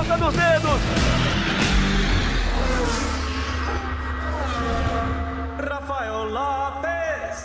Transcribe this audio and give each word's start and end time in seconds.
ponta 0.00 0.16
dos 0.16 0.34
dedos. 0.34 0.80
Rafael 5.58 6.24
Lopes. 6.24 7.44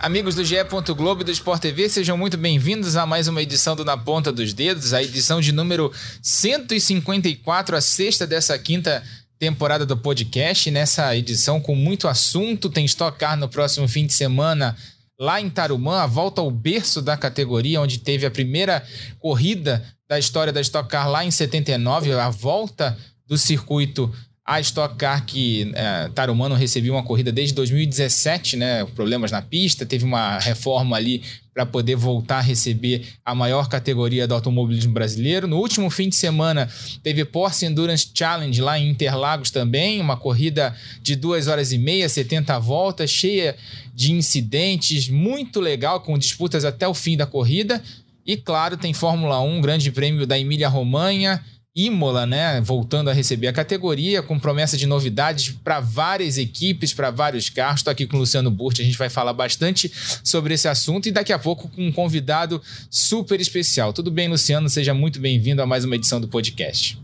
Amigos 0.00 0.34
do 0.34 0.44
GE. 0.44 0.56
Globo 0.96 1.20
e 1.20 1.24
do 1.24 1.30
Sport 1.30 1.62
TV, 1.62 1.88
sejam 1.88 2.16
muito 2.16 2.36
bem-vindos 2.36 2.96
a 2.96 3.06
mais 3.06 3.28
uma 3.28 3.40
edição 3.40 3.76
do 3.76 3.84
Na 3.84 3.96
Ponta 3.96 4.32
dos 4.32 4.52
Dedos, 4.52 4.92
a 4.92 5.04
edição 5.04 5.40
de 5.40 5.52
número 5.52 5.92
154, 6.20 7.76
a 7.76 7.80
sexta 7.80 8.26
dessa 8.26 8.58
quinta 8.58 9.00
temporada 9.38 9.86
do 9.86 9.96
podcast. 9.96 10.68
Nessa 10.68 11.16
edição 11.16 11.60
com 11.60 11.76
muito 11.76 12.08
assunto, 12.08 12.70
tem 12.70 12.84
Stock 12.86 13.16
Car 13.16 13.36
no 13.36 13.48
próximo 13.48 13.86
fim 13.86 14.04
de 14.04 14.14
semana 14.14 14.76
lá 15.16 15.40
em 15.40 15.48
Tarumã, 15.48 16.00
a 16.00 16.06
volta 16.06 16.40
ao 16.40 16.50
berço 16.50 17.00
da 17.00 17.16
categoria, 17.16 17.80
onde 17.80 17.98
teve 17.98 18.26
a 18.26 18.30
primeira 18.30 18.84
corrida 19.20 19.80
da 20.12 20.18
história 20.18 20.52
da 20.52 20.60
Stock 20.60 20.90
Car 20.90 21.08
lá 21.08 21.24
em 21.24 21.30
79, 21.30 22.12
a 22.12 22.28
volta 22.28 22.98
do 23.26 23.38
circuito 23.38 24.12
a 24.44 24.60
Stock 24.60 24.96
Car 24.96 25.24
que 25.24 25.72
é, 25.74 26.10
Tarumã 26.14 26.50
não 26.50 26.56
recebia 26.56 26.92
uma 26.92 27.02
corrida 27.02 27.32
desde 27.32 27.54
2017, 27.54 28.56
né? 28.56 28.84
Problemas 28.94 29.30
na 29.30 29.40
pista, 29.40 29.86
teve 29.86 30.04
uma 30.04 30.38
reforma 30.38 30.96
ali 30.96 31.22
para 31.54 31.64
poder 31.64 31.96
voltar 31.96 32.38
a 32.38 32.42
receber 32.42 33.06
a 33.24 33.34
maior 33.34 33.68
categoria 33.68 34.26
do 34.26 34.34
automobilismo 34.34 34.92
brasileiro. 34.92 35.46
No 35.46 35.58
último 35.58 35.88
fim 35.88 36.10
de 36.10 36.16
semana 36.16 36.68
teve 37.02 37.24
Porsche 37.24 37.64
Endurance 37.64 38.08
Challenge 38.12 38.60
lá 38.60 38.78
em 38.78 38.90
Interlagos 38.90 39.50
também, 39.50 39.98
uma 39.98 40.16
corrida 40.16 40.76
de 41.00 41.16
2 41.16 41.48
horas 41.48 41.72
e 41.72 41.78
meia, 41.78 42.08
70 42.08 42.58
voltas, 42.58 43.08
cheia 43.08 43.56
de 43.94 44.12
incidentes, 44.12 45.08
muito 45.08 45.58
legal, 45.60 46.00
com 46.00 46.18
disputas 46.18 46.64
até 46.64 46.86
o 46.86 46.94
fim 46.94 47.16
da 47.16 47.26
corrida. 47.26 47.82
E 48.24 48.36
claro, 48.36 48.76
tem 48.76 48.92
Fórmula 48.92 49.40
1, 49.40 49.60
Grande 49.60 49.90
Prêmio 49.90 50.26
da 50.26 50.38
Emília-Romanha, 50.38 51.42
Imola, 51.74 52.26
né, 52.26 52.60
voltando 52.60 53.08
a 53.08 53.14
receber 53.14 53.48
a 53.48 53.52
categoria, 53.52 54.22
com 54.22 54.38
promessa 54.38 54.76
de 54.76 54.86
novidades 54.86 55.50
para 55.64 55.80
várias 55.80 56.36
equipes, 56.36 56.92
para 56.92 57.10
vários 57.10 57.48
carros. 57.48 57.80
Estou 57.80 57.90
aqui 57.90 58.06
com 58.06 58.16
o 58.16 58.20
Luciano 58.20 58.50
Burti, 58.50 58.82
a 58.82 58.84
gente 58.84 58.98
vai 58.98 59.08
falar 59.08 59.32
bastante 59.32 59.90
sobre 60.22 60.52
esse 60.54 60.68
assunto 60.68 61.08
e 61.08 61.12
daqui 61.12 61.32
a 61.32 61.38
pouco 61.38 61.68
com 61.68 61.86
um 61.86 61.90
convidado 61.90 62.60
super 62.90 63.40
especial. 63.40 63.92
Tudo 63.92 64.10
bem, 64.10 64.28
Luciano? 64.28 64.68
Seja 64.68 64.92
muito 64.92 65.18
bem-vindo 65.18 65.62
a 65.62 65.66
mais 65.66 65.84
uma 65.84 65.96
edição 65.96 66.20
do 66.20 66.28
podcast. 66.28 67.00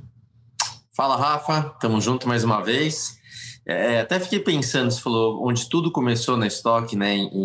Fala, 0.92 1.16
Rafa. 1.16 1.62
Tamo 1.80 2.00
junto 2.00 2.28
mais 2.28 2.44
uma 2.44 2.60
vez. 2.60 3.16
É, 3.64 4.00
até 4.00 4.20
fiquei 4.20 4.40
pensando, 4.40 4.90
você 4.90 5.00
falou 5.00 5.46
onde 5.46 5.68
tudo 5.68 5.90
começou 5.90 6.36
na 6.36 6.46
estoque, 6.46 6.96
né, 6.96 7.16
em, 7.16 7.44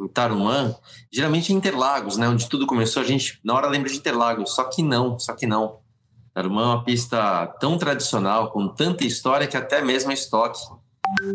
em 0.00 0.08
Tarumã, 0.08 0.74
geralmente 1.12 1.52
é 1.52 1.56
Interlagos, 1.56 2.16
né, 2.16 2.28
onde 2.28 2.48
tudo 2.48 2.66
começou, 2.66 3.02
a 3.02 3.06
gente 3.06 3.38
na 3.44 3.54
hora 3.54 3.68
lembra 3.68 3.90
de 3.90 3.96
Interlagos, 3.96 4.54
só 4.54 4.64
que 4.64 4.82
não, 4.82 5.18
só 5.18 5.32
que 5.32 5.46
não. 5.46 5.78
Tarumã 6.34 6.62
é 6.62 6.66
uma 6.66 6.84
pista 6.84 7.46
tão 7.58 7.76
tradicional, 7.76 8.50
com 8.50 8.68
tanta 8.68 9.04
história, 9.04 9.46
que 9.46 9.56
até 9.56 9.82
mesmo 9.82 10.10
a 10.10 10.14
estoque 10.14 10.60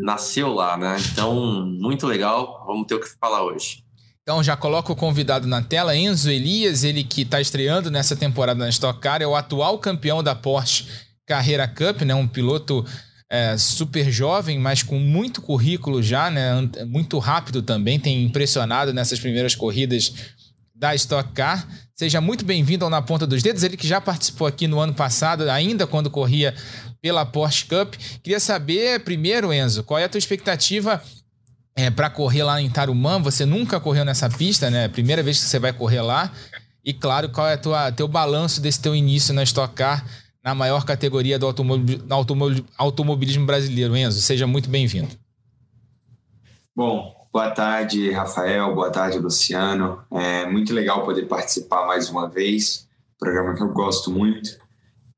nasceu 0.01 0.53
lá, 0.53 0.77
né? 0.77 0.97
Então, 1.11 1.65
muito 1.65 2.07
legal. 2.07 2.63
Vamos 2.65 2.87
ter 2.87 2.95
o 2.95 2.99
que 2.99 3.09
falar 3.19 3.43
hoje. 3.43 3.83
Então 4.21 4.41
já 4.41 4.55
coloca 4.55 4.93
o 4.93 4.95
convidado 4.95 5.45
na 5.45 5.61
tela, 5.61 5.97
Enzo 5.97 6.31
Elias, 6.31 6.85
ele 6.85 7.03
que 7.03 7.23
está 7.23 7.41
estreando 7.41 7.91
nessa 7.91 8.15
temporada 8.15 8.57
na 8.57 8.69
Stock 8.69 8.97
Car, 9.01 9.21
é 9.21 9.27
o 9.27 9.35
atual 9.35 9.77
campeão 9.77 10.23
da 10.23 10.33
Porsche 10.33 10.87
Carreira 11.25 11.67
Cup, 11.67 12.03
né? 12.03 12.15
Um 12.15 12.27
piloto 12.27 12.85
é, 13.29 13.57
super 13.57 14.11
jovem, 14.11 14.59
mas 14.59 14.83
com 14.83 14.99
muito 14.99 15.41
currículo 15.41 16.03
já, 16.03 16.29
né? 16.29 16.51
Muito 16.87 17.17
rápido 17.19 17.61
também, 17.61 17.99
tem 17.99 18.23
impressionado 18.23 18.93
nessas 18.93 19.19
primeiras 19.19 19.55
corridas 19.55 20.13
da 20.75 20.93
Stock 20.95 21.31
Car. 21.33 21.67
Seja 21.95 22.19
muito 22.19 22.43
bem-vindo 22.43 22.83
ao 22.83 22.91
Na 22.91 23.01
Ponta 23.01 23.25
dos 23.25 23.41
Dedos, 23.41 23.63
ele 23.63 23.77
que 23.77 23.87
já 23.87 24.01
participou 24.01 24.47
aqui 24.47 24.67
no 24.67 24.79
ano 24.79 24.93
passado, 24.93 25.49
ainda 25.49 25.87
quando 25.87 26.09
corria 26.09 26.53
pela 27.01 27.25
Porsche 27.25 27.65
Cup. 27.65 27.95
Queria 28.21 28.39
saber, 28.39 28.99
primeiro, 29.01 29.53
Enzo, 29.53 29.83
qual 29.83 29.99
é 29.99 30.05
a 30.05 30.09
tua 30.09 30.17
expectativa 30.17 31.01
é, 31.75 31.89
para 31.89 32.09
correr 32.09 32.43
lá 32.43 32.61
em 32.61 32.69
Tarumã? 32.69 33.21
Você 33.21 33.45
nunca 33.45 33.79
correu 33.79 34.03
nessa 34.03 34.29
pista, 34.29 34.69
né? 34.69 34.87
Primeira 34.87 35.21
vez 35.21 35.39
que 35.39 35.45
você 35.45 35.59
vai 35.59 35.73
correr 35.73 36.01
lá. 36.01 36.31
E, 36.83 36.93
claro, 36.93 37.29
qual 37.29 37.47
é 37.47 37.55
o 37.55 37.91
teu 37.93 38.07
balanço 38.07 38.59
desse 38.59 38.81
teu 38.81 38.95
início 38.95 39.33
na 39.33 39.43
Stock 39.43 39.73
Car, 39.73 40.05
na 40.43 40.53
maior 40.53 40.85
categoria 40.85 41.39
do 41.39 41.47
automobilismo 42.77 43.45
brasileiro? 43.45 43.95
Enzo, 43.95 44.21
seja 44.21 44.45
muito 44.45 44.69
bem-vindo. 44.69 45.09
Bom, 46.75 47.23
Boa 47.33 47.49
tarde, 47.49 48.11
Rafael. 48.11 48.75
Boa 48.75 48.91
tarde, 48.91 49.17
Luciano. 49.17 50.03
É 50.11 50.45
muito 50.45 50.71
legal 50.71 51.03
poder 51.03 51.25
participar 51.25 51.87
mais 51.87 52.07
uma 52.07 52.29
vez. 52.29 52.87
Programa 53.17 53.55
que 53.55 53.63
eu 53.63 53.69
gosto 53.69 54.11
muito. 54.11 54.55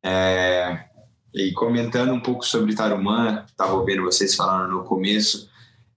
É... 0.02 0.86
E 1.34 1.52
comentando 1.52 2.14
um 2.14 2.22
pouco 2.22 2.46
sobre 2.46 2.74
Tarumã, 2.74 3.44
estava 3.46 3.74
ouvindo 3.74 4.02
vocês 4.02 4.34
falando 4.34 4.72
no 4.72 4.86
começo. 4.86 5.50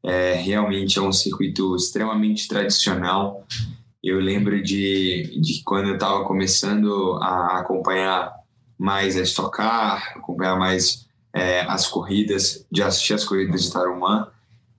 É, 0.04 0.32
realmente 0.32 0.98
é 0.98 1.02
um 1.02 1.12
circuito 1.12 1.76
extremamente 1.76 2.48
tradicional. 2.48 3.46
Eu 4.02 4.18
lembro 4.18 4.60
de, 4.60 5.40
de 5.40 5.62
quando 5.64 5.90
eu 5.90 5.94
estava 5.94 6.24
começando 6.24 7.16
a 7.22 7.60
acompanhar 7.60 8.34
mais 8.78 9.16
a 9.16 9.22
Stock 9.22 9.56
Car, 9.56 10.14
acompanhar 10.16 10.56
mais 10.56 11.06
é, 11.34 11.60
as 11.62 11.86
corridas, 11.86 12.64
de 12.70 12.82
assistir 12.82 13.14
as 13.14 13.24
corridas 13.24 13.64
de 13.64 13.72
Tarumã. 13.72 14.28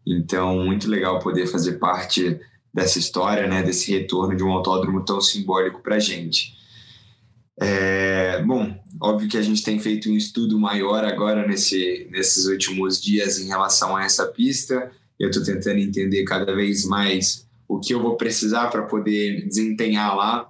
Então, 0.08 0.64
muito 0.64 0.90
legal 0.90 1.20
poder 1.20 1.46
fazer 1.48 1.74
parte 1.74 2.40
dessa 2.74 2.98
história, 2.98 3.48
né, 3.48 3.62
desse 3.62 3.92
retorno 3.92 4.36
de 4.36 4.44
um 4.44 4.52
autódromo 4.52 5.04
tão 5.04 5.20
simbólico 5.20 5.82
para 5.82 5.96
a 5.96 6.00
gente. 6.00 6.58
É, 7.62 8.42
bom, 8.44 8.74
óbvio 9.02 9.28
que 9.28 9.38
a 9.38 9.42
gente 9.42 9.62
tem 9.64 9.80
feito 9.80 10.09
um 10.09 10.16
estudo 10.16 10.58
maior 10.58 11.04
agora 11.04 11.46
nesse, 11.46 12.08
nesses 12.09 12.46
últimos 12.46 13.02
dias 13.02 13.38
em 13.38 13.48
relação 13.48 13.98
a 13.98 14.04
essa 14.06 14.26
pista. 14.26 14.92
Eu 15.20 15.30
estou 15.30 15.44
tentando 15.44 15.80
entender 15.80 16.24
cada 16.24 16.56
vez 16.56 16.86
mais 16.86 17.46
o 17.68 17.80
que 17.80 17.94
eu 17.94 18.02
vou 18.02 18.16
precisar 18.16 18.68
para 18.70 18.84
poder 18.84 19.46
desempenhar 19.46 20.16
lá. 20.16 20.50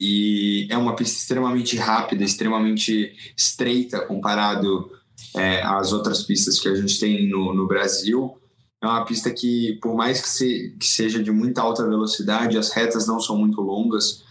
E 0.00 0.66
é 0.70 0.76
uma 0.76 0.94
pista 0.94 1.18
extremamente 1.18 1.76
rápida, 1.76 2.22
extremamente 2.22 3.14
estreita 3.36 4.00
comparado 4.00 4.90
é, 5.34 5.62
às 5.62 5.92
outras 5.92 6.22
pistas 6.22 6.60
que 6.60 6.68
a 6.68 6.74
gente 6.74 6.98
tem 6.98 7.28
no, 7.28 7.54
no 7.54 7.66
Brasil. 7.66 8.38
É 8.82 8.86
uma 8.86 9.04
pista 9.04 9.30
que, 9.30 9.78
por 9.80 9.94
mais 9.94 10.20
que, 10.20 10.28
se, 10.28 10.76
que 10.78 10.86
seja 10.86 11.22
de 11.22 11.30
muita 11.30 11.62
alta 11.62 11.86
velocidade, 11.86 12.58
as 12.58 12.70
retas 12.70 13.06
não 13.06 13.18
são 13.18 13.38
muito 13.38 13.60
longas, 13.60 14.22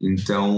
então 0.00 0.56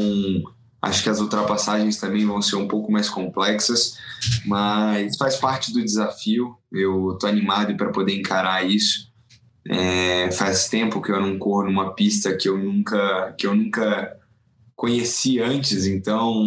acho 0.83 1.03
que 1.03 1.09
as 1.09 1.21
ultrapassagens 1.21 1.99
também 1.99 2.27
vão 2.27 2.41
ser 2.43 2.57
um 2.57 2.69
pouco 2.69 2.93
mais 2.93 3.09
complexas, 3.09 3.97
mas 4.45 5.17
faz 5.17 5.37
parte 5.37 5.73
do 5.73 5.83
desafio. 5.83 6.57
Eu 6.71 7.13
estou 7.13 7.29
animado 7.29 7.75
para 7.77 7.91
poder 7.91 8.15
encarar 8.15 8.67
isso. 8.67 9.11
É, 9.67 10.31
faz 10.31 10.69
tempo 10.69 11.03
que 11.03 11.13
eu 11.13 11.21
não 11.21 11.39
corro 11.39 11.65
numa 11.65 11.95
pista 11.95 12.35
que 12.35 12.49
eu 12.49 12.57
nunca 12.57 13.35
que 13.37 13.47
eu 13.47 13.55
nunca 13.55 14.20
conheci 14.81 15.39
antes, 15.39 15.85
então 15.85 16.43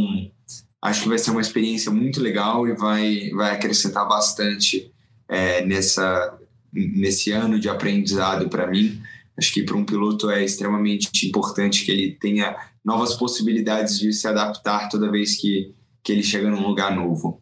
acho 0.81 1.03
que 1.03 1.09
vai 1.09 1.19
ser 1.19 1.29
uma 1.29 1.41
experiência 1.41 1.91
muito 1.91 2.19
legal 2.19 2.67
e 2.67 2.73
vai 2.73 3.29
vai 3.29 3.51
acrescentar 3.51 4.07
bastante 4.07 4.91
é, 5.29 5.63
nessa 5.63 6.35
nesse 6.73 7.31
ano 7.31 7.59
de 7.59 7.69
aprendizado 7.69 8.49
para 8.49 8.65
mim. 8.65 8.99
Acho 9.37 9.53
que 9.53 9.61
para 9.61 9.77
um 9.77 9.85
piloto 9.85 10.31
é 10.31 10.43
extremamente 10.43 11.27
importante 11.27 11.85
que 11.85 11.91
ele 11.91 12.17
tenha 12.19 12.55
novas 12.83 13.13
possibilidades 13.13 13.99
de 13.99 14.11
se 14.11 14.27
adaptar 14.27 14.89
toda 14.89 15.11
vez 15.11 15.39
que, 15.39 15.71
que 16.03 16.11
ele 16.11 16.23
chega 16.23 16.49
num 16.49 16.67
lugar 16.67 16.95
novo. 16.95 17.39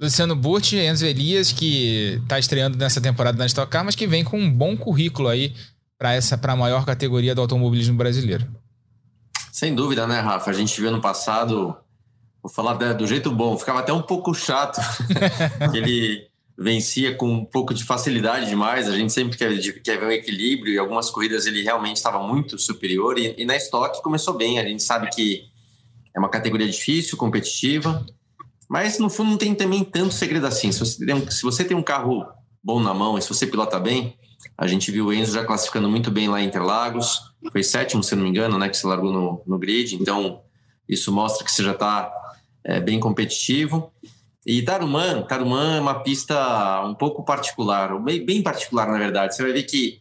Luciano 0.00 0.34
Burti, 0.34 0.76
Enzo 0.76 1.06
Elias, 1.06 1.52
que 1.52 2.18
está 2.20 2.36
estreando 2.36 2.76
nessa 2.76 3.00
temporada 3.00 3.38
na 3.38 3.46
Stock 3.46 3.70
Car, 3.70 3.84
mas 3.84 3.94
que 3.94 4.08
vem 4.08 4.24
com 4.24 4.40
um 4.40 4.52
bom 4.52 4.76
currículo 4.76 5.28
aí 5.28 5.54
para 5.96 6.14
essa 6.14 6.36
para 6.36 6.52
a 6.52 6.56
maior 6.56 6.84
categoria 6.84 7.32
do 7.32 7.40
automobilismo 7.40 7.96
brasileiro. 7.96 8.63
Sem 9.54 9.72
dúvida, 9.72 10.04
né, 10.04 10.18
Rafa? 10.18 10.50
A 10.50 10.52
gente 10.52 10.80
viu 10.80 10.90
no 10.90 11.00
passado, 11.00 11.76
vou 12.42 12.50
falar 12.52 12.74
do 12.74 13.06
jeito 13.06 13.30
bom, 13.30 13.56
ficava 13.56 13.78
até 13.78 13.92
um 13.92 14.02
pouco 14.02 14.34
chato 14.34 14.80
ele 15.72 16.26
vencia 16.58 17.14
com 17.14 17.32
um 17.32 17.44
pouco 17.44 17.72
de 17.72 17.84
facilidade 17.84 18.46
demais. 18.46 18.88
A 18.88 18.96
gente 18.96 19.12
sempre 19.12 19.38
quer, 19.38 19.56
quer 19.80 20.00
ver 20.00 20.06
um 20.06 20.10
equilíbrio 20.10 20.74
e 20.74 20.76
algumas 20.78 21.08
corridas 21.08 21.46
ele 21.46 21.62
realmente 21.62 21.98
estava 21.98 22.20
muito 22.20 22.58
superior. 22.58 23.16
E, 23.16 23.32
e 23.38 23.44
na 23.44 23.54
estoque 23.54 24.02
começou 24.02 24.34
bem. 24.34 24.58
A 24.58 24.64
gente 24.64 24.82
sabe 24.82 25.08
que 25.10 25.44
é 26.12 26.18
uma 26.18 26.28
categoria 26.28 26.68
difícil, 26.68 27.16
competitiva, 27.16 28.04
mas 28.68 28.98
no 28.98 29.08
fundo 29.08 29.30
não 29.30 29.38
tem 29.38 29.54
também 29.54 29.84
tanto 29.84 30.14
segredo 30.14 30.48
assim. 30.48 30.72
Se 30.72 30.80
você 30.80 31.06
tem 31.06 31.14
um, 31.14 31.30
se 31.30 31.42
você 31.44 31.62
tem 31.62 31.76
um 31.76 31.82
carro 31.82 32.26
bom 32.60 32.80
na 32.80 32.92
mão 32.92 33.16
e 33.16 33.22
se 33.22 33.28
você 33.28 33.46
pilota 33.46 33.78
bem, 33.78 34.18
a 34.56 34.66
gente 34.66 34.90
viu 34.90 35.06
o 35.06 35.12
Enzo 35.12 35.32
já 35.32 35.44
classificando 35.44 35.88
muito 35.88 36.10
bem 36.10 36.28
lá 36.28 36.40
em 36.40 36.46
Interlagos, 36.46 37.32
foi 37.50 37.62
sétimo, 37.62 38.02
se 38.02 38.14
não 38.14 38.22
me 38.22 38.30
engano, 38.30 38.58
né, 38.58 38.68
que 38.68 38.76
se 38.76 38.86
largou 38.86 39.12
no, 39.12 39.42
no 39.46 39.58
grid. 39.58 39.96
Então 39.96 40.42
isso 40.88 41.12
mostra 41.12 41.44
que 41.44 41.50
você 41.50 41.62
já 41.62 41.72
está 41.72 42.12
é, 42.62 42.80
bem 42.80 43.00
competitivo. 43.00 43.92
E 44.46 44.62
Tarumã, 44.62 45.22
Tarumã 45.22 45.76
é 45.76 45.80
uma 45.80 46.00
pista 46.00 46.82
um 46.84 46.94
pouco 46.94 47.24
particular, 47.24 47.98
bem, 48.00 48.24
bem 48.24 48.42
particular 48.42 48.86
na 48.88 48.98
verdade. 48.98 49.34
Você 49.34 49.42
vai 49.42 49.52
ver 49.52 49.64
que 49.64 50.00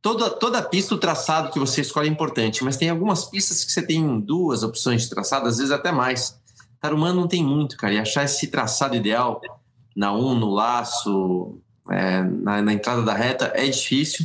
toda, 0.00 0.30
toda 0.30 0.62
pista, 0.62 0.94
o 0.94 0.98
traçado 0.98 1.50
que 1.50 1.58
você 1.58 1.82
escolhe 1.82 2.08
é 2.08 2.12
importante, 2.12 2.64
mas 2.64 2.76
tem 2.76 2.90
algumas 2.90 3.26
pistas 3.26 3.64
que 3.64 3.70
você 3.70 3.82
tem 3.82 4.20
duas 4.20 4.62
opções 4.62 5.02
de 5.02 5.10
traçado, 5.10 5.46
às 5.46 5.58
vezes 5.58 5.70
até 5.70 5.92
mais. 5.92 6.40
Tarumã 6.80 7.12
não 7.12 7.28
tem 7.28 7.44
muito, 7.44 7.76
cara. 7.76 7.94
E 7.94 7.98
achar 7.98 8.24
esse 8.24 8.48
traçado 8.48 8.96
ideal 8.96 9.40
na 9.94 10.12
1, 10.12 10.26
um, 10.26 10.34
no 10.34 10.50
laço, 10.50 11.60
é, 11.90 12.22
na, 12.22 12.62
na, 12.62 12.72
entrada 12.72 13.02
da 13.02 13.12
reta 13.12 13.52
é 13.54 13.66
difícil 13.66 14.24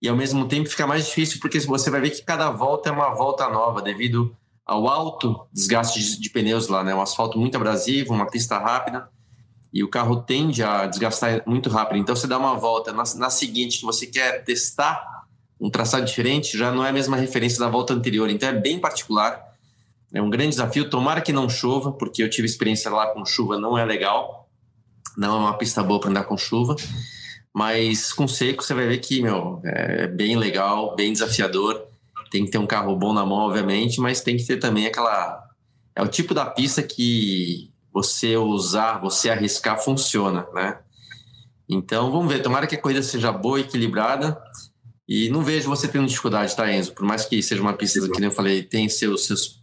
e 0.00 0.08
ao 0.08 0.16
mesmo 0.16 0.46
tempo 0.46 0.68
fica 0.68 0.86
mais 0.86 1.06
difícil 1.06 1.40
porque 1.40 1.58
você 1.60 1.90
vai 1.90 2.00
ver 2.00 2.10
que 2.10 2.22
cada 2.22 2.50
volta 2.50 2.90
é 2.90 2.92
uma 2.92 3.14
volta 3.14 3.48
nova 3.48 3.80
devido 3.80 4.36
ao 4.66 4.86
alto 4.86 5.46
desgaste 5.50 5.98
de, 5.98 6.20
de 6.20 6.30
pneus 6.30 6.68
lá, 6.68 6.84
né? 6.84 6.94
Um 6.94 7.00
asfalto 7.00 7.38
muito 7.38 7.56
abrasivo, 7.56 8.12
uma 8.12 8.26
pista 8.26 8.58
rápida 8.58 9.08
e 9.72 9.82
o 9.82 9.88
carro 9.88 10.16
tende 10.22 10.62
a 10.62 10.86
desgastar 10.86 11.42
muito 11.46 11.70
rápido. 11.70 11.98
Então 11.98 12.14
você 12.14 12.26
dá 12.26 12.38
uma 12.38 12.54
volta 12.54 12.92
na, 12.92 13.04
na 13.16 13.30
seguinte 13.30 13.78
que 13.78 13.86
você 13.86 14.06
quer 14.06 14.44
testar 14.44 15.02
um 15.60 15.70
traçado 15.70 16.04
diferente, 16.04 16.56
já 16.56 16.70
não 16.70 16.84
é 16.84 16.90
a 16.90 16.92
mesma 16.92 17.16
referência 17.16 17.58
da 17.58 17.68
volta 17.68 17.94
anterior. 17.94 18.28
Então 18.28 18.48
é 18.48 18.52
bem 18.52 18.78
particular. 18.78 19.48
É 20.12 20.22
um 20.22 20.30
grande 20.30 20.50
desafio. 20.50 20.88
Tomara 20.88 21.20
que 21.20 21.32
não 21.32 21.48
chova, 21.48 21.92
porque 21.92 22.22
eu 22.22 22.30
tive 22.30 22.46
experiência 22.46 22.90
lá 22.90 23.08
com 23.08 23.24
chuva, 23.24 23.58
não 23.58 23.76
é 23.76 23.84
legal 23.84 24.47
não 25.16 25.36
é 25.36 25.40
uma 25.40 25.58
pista 25.58 25.82
boa 25.82 26.00
para 26.00 26.10
andar 26.10 26.24
com 26.24 26.36
chuva, 26.36 26.76
mas 27.54 28.12
com 28.12 28.28
seco 28.28 28.62
você 28.62 28.74
vai 28.74 28.86
ver 28.86 28.98
que, 28.98 29.22
meu, 29.22 29.60
é 29.64 30.06
bem 30.06 30.36
legal, 30.36 30.94
bem 30.94 31.12
desafiador. 31.12 31.86
Tem 32.30 32.44
que 32.44 32.50
ter 32.50 32.58
um 32.58 32.66
carro 32.66 32.94
bom 32.94 33.12
na 33.12 33.24
mão, 33.24 33.38
obviamente, 33.38 34.00
mas 34.00 34.20
tem 34.20 34.36
que 34.36 34.46
ter 34.46 34.58
também 34.58 34.86
aquela. 34.86 35.42
É 35.94 36.02
o 36.02 36.08
tipo 36.08 36.34
da 36.34 36.44
pista 36.44 36.82
que 36.82 37.70
você 37.92 38.36
usar, 38.36 39.00
você 39.00 39.30
arriscar, 39.30 39.82
funciona, 39.82 40.46
né? 40.54 40.78
Então 41.68 42.10
vamos 42.10 42.32
ver, 42.32 42.42
tomara 42.42 42.66
que 42.66 42.74
a 42.74 42.80
corrida 42.80 43.02
seja 43.02 43.32
boa, 43.32 43.60
equilibrada. 43.60 44.40
E 45.08 45.30
não 45.30 45.42
vejo 45.42 45.68
você 45.68 45.88
tendo 45.88 46.06
dificuldade, 46.06 46.54
tá, 46.54 46.70
Enzo? 46.70 46.92
Por 46.92 47.04
mais 47.04 47.24
que 47.24 47.42
seja 47.42 47.62
uma 47.62 47.72
pista 47.72 48.00
que, 48.00 48.20
nem 48.20 48.28
eu 48.28 48.34
falei, 48.34 48.62
tem 48.62 48.88
seus, 48.88 49.26
seus, 49.26 49.62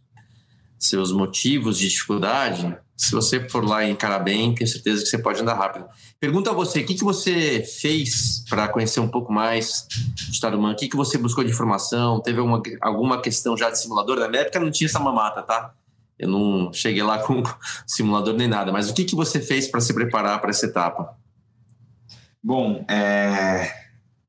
seus 0.77 1.11
motivos 1.11 1.77
de 1.77 1.89
dificuldade, 1.89 2.77
se 2.95 3.11
você 3.11 3.47
for 3.49 3.63
lá 3.63 3.83
e 3.83 3.91
encarar 3.91 4.19
bem, 4.19 4.55
tenho 4.55 4.69
certeza 4.69 5.03
que 5.03 5.09
você 5.09 5.17
pode 5.17 5.41
andar 5.41 5.55
rápido. 5.55 5.85
Pergunta 6.19 6.51
a 6.51 6.53
você, 6.53 6.79
o 6.79 6.85
que, 6.85 6.95
que 6.95 7.03
você 7.03 7.61
fez 7.61 8.45
para 8.49 8.69
conhecer 8.69 9.01
um 9.01 9.07
pouco 9.07 9.33
mais 9.33 9.85
de 10.29 10.39
Tarumã? 10.39 10.71
O 10.71 10.75
que, 10.75 10.87
que 10.87 10.95
você 10.95 11.17
buscou 11.17 11.43
de 11.43 11.51
informação? 11.51 12.21
Teve 12.21 12.39
alguma, 12.39 12.61
alguma 12.81 13.21
questão 13.21 13.57
já 13.57 13.69
de 13.69 13.79
simulador? 13.79 14.17
Na 14.17 14.29
minha 14.29 14.43
época 14.43 14.59
não 14.59 14.71
tinha 14.71 14.87
essa 14.87 14.99
mamata, 14.99 15.43
tá? 15.43 15.73
Eu 16.17 16.29
não 16.29 16.71
cheguei 16.71 17.03
lá 17.03 17.19
com 17.19 17.43
simulador 17.85 18.33
nem 18.33 18.47
nada. 18.47 18.71
Mas 18.71 18.89
o 18.89 18.93
que, 18.93 19.03
que 19.03 19.15
você 19.15 19.41
fez 19.41 19.67
para 19.67 19.81
se 19.81 19.93
preparar 19.93 20.39
para 20.39 20.51
essa 20.51 20.65
etapa? 20.65 21.17
Bom, 22.41 22.85
é... 22.87 23.69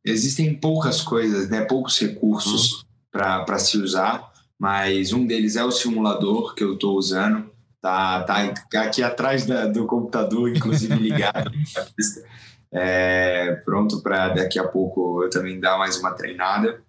existem 0.04 0.52
poucas 0.54 1.02
coisas, 1.02 1.48
né? 1.48 1.60
poucos 1.60 1.98
recursos 2.00 2.72
hum. 2.72 2.84
para 3.12 3.58
se 3.60 3.78
usar, 3.78 4.32
mas 4.58 5.12
um 5.12 5.26
deles 5.26 5.56
é 5.56 5.64
o 5.64 5.70
simulador 5.70 6.54
que 6.54 6.64
eu 6.64 6.74
estou 6.74 6.96
usando 6.96 7.50
Tá, 7.86 8.24
tá 8.24 8.82
aqui 8.82 9.00
atrás 9.00 9.46
da, 9.46 9.64
do 9.66 9.86
computador, 9.86 10.50
inclusive 10.50 10.92
ligado. 10.96 11.52
é, 12.74 13.60
pronto 13.64 14.02
para 14.02 14.30
daqui 14.30 14.58
a 14.58 14.66
pouco 14.66 15.22
eu 15.22 15.30
também 15.30 15.60
dar 15.60 15.78
mais 15.78 15.96
uma 15.96 16.10
treinada. 16.10 16.82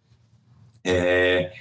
É, 0.84 1.52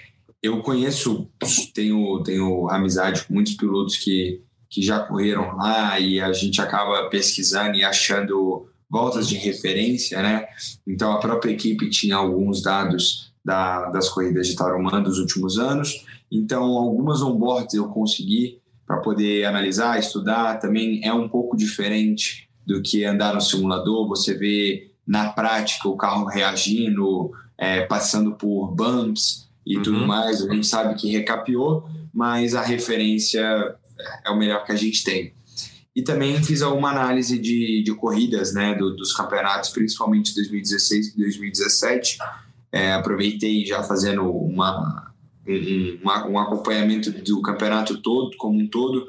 eu 0.42 0.62
conheço, 0.62 1.28
tenho, 1.74 2.22
tenho 2.22 2.70
amizade 2.70 3.24
com 3.24 3.34
muitos 3.34 3.52
pilotos 3.52 3.96
que, 3.98 4.42
que 4.70 4.80
já 4.80 5.00
correram 5.00 5.54
lá 5.54 6.00
e 6.00 6.18
a 6.18 6.32
gente 6.32 6.62
acaba 6.62 7.10
pesquisando 7.10 7.76
e 7.76 7.84
achando 7.84 8.66
voltas 8.88 9.28
de 9.28 9.36
referência, 9.36 10.22
né? 10.22 10.46
Então 10.86 11.12
a 11.12 11.20
própria 11.20 11.52
equipe 11.52 11.90
tinha 11.90 12.16
alguns 12.16 12.62
dados 12.62 13.34
da, 13.46 13.90
das 13.90 14.08
corridas 14.08 14.48
de 14.48 14.56
Tarumã 14.56 15.00
dos 15.00 15.20
últimos 15.20 15.56
anos. 15.56 16.04
Então 16.30 16.64
algumas 16.64 17.22
onboards 17.22 17.74
eu 17.74 17.86
consegui 17.86 18.58
para 18.84 18.96
poder 18.96 19.44
analisar, 19.44 20.00
estudar, 20.00 20.58
também 20.58 21.00
é 21.04 21.14
um 21.14 21.28
pouco 21.28 21.56
diferente 21.56 22.48
do 22.66 22.82
que 22.82 23.04
andar 23.04 23.34
no 23.34 23.40
simulador. 23.40 24.08
Você 24.08 24.34
vê 24.34 24.90
na 25.06 25.28
prática 25.28 25.88
o 25.88 25.96
carro 25.96 26.24
reagindo, 26.24 27.30
é, 27.56 27.82
passando 27.82 28.32
por 28.32 28.74
bumps 28.74 29.48
e 29.64 29.76
uhum. 29.76 29.82
tudo 29.84 30.06
mais. 30.06 30.42
A 30.42 30.52
gente 30.52 30.66
sabe 30.66 30.96
que 30.96 31.08
recapeou, 31.08 31.88
mas 32.12 32.52
a 32.52 32.62
referência 32.62 33.76
é 34.24 34.30
o 34.30 34.36
melhor 34.36 34.64
que 34.64 34.72
a 34.72 34.76
gente 34.76 35.04
tem. 35.04 35.32
E 35.94 36.02
também 36.02 36.42
fiz 36.42 36.62
alguma 36.62 36.90
análise 36.90 37.38
de, 37.38 37.82
de 37.84 37.94
corridas 37.94 38.52
né, 38.52 38.74
do, 38.74 38.94
dos 38.96 39.12
campeonatos, 39.12 39.70
principalmente 39.70 40.34
2016 40.34 41.14
e 41.14 41.16
2017. 41.16 42.18
É, 42.76 42.92
aproveitei 42.92 43.64
já 43.64 43.82
fazendo 43.82 44.30
uma, 44.30 45.10
um, 45.48 46.30
um, 46.30 46.38
acompanhamento 46.38 47.10
do 47.10 47.40
campeonato 47.40 48.02
todo, 48.02 48.36
como 48.36 48.60
um 48.60 48.68
todo, 48.68 49.06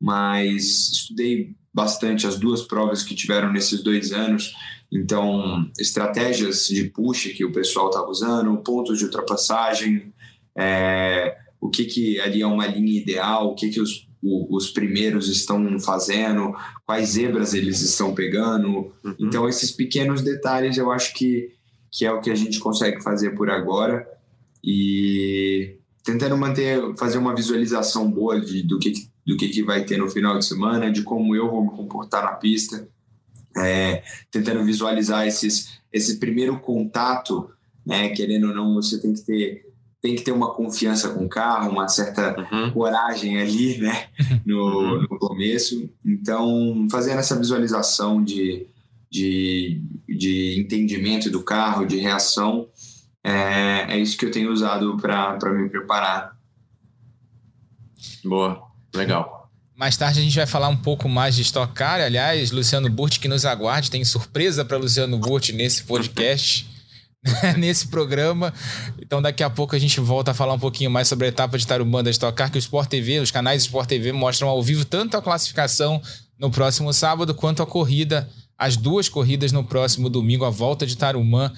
mas 0.00 0.90
estudei 0.90 1.54
bastante 1.72 2.26
as 2.26 2.38
duas 2.38 2.62
provas 2.62 3.02
que 3.02 3.14
tiveram 3.14 3.52
nesses 3.52 3.82
dois 3.82 4.10
anos. 4.10 4.54
Então, 4.90 5.70
estratégias 5.78 6.66
de 6.68 6.84
push 6.84 7.28
que 7.36 7.44
o 7.44 7.52
pessoal 7.52 7.90
estava 7.90 8.08
usando, 8.08 8.56
pontos 8.62 8.98
de 8.98 9.04
ultrapassagem, 9.04 10.14
é, 10.56 11.36
o 11.60 11.68
que, 11.68 11.84
que 11.84 12.18
ali 12.20 12.40
é 12.40 12.46
uma 12.46 12.66
linha 12.66 13.02
ideal, 13.02 13.48
o 13.48 13.54
que, 13.54 13.68
que 13.68 13.82
os, 13.82 14.08
o, 14.22 14.56
os 14.56 14.70
primeiros 14.70 15.28
estão 15.28 15.78
fazendo, 15.78 16.54
quais 16.86 17.10
zebras 17.10 17.52
eles 17.52 17.82
estão 17.82 18.14
pegando. 18.14 18.92
Uhum. 19.04 19.14
Então, 19.20 19.46
esses 19.46 19.70
pequenos 19.70 20.22
detalhes 20.22 20.78
eu 20.78 20.90
acho 20.90 21.12
que, 21.12 21.50
que 21.90 22.04
é 22.04 22.12
o 22.12 22.20
que 22.20 22.30
a 22.30 22.34
gente 22.34 22.58
consegue 22.60 23.02
fazer 23.02 23.30
por 23.30 23.50
agora. 23.50 24.06
E 24.62 25.76
tentando 26.04 26.36
manter, 26.36 26.80
fazer 26.96 27.18
uma 27.18 27.34
visualização 27.34 28.10
boa 28.10 28.40
de, 28.40 28.62
do, 28.62 28.78
que, 28.78 28.92
do 29.26 29.36
que, 29.36 29.48
que 29.48 29.62
vai 29.62 29.84
ter 29.84 29.98
no 29.98 30.08
final 30.08 30.38
de 30.38 30.44
semana, 30.44 30.90
de 30.90 31.02
como 31.02 31.34
eu 31.34 31.50
vou 31.50 31.62
me 31.62 31.70
comportar 31.70 32.24
na 32.24 32.32
pista, 32.32 32.88
é, 33.56 34.02
tentando 34.30 34.64
visualizar 34.64 35.26
esses, 35.26 35.80
esse 35.92 36.18
primeiro 36.18 36.58
contato, 36.60 37.50
né, 37.84 38.10
querendo 38.10 38.48
ou 38.48 38.54
não, 38.54 38.74
você 38.74 39.00
tem 39.00 39.12
que 39.12 39.22
ter 39.22 39.70
tem 40.02 40.16
que 40.16 40.22
ter 40.22 40.32
uma 40.32 40.54
confiança 40.54 41.10
com 41.10 41.26
o 41.26 41.28
carro, 41.28 41.70
uma 41.70 41.86
certa 41.86 42.34
uhum. 42.50 42.70
coragem 42.70 43.38
ali, 43.38 43.76
né, 43.76 44.06
no, 44.46 44.56
uhum. 44.56 45.02
no 45.02 45.18
começo. 45.18 45.90
Então, 46.04 46.86
fazendo 46.90 47.18
essa 47.18 47.36
visualização 47.36 48.24
de, 48.24 48.66
de, 49.10 49.82
de 50.08 50.60
entendimento 50.60 51.30
do 51.30 51.42
carro, 51.42 51.84
de 51.84 51.96
reação, 51.98 52.68
é, 53.24 53.94
é 53.94 53.98
isso 53.98 54.16
que 54.16 54.24
eu 54.24 54.30
tenho 54.30 54.52
usado 54.52 54.96
para 54.96 55.52
me 55.52 55.68
preparar. 55.68 56.36
Boa, 58.24 58.62
legal. 58.94 59.40
Mais 59.74 59.96
tarde 59.96 60.20
a 60.20 60.22
gente 60.22 60.36
vai 60.36 60.46
falar 60.46 60.68
um 60.68 60.76
pouco 60.76 61.08
mais 61.08 61.34
de 61.34 61.42
Stock 61.42 61.72
Car. 61.72 62.00
Aliás, 62.00 62.50
Luciano 62.50 62.88
Burti 62.90 63.18
que 63.18 63.28
nos 63.28 63.46
aguarde. 63.46 63.90
Tem 63.90 64.04
surpresa 64.04 64.64
para 64.64 64.76
Luciano 64.76 65.18
Burti 65.18 65.54
nesse 65.54 65.84
podcast, 65.84 66.68
nesse 67.56 67.88
programa. 67.88 68.52
Então 69.00 69.22
daqui 69.22 69.42
a 69.42 69.48
pouco 69.48 69.74
a 69.74 69.78
gente 69.78 69.98
volta 69.98 70.32
a 70.32 70.34
falar 70.34 70.52
um 70.52 70.58
pouquinho 70.58 70.90
mais 70.90 71.08
sobre 71.08 71.26
a 71.26 71.28
etapa 71.28 71.56
de 71.56 71.66
Tarumã 71.66 72.02
da 72.02 72.10
Stock 72.10 72.36
Car, 72.36 72.50
que 72.50 72.58
o 72.58 72.60
Sport 72.60 72.90
TV, 72.90 73.20
os 73.20 73.30
canais 73.30 73.62
Sport 73.62 73.88
TV 73.88 74.12
mostram 74.12 74.48
ao 74.48 74.62
vivo 74.62 74.84
tanto 74.84 75.16
a 75.16 75.22
classificação 75.22 76.00
no 76.38 76.50
próximo 76.50 76.92
sábado 76.92 77.34
quanto 77.34 77.62
a 77.62 77.66
corrida, 77.66 78.28
as 78.60 78.76
duas 78.76 79.08
corridas 79.08 79.50
no 79.50 79.64
próximo 79.64 80.10
domingo, 80.10 80.44
a 80.44 80.50
volta 80.50 80.86
de 80.86 80.96
Tarumã 80.96 81.50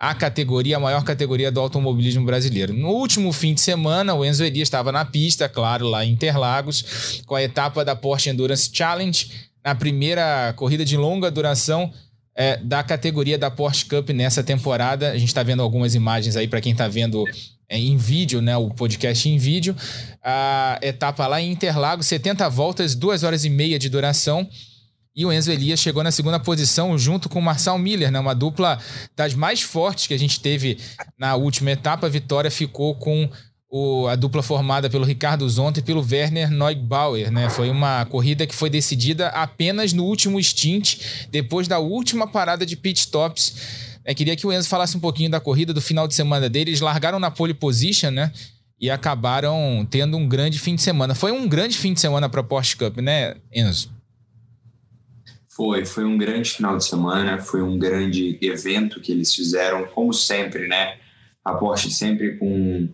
a 0.00 0.14
categoria, 0.14 0.76
a 0.76 0.80
maior 0.80 1.02
categoria 1.02 1.50
do 1.50 1.58
automobilismo 1.58 2.24
brasileiro. 2.24 2.72
No 2.72 2.90
último 2.90 3.32
fim 3.32 3.52
de 3.52 3.60
semana, 3.60 4.14
o 4.14 4.24
Enzo 4.24 4.44
Elias 4.44 4.68
estava 4.68 4.92
na 4.92 5.04
pista, 5.04 5.48
claro, 5.48 5.88
lá 5.88 6.04
em 6.04 6.12
Interlagos, 6.12 7.22
com 7.26 7.34
a 7.34 7.42
etapa 7.42 7.84
da 7.84 7.96
Porsche 7.96 8.30
Endurance 8.30 8.70
Challenge, 8.72 9.28
na 9.64 9.74
primeira 9.74 10.52
corrida 10.56 10.84
de 10.84 10.96
longa 10.96 11.30
duração 11.30 11.92
é, 12.32 12.56
da 12.58 12.82
categoria 12.84 13.36
da 13.36 13.50
Porsche 13.50 13.86
Cup 13.86 14.10
nessa 14.10 14.44
temporada. 14.44 15.10
A 15.10 15.18
gente 15.18 15.28
está 15.28 15.42
vendo 15.42 15.62
algumas 15.62 15.96
imagens 15.96 16.36
aí 16.36 16.46
para 16.46 16.60
quem 16.60 16.70
está 16.70 16.86
vendo 16.86 17.24
é, 17.68 17.76
em 17.76 17.96
vídeo, 17.96 18.40
né, 18.40 18.56
o 18.56 18.70
podcast 18.70 19.28
em 19.28 19.36
vídeo. 19.36 19.74
A 20.22 20.78
etapa 20.80 21.26
lá 21.26 21.40
em 21.40 21.50
Interlagos, 21.50 22.06
70 22.06 22.48
voltas, 22.48 22.94
2 22.94 23.24
horas 23.24 23.44
e 23.44 23.50
meia 23.50 23.80
de 23.80 23.88
duração. 23.88 24.48
E 25.18 25.26
o 25.26 25.32
Enzo 25.32 25.50
Elias 25.50 25.80
chegou 25.80 26.04
na 26.04 26.12
segunda 26.12 26.38
posição 26.38 26.96
junto 26.96 27.28
com 27.28 27.40
o 27.40 27.42
Marçal 27.42 27.76
Miller, 27.76 28.08
né? 28.08 28.20
Uma 28.20 28.36
dupla 28.36 28.78
das 29.16 29.34
mais 29.34 29.60
fortes 29.60 30.06
que 30.06 30.14
a 30.14 30.18
gente 30.18 30.38
teve 30.38 30.78
na 31.18 31.34
última 31.34 31.72
etapa. 31.72 32.06
A 32.06 32.08
vitória 32.08 32.48
ficou 32.52 32.94
com 32.94 33.28
o, 33.68 34.06
a 34.06 34.14
dupla 34.14 34.44
formada 34.44 34.88
pelo 34.88 35.04
Ricardo 35.04 35.48
Zonta 35.48 35.80
e 35.80 35.82
pelo 35.82 36.06
Werner 36.08 36.52
Neubauer, 36.52 37.32
né? 37.32 37.50
Foi 37.50 37.68
uma 37.68 38.04
corrida 38.04 38.46
que 38.46 38.54
foi 38.54 38.70
decidida 38.70 39.26
apenas 39.30 39.92
no 39.92 40.04
último 40.04 40.40
stint, 40.40 41.00
depois 41.32 41.66
da 41.66 41.80
última 41.80 42.28
parada 42.28 42.64
de 42.64 42.76
pit 42.76 43.00
stops. 43.00 43.56
É, 44.04 44.14
queria 44.14 44.36
que 44.36 44.46
o 44.46 44.52
Enzo 44.52 44.68
falasse 44.68 44.96
um 44.96 45.00
pouquinho 45.00 45.30
da 45.32 45.40
corrida 45.40 45.74
do 45.74 45.80
final 45.80 46.06
de 46.06 46.14
semana 46.14 46.48
deles. 46.48 46.68
Eles 46.68 46.80
largaram 46.80 47.18
na 47.18 47.28
pole 47.28 47.54
position, 47.54 48.12
né? 48.12 48.30
E 48.80 48.88
acabaram 48.88 49.84
tendo 49.90 50.16
um 50.16 50.28
grande 50.28 50.60
fim 50.60 50.76
de 50.76 50.82
semana. 50.82 51.12
Foi 51.12 51.32
um 51.32 51.48
grande 51.48 51.76
fim 51.76 51.92
de 51.92 52.00
semana 52.00 52.28
para 52.28 52.40
a 52.40 52.44
Porsche 52.44 52.76
Cup, 52.76 52.98
né, 52.98 53.34
Enzo? 53.52 53.97
Foi, 55.58 55.84
foi 55.84 56.04
um 56.04 56.16
grande 56.16 56.50
final 56.50 56.76
de 56.76 56.84
semana, 56.84 57.40
foi 57.40 57.60
um 57.62 57.76
grande 57.76 58.38
evento 58.40 59.00
que 59.00 59.10
eles 59.10 59.34
fizeram, 59.34 59.88
como 59.88 60.14
sempre, 60.14 60.68
né? 60.68 60.98
A 61.44 61.52
Porsche 61.52 61.90
sempre 61.90 62.36
com, 62.36 62.88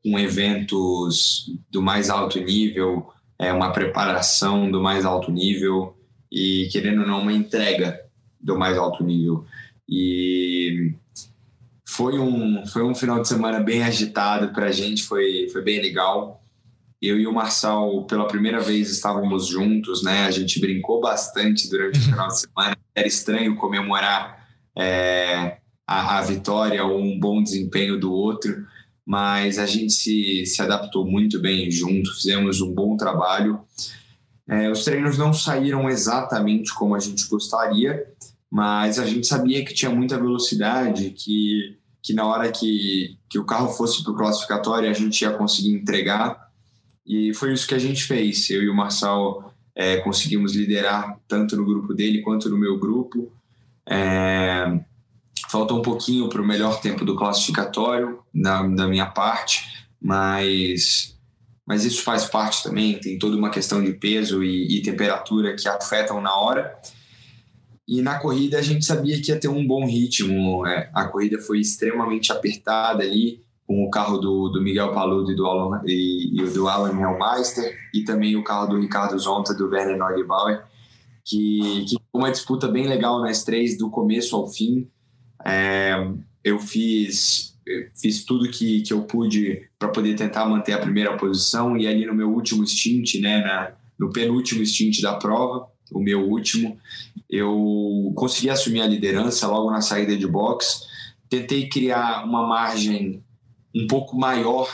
com 0.00 0.16
eventos 0.16 1.50
do 1.68 1.82
mais 1.82 2.10
alto 2.10 2.38
nível, 2.38 3.12
é 3.36 3.52
uma 3.52 3.72
preparação 3.72 4.70
do 4.70 4.80
mais 4.80 5.04
alto 5.04 5.32
nível 5.32 5.98
e, 6.30 6.68
querendo 6.70 7.00
ou 7.00 7.08
não, 7.08 7.20
uma 7.20 7.32
entrega 7.32 8.00
do 8.40 8.56
mais 8.56 8.78
alto 8.78 9.02
nível. 9.02 9.44
E 9.88 10.94
foi 11.84 12.16
um, 12.16 12.64
foi 12.64 12.84
um 12.84 12.94
final 12.94 13.20
de 13.20 13.26
semana 13.26 13.58
bem 13.58 13.82
agitado 13.82 14.52
para 14.52 14.66
a 14.66 14.72
gente, 14.72 15.02
foi, 15.02 15.48
foi 15.48 15.62
bem 15.62 15.82
legal. 15.82 16.43
Eu 17.06 17.20
e 17.20 17.26
o 17.26 17.32
Marçal, 17.32 18.04
pela 18.06 18.26
primeira 18.26 18.60
vez, 18.60 18.90
estávamos 18.90 19.46
juntos, 19.46 20.02
né? 20.02 20.24
A 20.24 20.30
gente 20.30 20.58
brincou 20.58 21.00
bastante 21.00 21.68
durante 21.68 21.98
o 21.98 22.02
final 22.02 22.28
de 22.28 22.40
semana. 22.40 22.76
Era 22.94 23.06
estranho 23.06 23.56
comemorar 23.56 24.48
é, 24.74 25.58
a, 25.86 26.18
a 26.18 26.22
vitória 26.22 26.82
ou 26.82 26.98
um 26.98 27.18
bom 27.20 27.42
desempenho 27.42 28.00
do 28.00 28.10
outro, 28.10 28.66
mas 29.04 29.58
a 29.58 29.66
gente 29.66 29.92
se, 29.92 30.46
se 30.46 30.62
adaptou 30.62 31.04
muito 31.06 31.38
bem 31.38 31.70
junto, 31.70 32.14
fizemos 32.14 32.60
um 32.60 32.72
bom 32.72 32.96
trabalho. 32.96 33.60
É, 34.48 34.70
os 34.70 34.84
treinos 34.84 35.18
não 35.18 35.32
saíram 35.32 35.88
exatamente 35.88 36.74
como 36.74 36.94
a 36.94 37.00
gente 37.00 37.28
gostaria, 37.28 38.02
mas 38.50 38.98
a 38.98 39.06
gente 39.06 39.26
sabia 39.26 39.64
que 39.64 39.74
tinha 39.74 39.90
muita 39.90 40.16
velocidade, 40.16 41.10
que, 41.10 41.76
que 42.02 42.14
na 42.14 42.26
hora 42.26 42.50
que, 42.50 43.18
que 43.28 43.38
o 43.38 43.44
carro 43.44 43.68
fosse 43.68 44.02
para 44.02 44.12
o 44.12 44.16
classificatório 44.16 44.88
a 44.88 44.94
gente 44.94 45.20
ia 45.22 45.32
conseguir 45.32 45.72
entregar. 45.72 46.43
E 47.06 47.34
foi 47.34 47.52
isso 47.52 47.66
que 47.66 47.74
a 47.74 47.78
gente 47.78 48.04
fez. 48.04 48.48
Eu 48.50 48.62
e 48.62 48.68
o 48.68 48.74
Marçal 48.74 49.52
é, 49.74 49.96
conseguimos 49.98 50.54
liderar 50.54 51.18
tanto 51.28 51.56
no 51.56 51.64
grupo 51.64 51.92
dele 51.92 52.22
quanto 52.22 52.48
no 52.48 52.56
meu 52.56 52.78
grupo. 52.78 53.32
É, 53.86 54.80
faltou 55.50 55.78
um 55.78 55.82
pouquinho 55.82 56.28
para 56.28 56.40
o 56.40 56.46
melhor 56.46 56.80
tempo 56.80 57.04
do 57.04 57.16
classificatório, 57.16 58.20
da, 58.32 58.62
da 58.62 58.88
minha 58.88 59.06
parte, 59.06 59.86
mas, 60.00 61.16
mas 61.66 61.84
isso 61.84 62.02
faz 62.02 62.24
parte 62.24 62.62
também. 62.62 62.98
Tem 62.98 63.18
toda 63.18 63.36
uma 63.36 63.50
questão 63.50 63.82
de 63.82 63.92
peso 63.92 64.42
e, 64.42 64.78
e 64.78 64.82
temperatura 64.82 65.54
que 65.54 65.68
afetam 65.68 66.20
na 66.20 66.34
hora. 66.34 66.78
E 67.86 68.00
na 68.00 68.18
corrida 68.18 68.58
a 68.58 68.62
gente 68.62 68.84
sabia 68.84 69.20
que 69.20 69.30
ia 69.30 69.38
ter 69.38 69.48
um 69.48 69.66
bom 69.66 69.86
ritmo. 69.86 70.66
É, 70.66 70.90
a 70.94 71.04
corrida 71.04 71.38
foi 71.38 71.60
extremamente 71.60 72.32
apertada 72.32 73.02
ali, 73.02 73.42
com 73.66 73.84
o 73.84 73.90
carro 73.90 74.18
do, 74.18 74.48
do 74.48 74.62
Miguel 74.62 74.92
Paludo 74.92 75.32
e 75.32 75.36
do 75.36 75.46
Alan, 75.46 75.82
e, 75.86 76.40
e 76.40 76.50
do 76.50 76.68
Alan 76.68 76.98
Hellmeister, 76.98 77.76
e 77.94 78.04
também 78.04 78.36
o 78.36 78.44
carro 78.44 78.66
do 78.66 78.80
Ricardo 78.80 79.18
Zonta 79.18 79.54
do 79.54 79.68
Werner 79.68 79.96
Neugebauer, 79.96 80.64
que, 81.24 81.86
que 81.88 81.96
foi 82.12 82.20
uma 82.20 82.30
disputa 82.30 82.68
bem 82.68 82.86
legal 82.86 83.20
nas 83.20 83.42
três, 83.42 83.78
do 83.78 83.88
começo 83.90 84.36
ao 84.36 84.46
fim. 84.46 84.88
É, 85.44 85.94
eu 86.42 86.58
fiz 86.58 87.54
fiz 87.94 88.24
tudo 88.24 88.50
que, 88.50 88.82
que 88.82 88.92
eu 88.92 89.02
pude 89.02 89.68
para 89.78 89.88
poder 89.88 90.14
tentar 90.14 90.44
manter 90.44 90.72
a 90.72 90.78
primeira 90.78 91.16
posição 91.16 91.76
e 91.76 91.86
ali 91.86 92.04
no 92.04 92.14
meu 92.14 92.30
último 92.30 92.66
stint, 92.66 93.14
né, 93.20 93.40
na, 93.40 93.72
no 93.98 94.10
penúltimo 94.12 94.64
stint 94.66 95.00
da 95.00 95.14
prova, 95.14 95.66
o 95.90 95.98
meu 95.98 96.28
último, 96.28 96.78
eu 97.30 98.12
consegui 98.14 98.50
assumir 98.50 98.82
a 98.82 98.86
liderança 98.86 99.46
logo 99.46 99.70
na 99.70 99.80
saída 99.80 100.16
de 100.16 100.26
box. 100.26 100.82
Tentei 101.28 101.68
criar 101.68 102.24
uma 102.24 102.46
margem 102.46 103.23
um 103.74 103.86
pouco 103.86 104.16
maior 104.16 104.68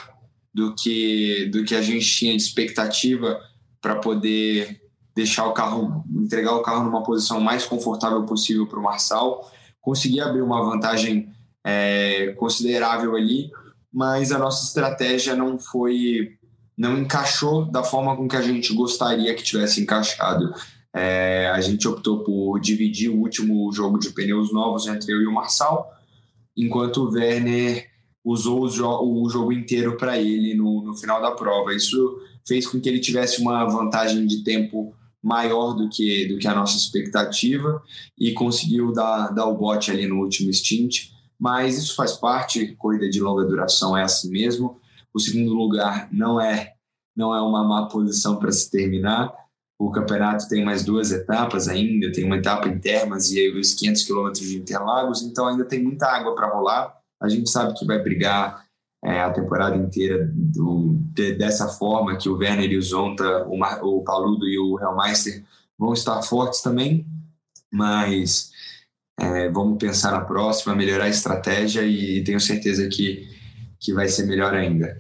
do 0.53 0.75
que 0.75 1.47
do 1.47 1.65
que 1.65 1.75
a 1.75 1.83
gente 1.83 2.07
tinha 2.07 2.37
de 2.37 2.43
expectativa 2.43 3.41
para 3.81 3.97
poder 3.97 4.81
deixar 5.15 5.47
o 5.47 5.53
carro, 5.53 6.05
entregar 6.15 6.55
o 6.55 6.63
carro 6.63 6.85
numa 6.85 7.03
posição 7.03 7.41
mais 7.41 7.65
confortável 7.65 8.25
possível 8.25 8.67
para 8.67 8.79
o 8.79 8.83
Marçal 8.83 9.51
consegui 9.81 10.21
abrir 10.21 10.43
uma 10.43 10.63
vantagem 10.63 11.29
é, 11.65 12.33
considerável 12.39 13.17
ali, 13.17 13.51
mas 13.93 14.31
a 14.33 14.39
nossa 14.39 14.65
estratégia 14.65 15.35
não 15.35 15.59
foi, 15.59 16.37
não 16.77 16.99
encaixou 16.99 17.65
da 17.65 17.83
forma 17.83 18.17
com 18.17 18.29
que 18.29 18.37
a 18.37 18.43
gente 18.43 18.73
gostaria 18.75 19.35
que 19.35 19.43
tivesse 19.43 19.81
encaixado. 19.81 20.55
É, 20.93 21.49
a 21.53 21.61
gente 21.61 21.87
optou 21.87 22.25
por 22.25 22.59
dividir 22.61 23.09
o 23.11 23.19
último 23.19 23.73
jogo 23.73 23.99
de 23.99 24.11
pneus 24.11 24.53
novos 24.53 24.87
entre 24.87 25.13
eu 25.13 25.23
e 25.23 25.27
o 25.27 25.33
Marçal, 25.33 25.91
enquanto 26.57 27.05
o 27.05 27.11
Werner 27.11 27.90
usou 28.25 28.63
o, 28.63 28.69
jo 28.69 28.87
o 28.87 29.29
jogo 29.29 29.53
inteiro 29.53 29.97
para 29.97 30.19
ele 30.19 30.55
no, 30.55 30.83
no 30.83 30.97
final 30.97 31.21
da 31.21 31.33
prova. 31.33 31.75
Isso 31.75 32.19
fez 32.47 32.67
com 32.67 32.81
que 32.81 32.89
ele 32.89 33.01
tivesse 33.01 33.41
uma 33.41 33.65
vantagem 33.65 34.27
de 34.27 34.43
tempo 34.43 34.95
maior 35.23 35.75
do 35.75 35.89
que, 35.89 36.27
do 36.27 36.39
que 36.39 36.49
a 36.49 36.55
nossa 36.55 36.77
expectativa 36.77 37.83
e 38.19 38.33
conseguiu 38.33 38.93
dar, 38.93 39.29
dar 39.29 39.47
o 39.47 39.57
bote 39.57 39.91
ali 39.91 40.07
no 40.07 40.17
último 40.17 40.53
stint. 40.53 41.11
Mas 41.39 41.79
isso 41.79 41.95
faz 41.95 42.13
parte, 42.13 42.75
corrida 42.77 43.09
de 43.09 43.21
longa 43.21 43.45
duração 43.45 43.97
é 43.97 44.03
assim 44.03 44.31
mesmo. 44.31 44.79
O 45.13 45.19
segundo 45.19 45.55
lugar 45.55 46.09
não 46.13 46.41
é 46.41 46.75
não 47.17 47.35
é 47.35 47.41
uma 47.41 47.65
má 47.65 47.87
posição 47.87 48.37
para 48.37 48.53
se 48.53 48.71
terminar. 48.71 49.35
O 49.79 49.91
campeonato 49.91 50.49
tem 50.49 50.65
mais 50.65 50.85
duas 50.85 51.11
etapas 51.11 51.69
ainda, 51.69 52.13
tem 52.13 52.25
uma 52.25 52.37
etapa 52.37 52.69
em 52.69 52.79
Termas 52.79 53.31
e 53.31 53.49
os 53.51 53.75
500 53.75 54.03
quilômetros 54.05 54.47
de 54.47 54.59
Interlagos, 54.59 55.23
então 55.23 55.47
ainda 55.47 55.65
tem 55.65 55.83
muita 55.83 56.07
água 56.07 56.35
para 56.35 56.49
rolar. 56.49 57.00
A 57.21 57.29
gente 57.29 57.51
sabe 57.51 57.79
que 57.79 57.87
vai 57.87 57.99
brigar 57.99 58.65
é, 59.05 59.21
a 59.21 59.31
temporada 59.31 59.77
inteira 59.77 60.31
do, 60.33 60.97
de, 61.15 61.33
dessa 61.33 61.69
forma, 61.69 62.17
que 62.17 62.29
o 62.29 62.37
Werner 62.37 62.71
e 62.71 62.77
o 62.77 62.83
Zonta, 62.83 63.45
o, 63.47 63.57
Mar, 63.57 63.83
o 63.83 64.03
Paludo 64.05 64.47
e 64.47 64.59
o 64.59 64.79
Hellmeister 64.81 65.43
vão 65.79 65.93
estar 65.93 66.21
fortes 66.23 66.61
também, 66.61 67.07
mas 67.73 68.51
é, 69.19 69.49
vamos 69.49 69.79
pensar 69.79 70.13
na 70.13 70.21
próxima, 70.21 70.75
melhorar 70.75 71.05
a 71.05 71.09
estratégia 71.09 71.83
e 71.83 72.23
tenho 72.25 72.41
certeza 72.41 72.87
que, 72.89 73.29
que 73.79 73.93
vai 73.93 74.09
ser 74.09 74.27
melhor 74.27 74.55
ainda. 74.55 74.99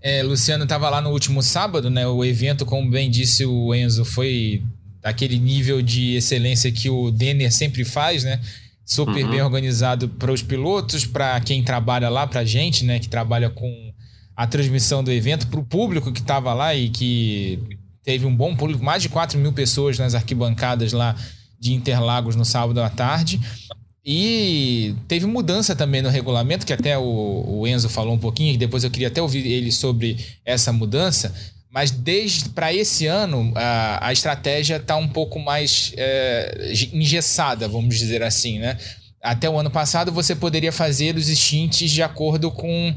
É, 0.00 0.22
Luciano 0.22 0.64
estava 0.64 0.88
lá 0.88 1.00
no 1.00 1.10
último 1.10 1.42
sábado, 1.42 1.90
né? 1.90 2.06
O 2.06 2.24
evento, 2.24 2.64
como 2.64 2.88
bem 2.90 3.10
disse 3.10 3.44
o 3.44 3.74
Enzo, 3.74 4.04
foi 4.04 4.62
daquele 5.00 5.38
nível 5.38 5.82
de 5.82 6.16
excelência 6.16 6.70
que 6.70 6.88
o 6.88 7.10
Denner 7.10 7.52
sempre 7.52 7.84
faz, 7.84 8.24
né? 8.24 8.40
Super 8.88 9.22
uhum. 9.22 9.30
bem 9.30 9.42
organizado 9.42 10.08
para 10.08 10.32
os 10.32 10.42
pilotos, 10.42 11.04
para 11.04 11.38
quem 11.40 11.62
trabalha 11.62 12.08
lá, 12.08 12.26
para 12.26 12.40
a 12.40 12.44
gente, 12.44 12.86
né, 12.86 12.98
que 12.98 13.06
trabalha 13.06 13.50
com 13.50 13.92
a 14.34 14.46
transmissão 14.46 15.04
do 15.04 15.12
evento, 15.12 15.46
para 15.48 15.60
o 15.60 15.64
público 15.64 16.10
que 16.10 16.20
estava 16.20 16.54
lá 16.54 16.74
e 16.74 16.88
que 16.88 17.58
teve 18.02 18.24
um 18.24 18.34
bom 18.34 18.56
público, 18.56 18.82
mais 18.82 19.02
de 19.02 19.10
4 19.10 19.38
mil 19.38 19.52
pessoas 19.52 19.98
nas 19.98 20.14
arquibancadas 20.14 20.94
lá 20.94 21.14
de 21.60 21.74
Interlagos 21.74 22.34
no 22.34 22.46
sábado 22.46 22.80
à 22.80 22.88
tarde. 22.88 23.38
E 24.02 24.94
teve 25.06 25.26
mudança 25.26 25.76
também 25.76 26.00
no 26.00 26.08
regulamento, 26.08 26.64
que 26.64 26.72
até 26.72 26.96
o, 26.96 27.44
o 27.46 27.66
Enzo 27.66 27.90
falou 27.90 28.14
um 28.14 28.18
pouquinho, 28.18 28.54
e 28.54 28.56
depois 28.56 28.84
eu 28.84 28.90
queria 28.90 29.08
até 29.08 29.20
ouvir 29.20 29.46
ele 29.46 29.70
sobre 29.70 30.16
essa 30.46 30.72
mudança. 30.72 31.34
Mas 31.70 31.90
desde 31.90 32.48
para 32.50 32.72
esse 32.72 33.06
ano, 33.06 33.52
a, 33.54 34.08
a 34.08 34.12
estratégia 34.12 34.76
está 34.76 34.96
um 34.96 35.08
pouco 35.08 35.38
mais 35.38 35.92
é, 35.96 36.72
engessada, 36.92 37.68
vamos 37.68 37.98
dizer 37.98 38.22
assim, 38.22 38.58
né? 38.58 38.78
Até 39.22 39.50
o 39.50 39.58
ano 39.58 39.70
passado 39.70 40.10
você 40.10 40.34
poderia 40.34 40.72
fazer 40.72 41.16
os 41.16 41.26
stints 41.26 41.90
de 41.90 42.02
acordo 42.02 42.50
com 42.50 42.94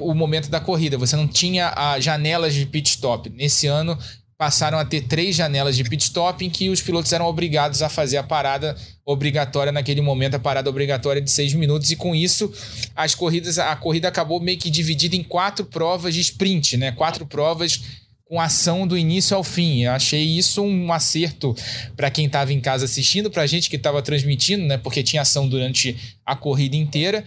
o 0.00 0.14
momento 0.14 0.48
da 0.48 0.60
corrida. 0.60 0.98
Você 0.98 1.16
não 1.16 1.26
tinha 1.26 1.72
a 1.76 1.98
janelas 1.98 2.54
de 2.54 2.66
pit 2.66 2.90
stop. 2.90 3.30
Nesse 3.30 3.66
ano 3.66 3.98
passaram 4.38 4.78
a 4.78 4.84
ter 4.84 5.02
três 5.02 5.34
janelas 5.34 5.76
de 5.76 5.82
pit 5.82 6.04
stop 6.04 6.46
em 6.46 6.48
que 6.48 6.70
os 6.70 6.80
pilotos 6.80 7.12
eram 7.12 7.26
obrigados 7.26 7.82
a 7.82 7.88
fazer 7.88 8.18
a 8.18 8.22
parada 8.22 8.76
obrigatória 9.04 9.72
naquele 9.72 10.00
momento, 10.00 10.36
a 10.36 10.38
parada 10.38 10.70
obrigatória 10.70 11.20
de 11.20 11.28
seis 11.28 11.52
minutos, 11.52 11.90
e 11.90 11.96
com 11.96 12.14
isso 12.14 12.52
as 12.94 13.16
corridas, 13.16 13.58
a 13.58 13.74
corrida 13.74 14.06
acabou 14.06 14.40
meio 14.40 14.56
que 14.56 14.70
dividida 14.70 15.16
em 15.16 15.24
quatro 15.24 15.64
provas 15.64 16.14
de 16.14 16.20
sprint, 16.20 16.76
né? 16.76 16.92
Quatro 16.92 17.26
provas 17.26 17.80
com 18.26 18.40
ação 18.40 18.86
do 18.86 18.96
início 18.96 19.36
ao 19.36 19.42
fim. 19.42 19.82
Eu 19.84 19.92
achei 19.92 20.22
isso 20.22 20.62
um 20.62 20.92
acerto 20.92 21.56
para 21.96 22.10
quem 22.10 22.26
estava 22.26 22.52
em 22.52 22.60
casa 22.60 22.84
assistindo, 22.84 23.30
para 23.30 23.42
a 23.42 23.46
gente 23.46 23.68
que 23.68 23.76
estava 23.76 24.00
transmitindo, 24.02 24.64
né? 24.64 24.78
Porque 24.78 25.02
tinha 25.02 25.22
ação 25.22 25.48
durante 25.48 25.96
a 26.24 26.36
corrida 26.36 26.76
inteira. 26.76 27.24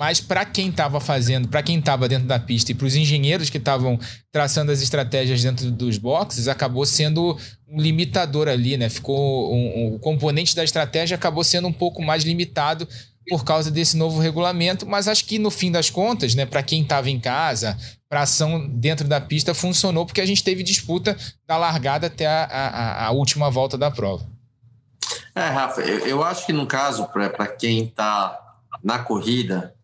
Mas 0.00 0.18
para 0.18 0.46
quem 0.46 0.70
estava 0.70 0.98
fazendo, 0.98 1.46
para 1.46 1.62
quem 1.62 1.78
estava 1.78 2.08
dentro 2.08 2.26
da 2.26 2.38
pista 2.38 2.72
e 2.72 2.74
para 2.74 2.86
os 2.86 2.96
engenheiros 2.96 3.50
que 3.50 3.58
estavam 3.58 4.00
traçando 4.32 4.72
as 4.72 4.80
estratégias 4.80 5.42
dentro 5.42 5.70
dos 5.70 5.98
boxes, 5.98 6.48
acabou 6.48 6.86
sendo 6.86 7.36
um 7.68 7.78
limitador 7.78 8.48
ali, 8.48 8.78
né? 8.78 8.88
Ficou 8.88 9.54
um, 9.54 9.58
um, 9.58 9.94
o 9.96 9.98
componente 9.98 10.56
da 10.56 10.64
estratégia 10.64 11.16
acabou 11.16 11.44
sendo 11.44 11.68
um 11.68 11.72
pouco 11.72 12.00
mais 12.00 12.24
limitado 12.24 12.88
por 13.28 13.44
causa 13.44 13.70
desse 13.70 13.94
novo 13.94 14.18
regulamento, 14.18 14.86
mas 14.86 15.06
acho 15.06 15.26
que 15.26 15.38
no 15.38 15.50
fim 15.50 15.70
das 15.70 15.90
contas, 15.90 16.34
né, 16.34 16.46
para 16.46 16.62
quem 16.62 16.80
estava 16.80 17.10
em 17.10 17.20
casa, 17.20 17.76
para 18.08 18.22
ação 18.22 18.66
dentro 18.66 19.06
da 19.06 19.20
pista 19.20 19.52
funcionou 19.52 20.06
porque 20.06 20.22
a 20.22 20.26
gente 20.26 20.42
teve 20.42 20.62
disputa 20.62 21.14
da 21.46 21.58
largada 21.58 22.06
até 22.06 22.26
a, 22.26 22.44
a, 22.44 23.06
a 23.06 23.10
última 23.10 23.50
volta 23.50 23.76
da 23.76 23.90
prova. 23.90 24.26
É, 25.34 25.44
Rafa, 25.44 25.82
eu, 25.82 26.06
eu 26.06 26.24
acho 26.24 26.46
que 26.46 26.54
no 26.54 26.66
caso, 26.66 27.04
para 27.08 27.46
quem 27.46 27.84
está 27.84 28.40
na 28.82 28.98
corrida, 29.00 29.74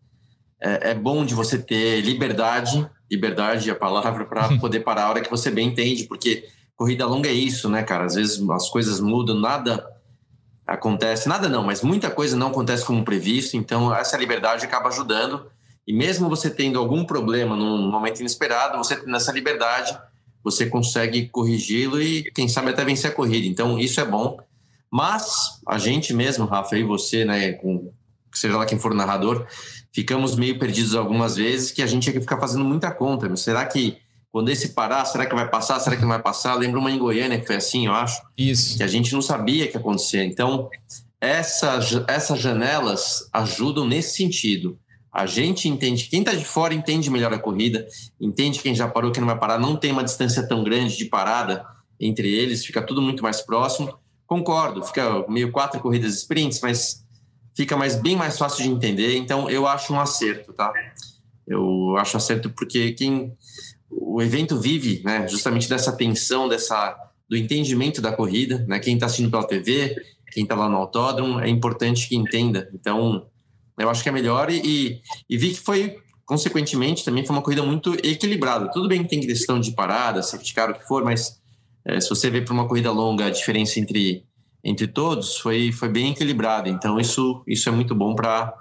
é, 0.61 0.91
é 0.91 0.93
bom 0.93 1.25
de 1.25 1.33
você 1.33 1.57
ter 1.57 2.01
liberdade, 2.01 2.87
liberdade 3.09 3.69
é 3.69 3.73
a 3.73 3.75
palavra, 3.75 4.25
para 4.25 4.49
poder 4.59 4.81
parar 4.81 5.05
a 5.05 5.09
hora 5.09 5.21
que 5.21 5.29
você 5.29 5.49
bem 5.49 5.69
entende, 5.69 6.05
porque 6.05 6.45
corrida 6.75 7.05
longa 7.05 7.29
é 7.29 7.33
isso, 7.33 7.69
né, 7.69 7.83
cara? 7.83 8.05
Às 8.05 8.15
vezes 8.15 8.49
as 8.49 8.69
coisas 8.69 8.99
mudam, 8.99 9.39
nada 9.39 9.85
acontece, 10.65 11.29
nada 11.29 11.47
não, 11.47 11.63
mas 11.63 11.81
muita 11.81 12.11
coisa 12.11 12.35
não 12.35 12.47
acontece 12.47 12.85
como 12.85 13.05
previsto, 13.05 13.55
então 13.55 13.95
essa 13.95 14.17
liberdade 14.17 14.65
acaba 14.65 14.89
ajudando. 14.89 15.45
E 15.87 15.93
mesmo 15.93 16.27
você 16.27 16.49
tendo 16.49 16.77
algum 16.77 17.05
problema 17.05 17.55
num 17.55 17.89
momento 17.89 18.19
inesperado, 18.19 18.77
você 18.77 18.97
tendo 18.97 19.15
essa 19.15 19.31
liberdade, 19.31 19.97
você 20.43 20.65
consegue 20.65 21.29
corrigi-lo 21.29 22.01
e, 22.01 22.23
quem 22.31 22.49
sabe, 22.49 22.71
até 22.71 22.83
vencer 22.83 23.11
a 23.11 23.13
corrida. 23.13 23.47
Então, 23.47 23.79
isso 23.79 23.99
é 24.01 24.05
bom. 24.05 24.37
Mas 24.91 25.59
a 25.67 25.77
gente 25.77 26.13
mesmo, 26.13 26.45
Rafa, 26.45 26.77
e 26.77 26.83
você, 26.83 27.25
né, 27.25 27.53
com, 27.53 27.91
seja 28.33 28.57
lá 28.57 28.65
quem 28.65 28.79
for 28.79 28.91
o 28.91 28.95
narrador, 28.95 29.45
ficamos 29.97 30.35
meio 30.35 30.59
perdidos 30.59 30.93
algumas 30.93 31.37
vezes 31.37 31.71
que 31.71 31.81
a 31.81 31.87
gente 31.87 32.03
tinha 32.03 32.13
que 32.13 32.19
ficar 32.19 32.39
fazendo 32.39 32.63
muita 32.63 32.91
conta. 32.91 33.35
Será 33.35 33.65
que 33.65 33.97
quando 34.31 34.49
esse 34.49 34.69
parar, 34.69 35.03
será 35.05 35.25
que 35.25 35.33
vai 35.33 35.49
passar? 35.49 35.79
Será 35.79 35.95
que 35.95 36.03
não 36.03 36.09
vai 36.09 36.21
passar? 36.21 36.53
Lembro 36.53 36.79
uma 36.79 36.91
em 36.91 36.99
Goiânia 36.99 37.39
que 37.39 37.47
foi 37.47 37.55
assim, 37.55 37.87
eu 37.87 37.93
acho. 37.93 38.21
Isso. 38.37 38.77
Que 38.77 38.83
a 38.83 38.87
gente 38.87 39.11
não 39.11 39.23
sabia 39.23 39.65
que 39.65 39.73
ia 39.73 39.79
acontecer. 39.79 40.23
Então, 40.23 40.69
essa, 41.19 41.79
essas 42.07 42.39
janelas 42.39 43.27
ajudam 43.33 43.87
nesse 43.87 44.15
sentido. 44.15 44.77
A 45.11 45.25
gente 45.25 45.67
entende, 45.67 46.03
quem 46.03 46.19
está 46.19 46.33
de 46.33 46.45
fora 46.45 46.75
entende 46.75 47.09
melhor 47.09 47.33
a 47.33 47.39
corrida, 47.39 47.87
entende 48.21 48.59
quem 48.59 48.75
já 48.75 48.87
parou, 48.87 49.11
quem 49.11 49.21
não 49.21 49.27
vai 49.27 49.39
parar, 49.39 49.57
não 49.57 49.75
tem 49.75 49.91
uma 49.91 50.03
distância 50.03 50.47
tão 50.47 50.63
grande 50.63 50.95
de 50.95 51.05
parada 51.05 51.65
entre 51.99 52.31
eles, 52.31 52.63
fica 52.63 52.83
tudo 52.83 53.01
muito 53.01 53.23
mais 53.23 53.41
próximo. 53.41 53.97
Concordo, 54.27 54.83
fica 54.83 55.25
meio 55.27 55.51
quatro 55.51 55.79
corridas 55.79 56.13
sprints, 56.13 56.61
mas 56.61 57.03
fica 57.57 57.75
mais, 57.75 57.95
bem 57.95 58.15
mais 58.15 58.37
fácil 58.37 58.63
de 58.63 58.69
entender, 58.69 59.17
então 59.17 59.49
eu 59.49 59.65
acho 59.65 59.91
um 59.91 59.99
acerto, 59.99 60.53
tá? 60.53 60.71
Eu 61.47 61.97
acho 61.97 62.15
acerto 62.15 62.51
porque 62.51 62.91
quem 62.91 63.33
o 63.89 64.21
evento 64.21 64.59
vive, 64.59 65.01
né, 65.03 65.27
justamente 65.27 65.67
dessa 65.67 65.91
tensão, 65.91 66.47
dessa 66.47 66.95
do 67.27 67.35
entendimento 67.35 68.01
da 68.01 68.11
corrida, 68.11 68.63
né? 68.67 68.79
Quem 68.79 68.93
está 68.93 69.07
assistindo 69.07 69.31
pela 69.31 69.45
TV, 69.45 69.95
quem 70.31 70.43
está 70.43 70.55
lá 70.55 70.69
no 70.69 70.77
autódromo, 70.77 71.39
é 71.39 71.49
importante 71.49 72.07
que 72.07 72.15
entenda. 72.15 72.69
Então, 72.73 73.27
eu 73.77 73.89
acho 73.89 74.01
que 74.01 74.09
é 74.09 74.11
melhor 74.11 74.49
e, 74.49 75.01
e 75.29 75.37
vi 75.37 75.49
que 75.49 75.59
foi, 75.59 75.97
consequentemente, 76.25 77.03
também 77.03 77.25
foi 77.25 77.35
uma 77.35 77.41
corrida 77.41 77.63
muito 77.63 77.95
equilibrada. 77.95 78.71
Tudo 78.71 78.87
bem 78.87 79.03
que 79.03 79.09
tem 79.09 79.19
questão 79.19 79.59
de 79.59 79.71
parada, 79.71 80.23
safety 80.23 80.53
car, 80.53 80.69
o 80.69 80.73
que 80.73 80.87
for, 80.87 81.03
mas 81.03 81.41
é, 81.85 81.99
se 81.99 82.09
você 82.09 82.29
vê 82.29 82.41
para 82.41 82.53
uma 82.53 82.67
corrida 82.67 82.91
longa 82.91 83.25
a 83.25 83.29
diferença 83.29 83.79
entre, 83.79 84.23
entre 84.63 84.87
todos, 84.87 85.37
foi, 85.37 85.71
foi 85.71 85.89
bem 85.89 86.11
equilibrada. 86.11 86.69
Então, 86.69 86.99
isso, 86.99 87.43
isso 87.47 87.69
é 87.69 87.71
muito 87.71 87.95
bom 87.95 88.15
pra, 88.15 88.53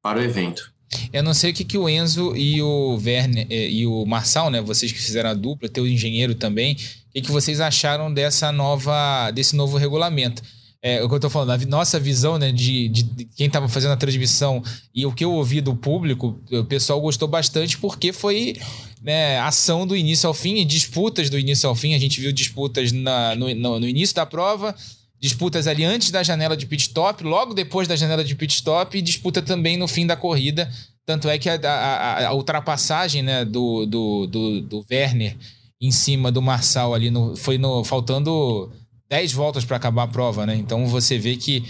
para 0.00 0.18
o 0.18 0.22
evento. 0.22 0.72
Eu 1.12 1.22
não 1.22 1.32
sei 1.32 1.52
o 1.52 1.54
que, 1.54 1.64
que 1.64 1.78
o 1.78 1.88
Enzo 1.88 2.36
e 2.36 2.60
o 2.60 2.98
Verne 2.98 3.46
é, 3.48 3.70
e 3.70 3.86
o 3.86 4.04
Marçal, 4.04 4.50
né? 4.50 4.60
Vocês 4.60 4.92
que 4.92 4.98
fizeram 4.98 5.30
a 5.30 5.34
dupla, 5.34 5.68
teu 5.68 5.86
engenheiro 5.86 6.34
também, 6.34 6.74
o 6.74 7.12
que, 7.12 7.22
que 7.22 7.32
vocês 7.32 7.60
acharam 7.60 8.12
dessa 8.12 8.52
nova, 8.52 9.30
desse 9.30 9.56
novo 9.56 9.78
regulamento? 9.78 10.42
é, 10.82 11.00
o 11.00 11.08
que 11.08 11.14
eu 11.14 11.20
tô 11.20 11.30
falando, 11.30 11.50
a 11.50 11.66
nossa 11.66 12.00
visão, 12.00 12.38
né, 12.38 12.50
de, 12.50 12.88
de, 12.88 13.24
quem 13.36 13.46
estava 13.46 13.68
fazendo 13.68 13.92
a 13.92 13.96
transmissão 13.96 14.60
e 14.92 15.06
o 15.06 15.12
que 15.12 15.24
eu 15.24 15.32
ouvi 15.32 15.60
do 15.60 15.76
público, 15.76 16.40
o 16.50 16.64
pessoal 16.64 17.00
gostou 17.00 17.28
bastante 17.28 17.78
porque 17.78 18.12
foi 18.12 18.56
né, 19.00 19.38
ação 19.38 19.86
do 19.86 19.94
início 19.94 20.26
ao 20.26 20.34
fim, 20.34 20.66
disputas 20.66 21.30
do 21.30 21.38
início 21.38 21.68
ao 21.68 21.76
fim. 21.76 21.94
A 21.94 21.98
gente 22.00 22.20
viu 22.20 22.32
disputas 22.32 22.90
na, 22.90 23.36
no, 23.36 23.54
no, 23.54 23.78
no, 23.78 23.86
início 23.86 24.16
da 24.16 24.26
prova, 24.26 24.74
disputas 25.22 25.68
ali 25.68 25.84
antes 25.84 26.10
da 26.10 26.24
janela 26.24 26.56
de 26.56 26.66
pit 26.66 26.82
stop, 26.82 27.22
logo 27.22 27.54
depois 27.54 27.86
da 27.86 27.94
janela 27.94 28.24
de 28.24 28.34
pit 28.34 28.52
stop 28.54 28.98
e 28.98 29.00
disputa 29.00 29.40
também 29.40 29.76
no 29.76 29.86
fim 29.86 30.04
da 30.04 30.16
corrida. 30.16 30.68
Tanto 31.06 31.28
é 31.28 31.38
que 31.38 31.48
a, 31.48 31.54
a, 31.54 32.26
a 32.26 32.32
ultrapassagem 32.34 33.22
né, 33.22 33.44
do, 33.44 33.86
do, 33.86 34.26
do, 34.26 34.60
do 34.62 34.86
Werner 34.90 35.36
em 35.80 35.92
cima 35.92 36.32
do 36.32 36.42
Marçal 36.42 36.92
ali 36.92 37.08
no, 37.08 37.36
foi 37.36 37.56
no, 37.56 37.84
faltando 37.84 38.72
10 39.08 39.32
voltas 39.32 39.64
para 39.64 39.76
acabar 39.76 40.04
a 40.04 40.08
prova, 40.08 40.44
né? 40.44 40.56
Então 40.56 40.86
você 40.86 41.18
vê 41.18 41.36
que 41.36 41.64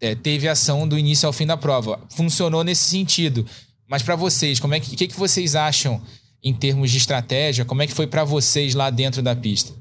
é, 0.00 0.14
teve 0.14 0.48
ação 0.48 0.88
do 0.88 0.98
início 0.98 1.26
ao 1.26 1.32
fim 1.32 1.46
da 1.46 1.56
prova. 1.56 2.00
Funcionou 2.10 2.64
nesse 2.64 2.88
sentido. 2.88 3.46
Mas 3.86 4.02
para 4.02 4.16
vocês, 4.16 4.58
como 4.58 4.74
é 4.74 4.80
que, 4.80 4.96
que, 4.96 5.08
que 5.08 5.18
vocês 5.18 5.54
acham 5.54 6.00
em 6.42 6.54
termos 6.54 6.90
de 6.90 6.96
estratégia? 6.96 7.64
Como 7.66 7.82
é 7.82 7.86
que 7.86 7.92
foi 7.92 8.06
para 8.06 8.24
vocês 8.24 8.74
lá 8.74 8.88
dentro 8.88 9.22
da 9.22 9.36
pista? 9.36 9.74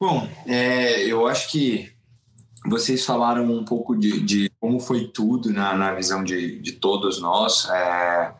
Bom, 0.00 0.26
é, 0.46 1.04
eu 1.04 1.26
acho 1.26 1.50
que 1.50 1.92
vocês 2.66 3.04
falaram 3.04 3.44
um 3.52 3.64
pouco 3.64 3.94
de, 3.94 4.20
de 4.20 4.50
como 4.58 4.80
foi 4.80 5.08
tudo 5.08 5.52
na, 5.52 5.76
na 5.76 5.94
visão 5.94 6.24
de, 6.24 6.58
de 6.58 6.72
todos 6.72 7.20
nós. 7.20 7.68
É, 7.68 8.32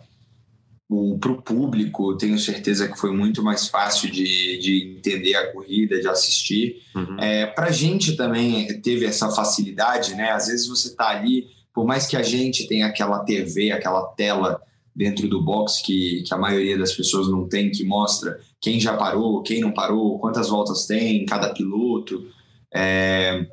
para 1.21 1.31
o 1.31 1.41
público, 1.41 2.17
tenho 2.17 2.39
certeza 2.39 2.89
que 2.89 2.99
foi 2.99 3.13
muito 3.13 3.43
mais 3.43 3.69
fácil 3.69 4.11
de, 4.11 4.59
de 4.59 4.97
entender 4.97 5.37
a 5.37 5.53
corrida, 5.53 6.01
de 6.01 6.09
assistir. 6.09 6.83
Uhum. 6.95 7.17
É, 7.21 7.47
para 7.47 7.67
a 7.67 7.73
gente 7.73 8.17
também 8.17 8.81
teve 8.81 9.05
essa 9.05 9.31
facilidade, 9.31 10.15
né? 10.15 10.31
Às 10.31 10.49
vezes 10.49 10.67
você 10.67 10.89
está 10.89 11.11
ali, 11.11 11.47
por 11.73 11.87
mais 11.87 12.07
que 12.07 12.17
a 12.17 12.23
gente 12.23 12.67
tenha 12.67 12.87
aquela 12.87 13.21
TV, 13.21 13.71
aquela 13.71 14.03
tela 14.17 14.61
dentro 14.97 15.29
do 15.29 15.41
box 15.41 15.81
que, 15.83 16.25
que 16.27 16.35
a 16.35 16.39
maioria 16.39 16.77
das 16.77 16.93
pessoas 16.93 17.29
não 17.29 17.49
tem, 17.49 17.71
que 17.71 17.85
mostra 17.85 18.41
quem 18.61 18.79
já 18.79 18.97
parou, 18.97 19.43
quem 19.43 19.61
não 19.61 19.73
parou, 19.73 20.19
quantas 20.19 20.49
voltas 20.49 20.87
tem, 20.87 21.25
cada 21.25 21.53
piloto. 21.55 22.27
É, 22.73 23.47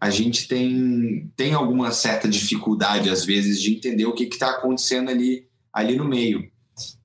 a 0.00 0.10
gente 0.10 0.48
tem, 0.48 1.30
tem 1.36 1.54
alguma 1.54 1.92
certa 1.92 2.28
dificuldade, 2.28 3.08
às 3.08 3.24
vezes, 3.24 3.60
de 3.62 3.74
entender 3.74 4.06
o 4.06 4.12
que 4.12 4.24
está 4.24 4.50
acontecendo 4.50 5.10
ali, 5.10 5.46
ali 5.72 5.96
no 5.96 6.04
meio. 6.04 6.50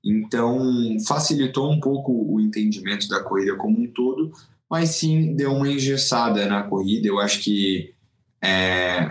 Então, 0.04 0.96
facilitou 1.06 1.70
um 1.70 1.80
pouco 1.80 2.12
o 2.12 2.40
entendimento 2.40 3.08
da 3.08 3.22
corrida 3.22 3.54
como 3.56 3.80
um 3.80 3.86
todo, 3.86 4.32
mas 4.68 4.90
sim 4.90 5.34
deu 5.34 5.52
uma 5.52 5.70
engessada 5.70 6.46
na 6.46 6.64
corrida. 6.64 7.06
Eu 7.06 7.20
acho 7.20 7.40
que 7.40 7.94
é, 8.42 9.08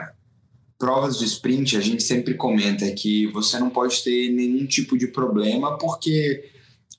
provas 0.78 1.20
de 1.20 1.26
sprint, 1.26 1.78
a 1.78 1.82
gente 1.82 2.04
sempre 2.04 2.34
comenta 2.34 2.90
que 2.92 3.28
você 3.28 3.58
não 3.60 3.70
pode 3.70 4.04
ter 4.04 4.30
nenhum 4.30 4.66
tipo 4.66 4.98
de 4.98 5.08
problema, 5.08 5.78
porque 5.78 6.50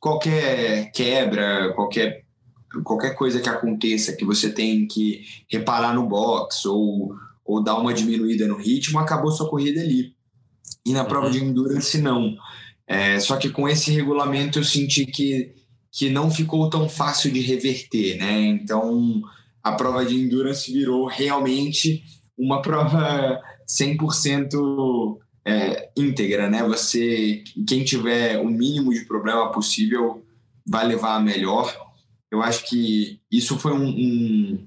qualquer 0.00 0.90
quebra, 0.92 1.72
qualquer, 1.74 2.24
qualquer 2.82 3.14
coisa 3.14 3.40
que 3.40 3.48
aconteça 3.48 4.16
que 4.16 4.24
você 4.24 4.50
tem 4.50 4.86
que 4.86 5.22
reparar 5.48 5.94
no 5.94 6.08
box 6.08 6.64
ou, 6.66 7.14
ou 7.44 7.62
dar 7.62 7.76
uma 7.76 7.92
diminuída 7.92 8.48
no 8.48 8.56
ritmo, 8.56 8.98
acabou 8.98 9.30
sua 9.30 9.48
corrida 9.48 9.80
ali. 9.80 10.14
E 10.84 10.92
na 10.92 11.04
prova 11.04 11.26
uhum. 11.26 11.32
de 11.32 11.44
endurance, 11.44 11.98
não. 11.98 12.34
É, 12.86 13.20
só 13.20 13.36
que 13.36 13.50
com 13.50 13.68
esse 13.68 13.92
regulamento 13.92 14.58
eu 14.58 14.64
senti 14.64 15.04
que, 15.06 15.52
que 15.92 16.08
não 16.08 16.30
ficou 16.30 16.68
tão 16.70 16.88
fácil 16.88 17.30
de 17.30 17.40
reverter, 17.40 18.16
né? 18.16 18.40
Então 18.46 19.22
a 19.62 19.72
prova 19.72 20.04
de 20.04 20.16
endurance 20.16 20.72
virou 20.72 21.06
realmente 21.06 22.02
uma 22.36 22.62
prova 22.62 23.38
100% 23.68 25.18
é, 25.50 25.90
íntegra, 25.96 26.48
né? 26.48 26.62
Você, 26.64 27.42
quem 27.66 27.84
tiver 27.84 28.38
o 28.38 28.48
mínimo 28.48 28.92
de 28.92 29.04
problema 29.04 29.50
possível 29.50 30.24
vai 30.66 30.86
levar 30.86 31.16
a 31.16 31.20
melhor. 31.20 31.74
Eu 32.30 32.42
acho 32.42 32.68
que 32.68 33.20
isso 33.30 33.58
foi 33.58 33.72
um, 33.72 33.88
um, 33.88 34.66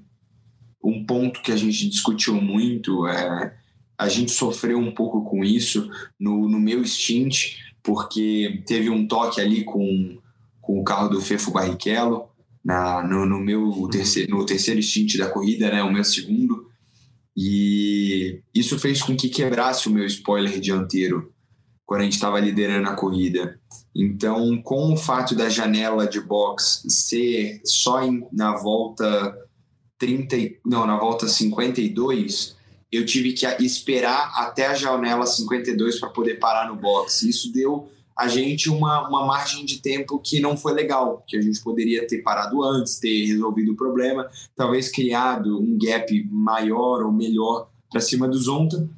um 0.84 1.06
ponto 1.06 1.40
que 1.40 1.50
a 1.50 1.56
gente 1.56 1.88
discutiu 1.88 2.34
muito. 2.34 3.06
É, 3.06 3.54
a 3.98 4.08
gente 4.08 4.30
sofreu 4.30 4.78
um 4.78 4.92
pouco 4.92 5.24
com 5.24 5.44
isso 5.44 5.90
no, 6.18 6.48
no 6.48 6.58
meu 6.58 6.84
stint 6.84 7.56
porque 7.82 8.62
teve 8.66 8.88
um 8.88 9.06
toque 9.06 9.40
ali 9.40 9.62
com, 9.62 10.18
com 10.60 10.80
o 10.80 10.84
carro 10.84 11.08
do 11.08 11.20
Fefo 11.20 11.50
Barrichello 11.50 12.28
na, 12.64 13.06
no, 13.06 13.26
no 13.26 13.38
meu 13.38 13.88
terceiro, 13.92 14.30
no 14.30 14.46
terceiro 14.46 14.82
stint 14.82 15.18
da 15.18 15.28
corrida, 15.28 15.70
né, 15.70 15.82
o 15.82 15.92
meu 15.92 16.02
segundo, 16.02 16.63
e 17.36 18.42
isso 18.54 18.78
fez 18.78 19.02
com 19.02 19.16
que 19.16 19.28
quebrasse 19.28 19.88
o 19.88 19.92
meu 19.92 20.06
spoiler 20.06 20.60
dianteiro 20.60 21.32
quando 21.84 22.02
a 22.02 22.04
gente 22.04 22.14
estava 22.14 22.40
liderando 22.40 22.88
a 22.88 22.94
corrida. 22.94 23.60
Então, 23.94 24.60
com 24.62 24.92
o 24.92 24.96
fato 24.96 25.34
da 25.34 25.48
janela 25.48 26.06
de 26.06 26.20
box 26.20 26.82
ser 26.88 27.60
só 27.64 28.02
em, 28.02 28.26
na 28.32 28.56
volta 28.56 29.36
30, 29.98 30.36
não, 30.64 30.86
na 30.86 30.98
volta 30.98 31.28
52, 31.28 32.56
eu 32.90 33.04
tive 33.04 33.32
que 33.32 33.46
esperar 33.64 34.32
até 34.36 34.66
a 34.66 34.74
janela 34.74 35.26
52 35.26 35.98
para 35.98 36.10
poder 36.10 36.38
parar 36.38 36.68
no 36.68 36.76
box. 36.76 37.28
Isso 37.28 37.52
deu 37.52 37.90
a 38.16 38.28
gente 38.28 38.70
uma, 38.70 39.08
uma 39.08 39.26
margem 39.26 39.64
de 39.64 39.80
tempo 39.80 40.18
que 40.18 40.40
não 40.40 40.56
foi 40.56 40.72
legal, 40.72 41.24
que 41.26 41.36
a 41.36 41.42
gente 41.42 41.60
poderia 41.60 42.06
ter 42.06 42.22
parado 42.22 42.62
antes, 42.62 42.98
ter 42.98 43.26
resolvido 43.26 43.72
o 43.72 43.76
problema, 43.76 44.28
talvez 44.54 44.88
criado 44.88 45.60
um 45.60 45.76
gap 45.80 46.28
maior 46.30 47.02
ou 47.02 47.12
melhor 47.12 47.68
para 47.90 48.00
cima 48.00 48.28
do 48.28 48.38
Zonta. 48.38 48.88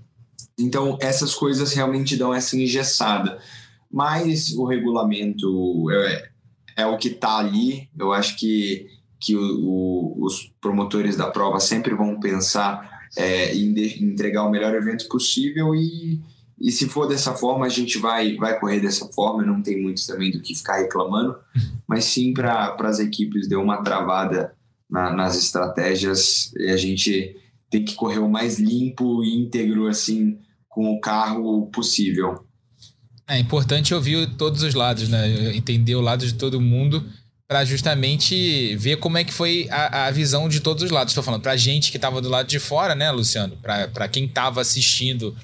Então, 0.59 0.99
essas 1.01 1.35
coisas 1.35 1.73
realmente 1.73 2.17
dão 2.17 2.33
essa 2.33 2.57
engessada. 2.57 3.39
Mas 3.91 4.53
o 4.53 4.65
regulamento 4.65 5.91
é, 5.91 6.29
é 6.77 6.87
o 6.87 6.99
que 6.99 7.09
está 7.09 7.39
ali. 7.39 7.89
Eu 7.99 8.13
acho 8.13 8.37
que, 8.39 8.87
que 9.21 9.35
o, 9.37 9.41
o, 9.41 10.25
os 10.25 10.53
promotores 10.61 11.17
da 11.17 11.31
prova 11.31 11.61
sempre 11.61 11.95
vão 11.95 12.21
pensar 12.21 13.09
é, 13.17 13.55
entregar 13.55 14.45
o 14.45 14.51
melhor 14.51 14.75
evento 14.75 15.09
possível 15.09 15.75
e, 15.75 16.21
e 16.61 16.71
se 16.71 16.89
for 16.89 17.07
dessa 17.07 17.35
forma 17.35 17.67
a 17.67 17.69
gente 17.69 17.99
vai 17.99 18.37
vai 18.37 18.59
correr 18.59 18.81
dessa 18.81 19.07
forma 19.09 19.45
não 19.45 19.63
tem 19.63 19.81
muito 19.81 20.07
também 20.07 20.31
do 20.31 20.41
que 20.41 20.55
ficar 20.55 20.79
reclamando 20.79 21.37
mas 21.87 22.05
sim 22.05 22.33
para 22.33 22.77
as 22.81 22.99
equipes 22.99 23.49
deu 23.49 23.61
uma 23.61 23.83
travada 23.83 24.55
na, 24.89 25.13
nas 25.13 25.37
estratégias 25.37 26.53
e 26.57 26.71
a 26.71 26.77
gente 26.77 27.37
tem 27.71 27.85
que 27.85 27.95
correr 27.95 28.21
o 28.21 28.29
mais 28.29 28.59
limpo 28.59 29.23
e 29.23 29.37
íntegro 29.37 29.87
assim 29.87 30.39
com 30.69 30.93
o 30.93 31.01
carro 31.01 31.67
possível 31.67 32.45
é 33.29 33.39
importante 33.39 33.95
ouvir 33.95 34.37
todos 34.37 34.63
os 34.63 34.75
lados 34.75 35.09
né 35.09 35.55
entender 35.55 35.95
o 35.95 36.01
lado 36.01 36.27
de 36.27 36.35
todo 36.35 36.61
mundo 36.61 37.05
para 37.49 37.65
justamente 37.65 38.75
ver 38.77 38.97
como 38.97 39.19
é 39.19 39.25
que 39.25 39.33
foi 39.33 39.69
a, 39.71 40.07
a 40.07 40.11
visão 40.11 40.49
de 40.49 40.61
todos 40.61 40.83
os 40.83 40.91
lados. 40.91 41.13
Estou 41.13 41.23
falando 41.23 41.43
para 41.43 41.57
gente 41.57 41.91
que 41.91 41.97
estava 41.97 42.21
do 42.21 42.29
lado 42.29 42.49
de 42.49 42.59
fora, 42.59 42.95
né, 42.95 43.11
Luciano? 43.11 43.57
Para 43.63 44.09
quem 44.09 44.25
estava 44.25 44.61
assistindo, 44.61 45.37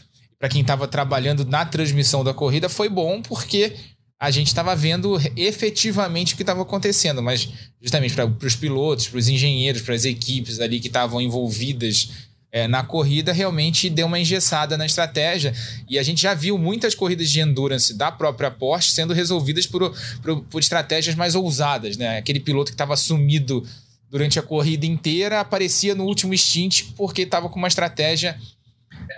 para 0.42 0.48
quem 0.48 0.62
estava 0.62 0.88
trabalhando 0.88 1.44
na 1.44 1.64
transmissão 1.64 2.24
da 2.24 2.35
corrida, 2.35 2.68
foi 2.68 2.88
bom 2.88 3.22
porque 3.22 3.74
a 4.18 4.28
gente 4.28 4.48
estava 4.48 4.74
vendo 4.74 5.16
efetivamente 5.37 6.35
o 6.35 6.37
que 6.37 6.42
estava 6.42 6.62
acontecendo, 6.62 7.22
mas 7.22 7.48
justamente 7.81 8.12
para 8.12 8.26
os 8.26 8.57
pilotos, 8.57 9.07
para 9.07 9.18
os 9.20 9.28
engenheiros, 9.28 9.83
para 9.83 9.94
as 9.94 10.05
equipes 10.05 10.59
ali 10.59 10.81
que 10.81 10.88
estavam 10.88 11.20
envolvidas 11.20 12.09
é, 12.50 12.66
na 12.66 12.83
corrida 12.83 13.33
realmente 13.33 13.88
deu 13.88 14.09
uma 14.09 14.18
engessada 14.18 14.76
na 14.76 14.85
estratégia. 14.85 15.55
E 15.88 15.96
a 15.96 16.02
gente 16.02 16.22
já 16.22 16.35
viu 16.35 16.59
muitas 16.59 16.92
corridas 16.92 17.31
de 17.31 17.38
endurance 17.38 17.94
da 17.94 18.11
própria 18.11 18.50
Porsche 18.50 18.90
sendo 18.90 19.14
resolvidas 19.14 19.68
por, 19.68 19.94
por, 20.24 20.42
por 20.42 20.59
estratégias 20.59 21.14
mais 21.14 21.37
ousadas. 21.37 21.96
Né? 21.96 22.18
Aquele 22.18 22.40
piloto 22.40 22.72
que 22.72 22.74
estava 22.74 22.96
sumido 22.96 23.64
durante 24.11 24.40
a 24.40 24.42
corrida 24.42 24.87
inteira 24.87 25.38
aparecia 25.38 25.94
no 25.94 26.02
último 26.02 26.37
stint 26.37 26.87
porque 26.96 27.22
estava 27.22 27.48
com 27.48 27.61
uma 27.61 27.68
estratégia 27.68 28.37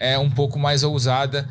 é, 0.00 0.18
um 0.18 0.30
pouco 0.30 0.58
mais 0.58 0.82
ousada. 0.82 1.48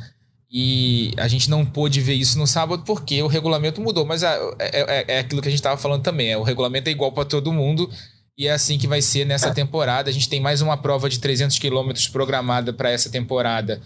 E 0.51 1.11
a 1.17 1.27
gente 1.27 1.49
não 1.49 1.65
pôde 1.65 1.99
ver 1.99 2.13
isso 2.13 2.37
no 2.37 2.45
sábado 2.45 2.83
porque 2.85 3.21
o 3.23 3.27
regulamento 3.27 3.81
mudou. 3.81 4.05
Mas 4.05 4.21
é, 4.21 4.37
é, 4.59 5.05
é 5.15 5.19
aquilo 5.19 5.41
que 5.41 5.47
a 5.47 5.51
gente 5.51 5.59
estava 5.59 5.77
falando 5.77 6.03
também. 6.03 6.31
É, 6.31 6.37
o 6.37 6.43
regulamento 6.43 6.89
é 6.89 6.91
igual 6.91 7.11
para 7.11 7.25
todo 7.25 7.51
mundo. 7.51 7.89
E 8.37 8.47
é 8.47 8.51
assim 8.51 8.77
que 8.77 8.87
vai 8.87 9.01
ser 9.01 9.25
nessa 9.25 9.53
temporada. 9.53 10.09
A 10.09 10.13
gente 10.13 10.29
tem 10.29 10.39
mais 10.39 10.61
uma 10.61 10.75
prova 10.75 11.09
de 11.09 11.19
300 11.19 11.57
quilômetros 11.59 12.07
programada 12.07 12.73
para 12.73 12.89
essa 12.89 13.09
temporada, 13.09 13.79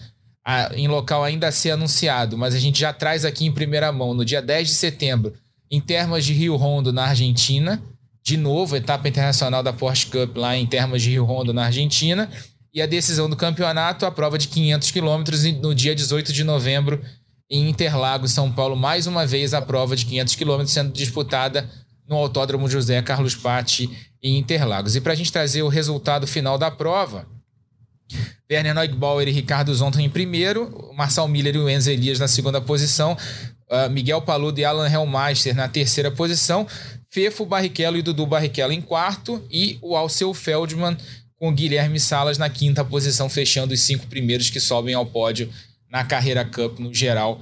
em 0.73 0.87
local 0.87 1.23
ainda 1.23 1.47
a 1.47 1.51
ser 1.51 1.71
anunciado, 1.71 2.37
mas 2.37 2.55
a 2.55 2.59
gente 2.59 2.79
já 2.79 2.93
traz 2.93 3.25
aqui 3.25 3.45
em 3.45 3.51
primeira 3.51 3.91
mão, 3.91 4.13
no 4.13 4.23
dia 4.23 4.41
10 4.41 4.69
de 4.69 4.73
setembro, 4.75 5.33
em 5.69 5.81
termos 5.81 6.23
de 6.25 6.31
Rio 6.31 6.55
Rondo, 6.55 6.93
na 6.93 7.07
Argentina. 7.07 7.81
De 8.23 8.37
novo, 8.37 8.75
etapa 8.75 9.07
internacional 9.07 9.61
da 9.61 9.73
Porsche 9.73 10.07
Cup 10.07 10.37
lá 10.37 10.55
em 10.55 10.65
termos 10.65 11.01
de 11.01 11.09
Rio 11.09 11.25
Rondo, 11.25 11.53
na 11.53 11.65
Argentina. 11.65 12.29
E 12.77 12.81
a 12.81 12.85
decisão 12.85 13.27
do 13.27 13.35
campeonato, 13.35 14.05
a 14.05 14.11
prova 14.11 14.37
de 14.37 14.47
500 14.49 14.91
quilômetros 14.91 15.43
no 15.43 15.73
dia 15.73 15.95
18 15.95 16.31
de 16.31 16.43
novembro, 16.43 17.01
em 17.49 17.67
Interlagos, 17.67 18.29
São 18.29 18.51
Paulo. 18.51 18.75
Mais 18.75 19.07
uma 19.07 19.25
vez, 19.25 19.55
a 19.55 19.59
prova 19.63 19.95
de 19.95 20.05
500 20.05 20.35
quilômetros 20.35 20.73
sendo 20.73 20.93
disputada 20.93 21.67
no 22.07 22.15
Autódromo 22.15 22.69
José 22.69 23.01
Carlos 23.01 23.33
Patti 23.33 23.89
em 24.21 24.37
Interlagos. 24.37 24.95
E 24.95 25.01
para 25.01 25.13
a 25.13 25.15
gente 25.15 25.31
trazer 25.31 25.63
o 25.63 25.67
resultado 25.69 26.27
final 26.27 26.55
da 26.55 26.69
prova, 26.69 27.25
Werner 28.47 28.75
Neugbauer 28.75 29.27
e 29.27 29.31
Ricardo 29.31 29.73
Zonta 29.73 29.99
em 29.99 30.07
primeiro, 30.07 30.93
Marcel 30.95 31.27
Miller 31.27 31.55
e 31.55 31.57
o 31.57 31.67
Enzo 31.67 31.89
Elias 31.89 32.19
na 32.19 32.27
segunda 32.27 32.61
posição, 32.61 33.17
uh, 33.71 33.89
Miguel 33.89 34.21
Paludo 34.21 34.59
e 34.59 34.63
Alan 34.63 34.87
Hellmeister 34.87 35.55
na 35.55 35.67
terceira 35.67 36.11
posição, 36.11 36.67
Fefo 37.09 37.43
Barrichello 37.43 37.97
e 37.97 38.03
Dudu 38.03 38.27
Barrichello 38.27 38.71
em 38.71 38.81
quarto 38.83 39.43
e 39.49 39.79
o 39.81 39.95
Alceu 39.95 40.31
Feldman 40.31 40.95
com 41.37 41.53
Guilherme 41.53 41.99
Salas 41.99 42.37
na 42.37 42.49
quinta 42.49 42.83
posição, 42.83 43.29
fechando 43.29 43.73
os 43.73 43.81
cinco 43.81 44.07
primeiros 44.07 44.49
que 44.49 44.59
sobem 44.59 44.93
ao 44.93 45.05
pódio 45.05 45.49
na 45.89 46.03
Carreira 46.03 46.43
Cup 46.43 46.79
no 46.79 46.93
geral 46.93 47.41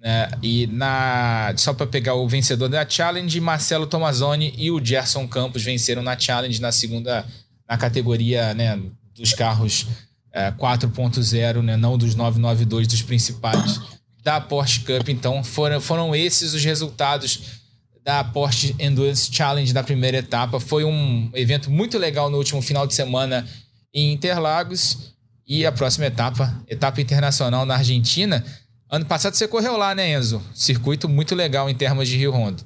né? 0.00 0.30
E 0.42 0.66
na 0.68 1.52
só 1.56 1.74
para 1.74 1.86
pegar 1.86 2.14
o 2.14 2.26
vencedor 2.26 2.68
da 2.68 2.88
Challenge, 2.88 3.38
Marcelo 3.40 3.86
Tomazoni 3.86 4.54
e 4.56 4.70
o 4.70 4.82
Gerson 4.82 5.28
Campos 5.28 5.62
venceram 5.62 6.02
na 6.02 6.18
Challenge 6.18 6.60
na 6.60 6.72
segunda 6.72 7.26
na 7.68 7.76
categoria 7.76 8.54
né, 8.54 8.80
dos 9.14 9.32
carros 9.32 9.86
é, 10.32 10.50
4.0, 10.50 11.62
né, 11.62 11.76
não 11.76 11.96
dos 11.96 12.16
992 12.16 12.88
dos 12.88 13.02
principais 13.02 13.80
da 14.24 14.40
Porsche 14.40 14.80
Cup. 14.80 15.08
Então 15.08 15.44
foram, 15.44 15.80
foram 15.80 16.16
esses 16.16 16.54
os 16.54 16.64
resultados 16.64 17.59
da 18.04 18.24
Porsche 18.24 18.74
Endurance 18.78 19.32
Challenge 19.32 19.72
da 19.72 19.82
primeira 19.82 20.18
etapa. 20.18 20.58
Foi 20.58 20.84
um 20.84 21.30
evento 21.34 21.70
muito 21.70 21.98
legal 21.98 22.30
no 22.30 22.38
último 22.38 22.62
final 22.62 22.86
de 22.86 22.94
semana 22.94 23.46
em 23.92 24.12
Interlagos. 24.12 25.14
E 25.46 25.66
a 25.66 25.72
próxima 25.72 26.06
etapa, 26.06 26.62
etapa 26.68 27.00
internacional 27.00 27.66
na 27.66 27.74
Argentina, 27.74 28.44
Ano 28.90 29.06
passado 29.06 29.34
você 29.34 29.46
correu 29.46 29.76
lá, 29.76 29.94
né, 29.94 30.12
Enzo? 30.14 30.42
Circuito 30.52 31.08
muito 31.08 31.32
legal 31.36 31.70
em 31.70 31.74
termos 31.74 32.08
de 32.08 32.16
Rio 32.16 32.32
Rondo. 32.32 32.64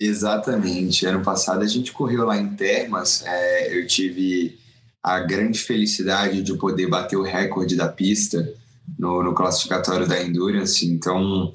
Exatamente. 0.00 1.04
Ano 1.04 1.22
passado 1.22 1.62
a 1.62 1.66
gente 1.66 1.92
correu 1.92 2.24
lá 2.24 2.38
em 2.38 2.48
Termas. 2.54 3.22
É, 3.26 3.78
eu 3.78 3.86
tive 3.86 4.58
a 5.02 5.20
grande 5.20 5.58
felicidade 5.58 6.42
de 6.42 6.54
poder 6.54 6.88
bater 6.88 7.16
o 7.16 7.22
recorde 7.22 7.76
da 7.76 7.86
pista 7.86 8.50
no, 8.98 9.22
no 9.22 9.34
classificatório 9.34 10.08
da 10.08 10.22
Endurance. 10.22 10.86
Então, 10.86 11.52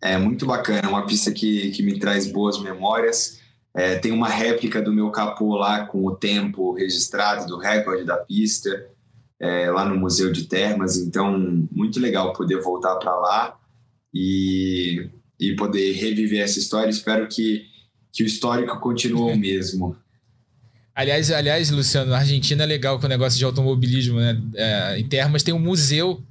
é 0.00 0.16
muito 0.16 0.46
bacana. 0.46 0.88
Uma 0.88 1.06
pista 1.06 1.30
que, 1.32 1.70
que 1.70 1.82
me 1.82 1.98
traz 1.98 2.30
boas 2.30 2.60
memórias. 2.60 3.40
É, 3.74 3.96
tem 3.96 4.12
uma 4.12 4.28
réplica 4.28 4.80
do 4.80 4.92
meu 4.92 5.10
capô 5.10 5.56
lá 5.56 5.86
com 5.86 6.04
o 6.06 6.14
tempo 6.14 6.72
registrado 6.72 7.46
do 7.46 7.58
recorde 7.58 8.04
da 8.04 8.16
pista 8.16 8.86
é, 9.38 9.70
lá 9.70 9.84
no 9.84 9.98
Museu 9.98 10.32
de 10.32 10.44
Termas, 10.44 10.96
então 10.96 11.38
muito 11.70 12.00
legal 12.00 12.32
poder 12.32 12.60
voltar 12.60 12.96
para 12.96 13.14
lá 13.16 13.58
e, 14.12 15.08
e 15.38 15.54
poder 15.56 15.92
reviver 15.92 16.40
essa 16.40 16.58
história. 16.58 16.88
Espero 16.90 17.28
que, 17.28 17.66
que 18.12 18.22
o 18.22 18.26
histórico 18.26 18.78
continue 18.80 19.34
o 19.34 19.36
mesmo. 19.36 19.96
Aliás, 20.94 21.30
aliás, 21.30 21.70
Luciano, 21.70 22.14
a 22.14 22.20
Argentina 22.20 22.62
é 22.62 22.66
legal 22.66 22.98
com 22.98 23.04
o 23.04 23.08
negócio 23.08 23.38
de 23.38 23.44
automobilismo, 23.44 24.18
né? 24.18 24.40
É, 24.54 24.98
em 24.98 25.06
Termas 25.06 25.42
tem 25.42 25.52
um 25.52 25.58
museu 25.58 26.24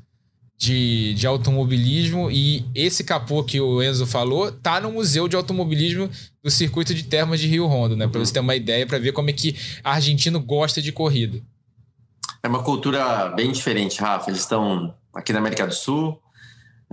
de, 0.58 1.14
de 1.14 1.28
automobilismo 1.28 2.32
e 2.32 2.66
esse 2.74 3.04
capô 3.04 3.44
que 3.44 3.60
o 3.60 3.84
Enzo 3.84 4.06
falou 4.06 4.52
tá 4.52 4.80
no 4.80 4.92
Museu 4.92 5.28
de 5.28 5.36
Automobilismo 5.36 6.10
do 6.42 6.50
Circuito 6.50 6.94
de 6.94 7.04
Termas 7.04 7.40
de 7.40 7.48
Rio 7.48 7.68
Rondo, 7.68 7.96
né? 7.96 8.08
Para 8.08 8.20
você 8.20 8.34
ter 8.34 8.40
uma 8.40 8.56
ideia, 8.56 8.88
para 8.88 8.98
ver 8.98 9.12
como 9.12 9.30
é 9.30 9.34
que 9.34 9.56
argentino 9.84 10.40
gosta 10.40 10.82
de 10.82 10.92
corrida. 10.92 11.42
É 12.42 12.48
uma 12.48 12.64
cultura 12.64 13.30
bem 13.30 13.52
diferente, 13.52 14.00
Rafa. 14.00 14.30
Eles 14.30 14.42
estão 14.42 14.94
aqui 15.14 15.34
na 15.34 15.40
América 15.40 15.68
do 15.68 15.74
Sul, 15.74 16.22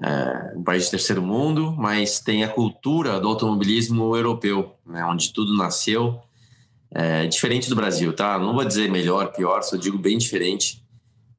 é, 0.03 0.55
um 0.57 0.65
país 0.65 0.87
de 0.87 0.91
terceiro 0.91 1.23
mundo, 1.23 1.75
mas 1.77 2.21
tem 2.21 2.43
a 2.43 2.49
cultura 2.49 3.21
do 3.21 3.29
automobilismo 3.29 4.17
europeu, 4.17 4.75
né, 4.87 5.05
onde 5.05 5.33
tudo 5.33 5.57
nasceu. 5.57 6.21
É, 6.95 7.27
diferente 7.27 7.71
do 7.71 7.77
Brasil, 7.77 8.13
tá? 8.13 8.39
Não 8.39 8.53
vou 8.53 8.65
dizer 8.65 8.91
melhor, 8.91 9.33
pior, 9.33 9.63
só 9.63 9.77
digo 9.77 9.97
bem 9.99 10.19
diferente. 10.19 10.82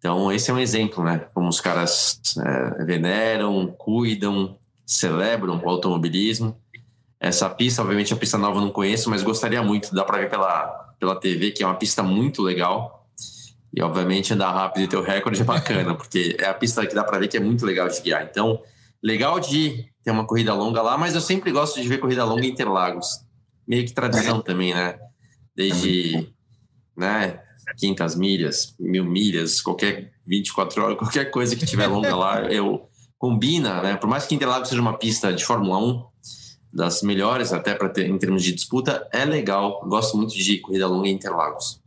Então, 0.03 0.29
esse 0.33 0.51
é 0.51 0.53
um 0.53 0.59
exemplo, 0.59 1.01
né? 1.01 1.27
Como 1.33 1.47
os 1.47 1.61
caras 1.61 2.19
é, 2.37 2.83
veneram, 2.83 3.67
cuidam, 3.77 4.57
celebram 4.85 5.57
o 5.63 5.69
automobilismo. 5.69 6.59
Essa 7.17 7.49
pista, 7.49 7.81
obviamente, 7.81 8.13
a 8.13 8.17
pista 8.17 8.37
nova 8.37 8.57
eu 8.57 8.63
não 8.63 8.69
conheço, 8.69 9.09
mas 9.09 9.23
gostaria 9.23 9.63
muito. 9.63 9.95
Dá 9.95 10.03
para 10.03 10.17
ver 10.17 10.29
pela, 10.29 10.93
pela 10.99 11.15
TV, 11.15 11.51
que 11.51 11.63
é 11.63 11.65
uma 11.65 11.77
pista 11.77 12.03
muito 12.03 12.41
legal. 12.41 13.07
E 13.73 13.81
obviamente 13.81 14.33
andar 14.33 14.51
rápido 14.51 14.83
e 14.83 14.87
ter 14.89 14.97
o 14.97 15.01
recorde 15.01 15.39
é 15.39 15.45
bacana, 15.45 15.95
porque 15.95 16.35
é 16.37 16.47
a 16.47 16.53
pista 16.53 16.85
que 16.85 16.93
dá 16.93 17.05
para 17.05 17.17
ver 17.17 17.29
que 17.29 17.37
é 17.37 17.39
muito 17.39 17.65
legal 17.65 17.87
de 17.87 18.01
guiar. 18.01 18.27
Então, 18.29 18.61
legal 19.01 19.39
de 19.39 19.85
ter 20.03 20.11
uma 20.11 20.27
corrida 20.27 20.53
longa 20.53 20.81
lá, 20.81 20.97
mas 20.97 21.15
eu 21.15 21.21
sempre 21.21 21.49
gosto 21.49 21.81
de 21.81 21.87
ver 21.87 21.99
corrida 21.99 22.25
longa 22.25 22.45
em 22.45 22.49
Interlagos. 22.49 23.07
Meio 23.65 23.85
que 23.85 23.93
tradição 23.93 24.39
é. 24.39 24.41
também, 24.41 24.73
né? 24.73 24.99
Desde 25.55 26.27
né, 26.97 27.39
500 27.77 28.15
milhas, 28.15 28.75
mil 28.79 29.05
milhas, 29.05 29.61
qualquer 29.61 30.11
24 30.25 30.83
horas, 30.83 30.97
qualquer 30.99 31.25
coisa 31.31 31.55
que 31.55 31.65
tiver 31.65 31.87
longa 31.87 32.15
lá, 32.15 32.41
eu 32.51 32.87
combina, 33.17 33.81
né? 33.81 33.95
Por 33.95 34.09
mais 34.09 34.25
que 34.25 34.35
Interlagos 34.35 34.69
seja 34.69 34.81
uma 34.81 34.97
pista 34.97 35.33
de 35.33 35.45
Fórmula 35.45 35.77
1, 35.77 36.03
das 36.73 37.03
melhores 37.03 37.53
até 37.53 37.75
para 37.75 37.87
ter 37.87 38.09
em 38.09 38.17
termos 38.17 38.43
de 38.43 38.51
disputa, 38.51 39.07
é 39.13 39.23
legal. 39.23 39.81
Gosto 39.87 40.17
muito 40.17 40.33
de 40.33 40.57
corrida 40.59 40.87
longa 40.87 41.07
em 41.07 41.13
Interlagos. 41.13 41.79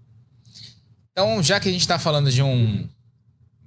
Então, 1.10 1.42
já 1.42 1.58
que 1.58 1.68
a 1.68 1.72
gente 1.72 1.80
está 1.80 1.98
falando 1.98 2.30
de 2.30 2.42
um, 2.42 2.88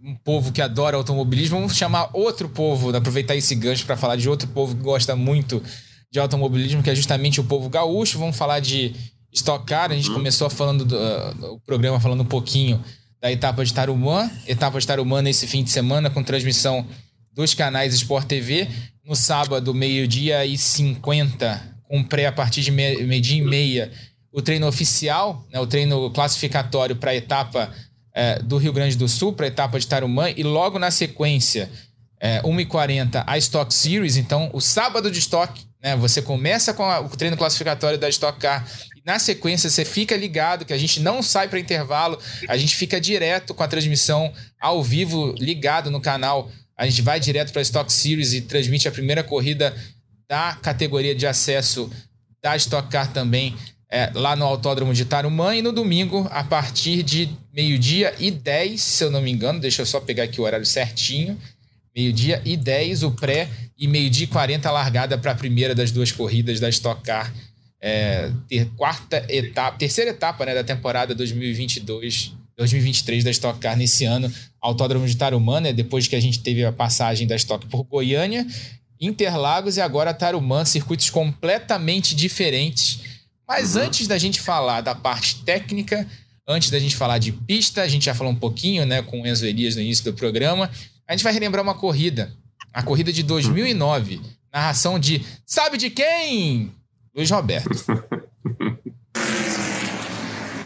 um 0.02 0.16
povo 0.16 0.52
que 0.52 0.62
adora 0.62 0.96
automobilismo, 0.96 1.58
vamos 1.58 1.76
chamar 1.76 2.10
outro 2.14 2.48
povo, 2.48 2.96
aproveitar 2.96 3.36
esse 3.36 3.54
gancho 3.56 3.86
para 3.86 3.98
falar 3.98 4.16
de 4.16 4.30
outro 4.30 4.48
povo 4.48 4.76
que 4.76 4.82
gosta 4.82 5.16
muito 5.16 5.62
de 6.12 6.20
automobilismo, 6.20 6.82
que 6.82 6.90
é 6.90 6.96
justamente 6.96 7.42
o 7.42 7.44
povo 7.44 7.70
gaúcho. 7.70 8.18
Vamos 8.18 8.38
falar 8.38 8.60
de 8.60 8.96
Stock 9.34 9.66
Car. 9.66 9.92
A 9.92 9.96
gente 9.96 10.10
uhum. 10.10 10.16
começou 10.16 10.50
falando 10.50 10.86
do, 10.86 10.96
uh, 10.96 11.54
o 11.54 11.60
programa 11.60 12.00
falando 12.00 12.22
um 12.22 12.26
pouquinho 12.26 12.84
da 13.22 13.32
etapa 13.32 13.64
de 13.66 13.74
Tarumã, 13.74 14.30
etapa 14.48 14.80
de 14.80 14.88
Tarumã 14.88 15.22
nesse 15.22 15.46
fim 15.46 15.64
de 15.64 15.70
semana 15.70 16.10
com 16.10 16.24
transmissão 16.24 16.86
dos 17.34 17.54
canais 17.54 17.94
Sport 17.94 18.28
TV. 18.28 18.68
No 19.04 19.16
sábado, 19.16 19.74
meio-dia 19.74 20.46
e 20.46 20.58
50, 20.58 21.78
com 21.84 22.04
pré 22.04 22.28
a 22.28 22.32
partir 22.32 22.62
de 22.62 22.72
meio-dia 22.72 23.42
e 23.42 23.46
meia 23.46 23.92
o 24.32 24.42
treino 24.42 24.68
oficial, 24.68 25.46
né, 25.52 25.60
o 25.60 25.66
treino 25.66 26.10
classificatório 26.12 26.96
para 26.96 27.12
a 27.12 27.16
etapa 27.16 27.72
é, 28.14 28.40
do 28.40 28.58
Rio 28.58 28.74
Grande 28.74 28.96
do 28.96 29.08
Sul, 29.08 29.34
para 29.34 29.46
a 29.46 29.50
etapa 29.50 29.80
de 29.80 29.88
Tarumã, 29.88 30.30
e 30.30 30.44
logo 30.44 30.78
na 30.78 30.92
sequência, 30.92 31.70
é, 32.20 32.42
1h40, 32.42 33.24
a 33.26 33.38
Stock 33.38 33.74
Series. 33.74 34.18
Então, 34.18 34.50
o 34.54 34.62
sábado 34.62 35.10
de 35.10 35.20
Stock, 35.20 35.60
né, 35.82 35.96
você 35.96 36.22
começa 36.22 36.74
com 36.74 36.84
a, 36.84 37.00
o 37.00 37.10
treino 37.10 37.38
classificatório 37.38 37.98
da 37.98 38.10
Stock 38.10 38.40
Car, 38.40 38.68
na 39.06 39.20
sequência 39.20 39.70
você 39.70 39.86
fica 39.86 40.16
ligado, 40.16 40.66
que 40.66 40.74
a 40.74 40.78
gente 40.78 41.00
não 41.00 41.22
sai 41.22 41.48
para 41.48 41.60
intervalo, 41.60 42.20
a 42.48 42.58
gente 42.58 42.76
fica 42.76 43.00
direto 43.00 43.54
com 43.54 43.64
a 43.64 43.68
transmissão 43.68 44.32
ao 44.60 44.84
vivo, 44.84 45.34
ligado 45.38 45.90
no 45.90 46.02
canal. 46.02 46.52
A 46.78 46.86
gente 46.86 47.02
vai 47.02 47.20
direto 47.20 47.52
para 47.52 47.62
a 47.62 47.64
Stock 47.64 47.92
Series 47.92 48.34
e 48.34 48.42
transmite 48.42 48.88
a 48.88 48.92
primeira 48.92 49.24
corrida 49.24 49.76
da 50.28 50.58
categoria 50.62 51.16
de 51.16 51.26
acesso 51.26 51.90
da 52.42 52.56
Stock 52.56 52.90
Car 52.90 53.12
também 53.12 53.56
é, 53.90 54.12
lá 54.14 54.36
no 54.36 54.46
Autódromo 54.46 54.94
de 54.94 55.04
Tarumã. 55.06 55.56
E 55.56 55.62
no 55.62 55.72
domingo, 55.72 56.28
a 56.32 56.44
partir 56.44 57.04
de 57.04 57.30
meio-dia 57.54 58.14
e 58.20 58.30
10, 58.30 58.80
se 58.80 59.04
eu 59.04 59.12
não 59.12 59.22
me 59.22 59.32
engano, 59.32 59.60
deixa 59.60 59.82
eu 59.82 59.86
só 59.86 60.00
pegar 60.00 60.24
aqui 60.24 60.40
o 60.40 60.44
horário 60.44 60.66
certinho. 60.66 61.38
Meio-dia 61.96 62.42
e 62.46 62.56
10, 62.56 63.04
o 63.04 63.12
pré, 63.12 63.50
e 63.78 63.88
meio-dia 63.88 64.26
e 64.26 64.28
40, 64.28 64.70
a 64.70 64.72
largada 64.72 65.18
para 65.18 65.32
a 65.32 65.36
primeira 65.36 65.74
das 65.74 65.92
duas 65.92 66.12
corridas 66.12 66.60
da 66.60 66.70
Stock 66.70 67.02
Car. 67.02 67.34
É, 67.82 68.30
ter, 68.48 68.66
quarta 68.76 69.26
etapa, 69.30 69.78
terceira 69.78 70.12
etapa 70.12 70.46
né, 70.46 70.54
da 70.54 70.64
temporada 70.64 71.16
2022 71.16 72.34
2023 72.60 73.24
da 73.24 73.32
Stock 73.32 73.58
Car 73.58 73.78
nesse 73.78 74.04
ano, 74.04 74.32
Autódromo 74.60 75.08
de 75.08 75.16
Tarumã, 75.16 75.62
né, 75.62 75.72
depois 75.72 76.08
que 76.08 76.16
a 76.16 76.20
gente 76.20 76.40
teve 76.40 76.66
a 76.66 76.74
passagem 76.74 77.26
da 77.26 77.36
Stock 77.38 77.66
por 77.68 77.84
Goiânia, 77.84 78.46
Interlagos 79.00 79.78
e 79.78 79.82
agora 79.82 80.14
Tarumã, 80.14 80.66
circuitos 80.66 81.10
completamente 81.10 82.14
diferentes. 82.14 83.00
Mas 83.48 83.76
uhum. 83.76 83.84
antes 83.84 84.08
da 84.08 84.18
gente 84.18 84.42
falar 84.42 84.82
da 84.82 84.94
parte 84.94 85.38
técnica, 85.44 86.06
antes 86.46 86.70
da 86.70 86.78
gente 86.78 86.98
falar 86.98 87.18
de 87.18 87.32
pista, 87.32 87.82
a 87.82 87.88
gente 87.88 88.06
já 88.06 88.14
falou 88.14 88.34
um 88.34 88.36
pouquinho 88.36 88.86
né, 88.86 89.02
com 89.02 89.22
o 89.22 89.28
Enzo 89.28 89.46
Elias 89.46 89.78
no 89.78 89.82
início 89.82 90.04
do 90.04 90.14
programa, 90.14 90.70
a 91.08 91.14
gente 91.14 91.24
vai 91.24 91.32
relembrar 91.32 91.64
uma 91.64 91.74
corrida, 91.74 92.34
a 92.74 92.84
corrida 92.84 93.14
de 93.14 93.24
2009, 93.24 94.20
narração 94.54 95.00
de 95.00 95.24
Sabe 95.46 95.78
de 95.78 95.90
quem? 95.90 96.72
Luiz 97.20 97.32
Roberto. 97.32 97.70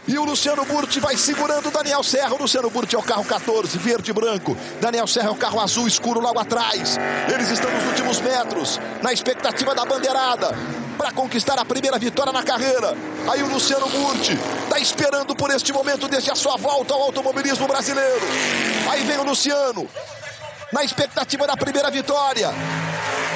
E 0.06 0.18
o 0.18 0.24
Luciano 0.24 0.66
Burti 0.66 1.00
vai 1.00 1.16
segurando 1.16 1.68
o 1.68 1.70
Daniel 1.70 2.02
Serra. 2.02 2.34
O 2.34 2.36
Luciano 2.36 2.68
Burti 2.68 2.94
é 2.94 2.98
o 2.98 3.02
carro 3.02 3.24
14, 3.24 3.78
verde 3.78 4.10
e 4.10 4.14
branco. 4.14 4.54
Daniel 4.78 5.06
Serra 5.06 5.28
é 5.28 5.30
o 5.30 5.34
carro 5.34 5.58
azul 5.58 5.88
escuro 5.88 6.20
logo 6.20 6.38
atrás. 6.38 6.98
Eles 7.32 7.48
estão 7.48 7.70
nos 7.70 7.86
últimos 7.86 8.20
metros, 8.20 8.78
na 9.02 9.14
expectativa 9.14 9.74
da 9.74 9.86
bandeirada, 9.86 10.54
para 10.98 11.10
conquistar 11.10 11.58
a 11.58 11.64
primeira 11.64 11.98
vitória 11.98 12.34
na 12.34 12.42
carreira. 12.42 12.94
Aí 13.32 13.42
o 13.42 13.48
Luciano 13.48 13.88
Burti 13.88 14.38
está 14.64 14.78
esperando 14.78 15.34
por 15.34 15.50
este 15.50 15.72
momento 15.72 16.06
desde 16.06 16.30
a 16.30 16.34
sua 16.34 16.58
volta 16.58 16.92
ao 16.92 17.04
automobilismo 17.04 17.66
brasileiro. 17.66 18.26
Aí 18.90 19.04
vem 19.04 19.16
o 19.16 19.24
Luciano, 19.24 19.88
na 20.70 20.84
expectativa 20.84 21.46
da 21.46 21.56
primeira 21.56 21.90
vitória. 21.90 22.50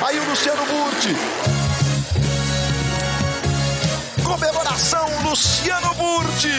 Aí 0.06 0.20
o 0.20 0.24
Luciano 0.28 0.66
Burti 0.66 1.57
comemoração 4.28 5.08
Luciano 5.22 5.94
Burti. 5.94 6.50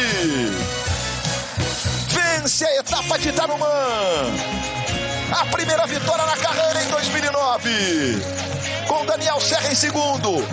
Vence 2.08 2.66
a 2.66 2.76
etapa 2.78 3.20
de 3.20 3.32
Tarumã. 3.32 3.68
A 5.32 5.46
primeira 5.46 5.86
vitória 5.86 6.26
na 6.26 6.36
carreira 6.36 6.84
em 6.84 6.88
2009. 6.88 8.24
Com 8.88 9.06
Daniel 9.06 9.40
Serra 9.40 9.72
em 9.72 9.76
segundo. 9.76 10.44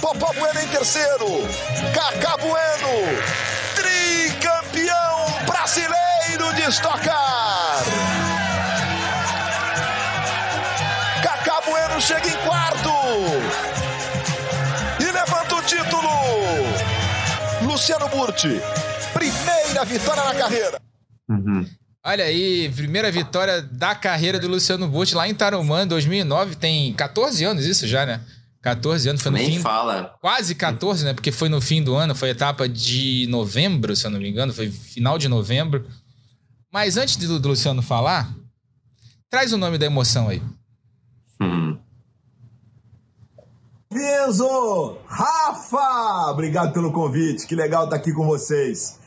Popó 0.00 0.32
Bueno 0.36 0.60
em 0.60 0.66
terceiro. 0.66 1.46
Cacá 1.94 2.36
Bueno. 2.38 3.22
Tricampeão 3.76 5.46
brasileiro 5.46 6.52
de 6.56 6.62
estocar. 6.62 7.84
Cacá 11.22 11.60
Bueno 11.64 12.00
chega 12.00 12.28
em 12.28 12.36
quarto 12.38 13.77
Luciano 17.78 18.08
Burti, 18.08 18.60
primeira 19.12 19.84
vitória 19.84 20.24
na 20.24 20.34
carreira. 20.34 20.82
Uhum. 21.28 21.64
Olha 22.04 22.24
aí, 22.24 22.68
primeira 22.74 23.08
vitória 23.08 23.62
da 23.62 23.94
carreira 23.94 24.40
do 24.40 24.48
Luciano 24.48 24.88
Burti 24.88 25.14
lá 25.14 25.28
em 25.28 25.34
Tarumã, 25.34 25.86
2009. 25.86 26.56
Tem 26.56 26.92
14 26.94 27.44
anos 27.44 27.64
isso 27.64 27.86
já, 27.86 28.04
né? 28.04 28.20
14 28.62 29.10
anos, 29.10 29.22
foi 29.22 29.30
no 29.30 29.38
Nem 29.38 29.52
fim. 29.52 29.60
fala. 29.60 30.12
Quase 30.20 30.56
14, 30.56 31.04
né? 31.04 31.14
Porque 31.14 31.30
foi 31.30 31.48
no 31.48 31.60
fim 31.60 31.80
do 31.80 31.94
ano, 31.94 32.16
foi 32.16 32.30
etapa 32.30 32.68
de 32.68 33.28
novembro, 33.30 33.94
se 33.94 34.04
eu 34.04 34.10
não 34.10 34.18
me 34.18 34.28
engano, 34.28 34.52
foi 34.52 34.68
final 34.72 35.16
de 35.16 35.28
novembro. 35.28 35.86
Mas 36.72 36.96
antes 36.96 37.14
do, 37.14 37.38
do 37.38 37.50
Luciano 37.50 37.80
falar, 37.80 38.28
traz 39.30 39.52
o 39.52 39.56
nome 39.56 39.78
da 39.78 39.86
emoção 39.86 40.28
aí. 40.28 40.42
Hum. 41.40 41.78
Enzo, 43.90 44.98
Rafa, 45.06 46.30
obrigado 46.30 46.74
pelo 46.74 46.92
convite, 46.92 47.46
que 47.46 47.54
legal 47.54 47.84
estar 47.84 47.96
aqui 47.96 48.12
com 48.12 48.26
vocês. 48.26 48.98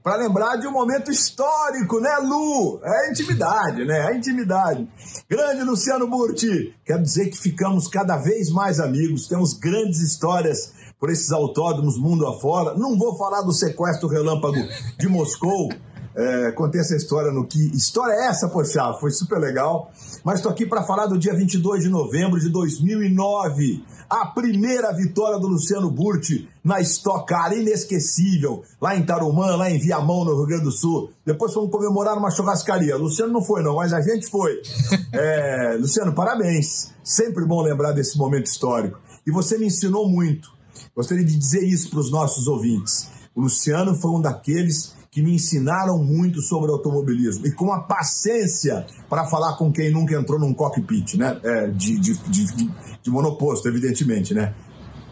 Para 0.00 0.14
lembrar 0.14 0.54
de 0.54 0.66
um 0.68 0.70
momento 0.70 1.10
histórico, 1.10 1.98
né, 1.98 2.18
Lu? 2.18 2.78
É 2.84 3.08
a 3.08 3.10
intimidade, 3.10 3.84
né? 3.84 4.06
A 4.06 4.14
intimidade. 4.14 4.88
Grande 5.28 5.64
Luciano 5.64 6.06
Burti, 6.06 6.72
quero 6.84 7.02
dizer 7.02 7.30
que 7.30 7.36
ficamos 7.36 7.88
cada 7.88 8.16
vez 8.16 8.48
mais 8.48 8.78
amigos, 8.78 9.26
temos 9.26 9.54
grandes 9.54 10.00
histórias 10.00 10.72
por 11.00 11.10
esses 11.10 11.32
autódromos 11.32 11.98
mundo 11.98 12.24
afora. 12.24 12.74
Não 12.74 12.96
vou 12.96 13.18
falar 13.18 13.42
do 13.42 13.52
sequestro 13.52 14.08
relâmpago 14.08 14.62
de 14.96 15.08
Moscou, 15.08 15.68
é, 16.14 16.52
contei 16.52 16.80
essa 16.80 16.96
história 16.96 17.30
no 17.30 17.46
que. 17.46 17.58
História 17.76 18.12
é 18.12 18.26
essa, 18.26 18.48
poxa? 18.48 18.92
Foi 19.00 19.10
super 19.10 19.38
legal. 19.38 19.90
Mas 20.24 20.36
estou 20.36 20.50
aqui 20.50 20.64
para 20.66 20.84
falar 20.84 21.06
do 21.06 21.18
dia 21.18 21.34
22 21.34 21.84
de 21.84 21.88
novembro 21.88 22.40
de 22.40 22.48
2009 22.48 23.84
a 24.08 24.26
primeira 24.26 24.92
vitória 24.92 25.38
do 25.38 25.46
Luciano 25.46 25.90
Burti 25.90 26.48
na 26.64 26.80
Stock 26.80 27.26
Car, 27.26 27.52
inesquecível, 27.52 28.62
lá 28.80 28.96
em 28.96 29.04
Tarumã, 29.04 29.56
lá 29.56 29.70
em 29.70 29.78
Viamão, 29.78 30.24
no 30.24 30.36
Rio 30.36 30.46
Grande 30.46 30.64
do 30.64 30.72
Sul. 30.72 31.10
Depois 31.24 31.52
fomos 31.52 31.70
comemorar 31.70 32.16
numa 32.16 32.30
churrascaria. 32.30 32.96
Luciano 32.96 33.32
não 33.32 33.42
foi, 33.42 33.62
não, 33.62 33.76
mas 33.76 33.92
a 33.92 34.00
gente 34.00 34.26
foi. 34.26 34.60
É, 35.10 35.76
Luciano, 35.80 36.12
parabéns. 36.12 36.92
Sempre 37.02 37.44
bom 37.44 37.62
lembrar 37.62 37.92
desse 37.92 38.18
momento 38.18 38.46
histórico. 38.46 39.00
E 39.26 39.30
você 39.30 39.56
me 39.56 39.66
ensinou 39.66 40.08
muito. 40.08 40.50
Gostaria 40.94 41.24
de 41.24 41.36
dizer 41.36 41.62
isso 41.62 41.90
para 41.90 42.00
os 42.00 42.10
nossos 42.10 42.46
ouvintes. 42.46 43.08
O 43.34 43.40
Luciano 43.42 43.94
foi 43.94 44.10
um 44.10 44.20
daqueles 44.20 44.94
que 45.18 45.22
me 45.22 45.34
ensinaram 45.34 45.98
muito 45.98 46.40
sobre 46.40 46.70
automobilismo 46.70 47.44
e 47.44 47.50
com 47.50 47.72
a 47.72 47.80
paciência 47.80 48.86
para 49.10 49.26
falar 49.26 49.56
com 49.56 49.72
quem 49.72 49.90
nunca 49.90 50.14
entrou 50.14 50.38
num 50.38 50.54
cockpit, 50.54 51.16
né? 51.16 51.40
É, 51.42 51.66
de, 51.66 51.98
de, 51.98 52.16
de, 52.28 52.70
de 53.02 53.10
monoposto, 53.10 53.66
evidentemente, 53.66 54.32
né? 54.32 54.54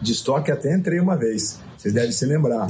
De 0.01 0.13
estoque 0.13 0.49
até 0.49 0.73
entrei 0.73 1.01
uma 1.01 1.17
vez. 1.17 1.59
Vocês 1.77 1.93
devem 1.93 2.13
se 2.13 2.25
lembrar. 2.25 2.69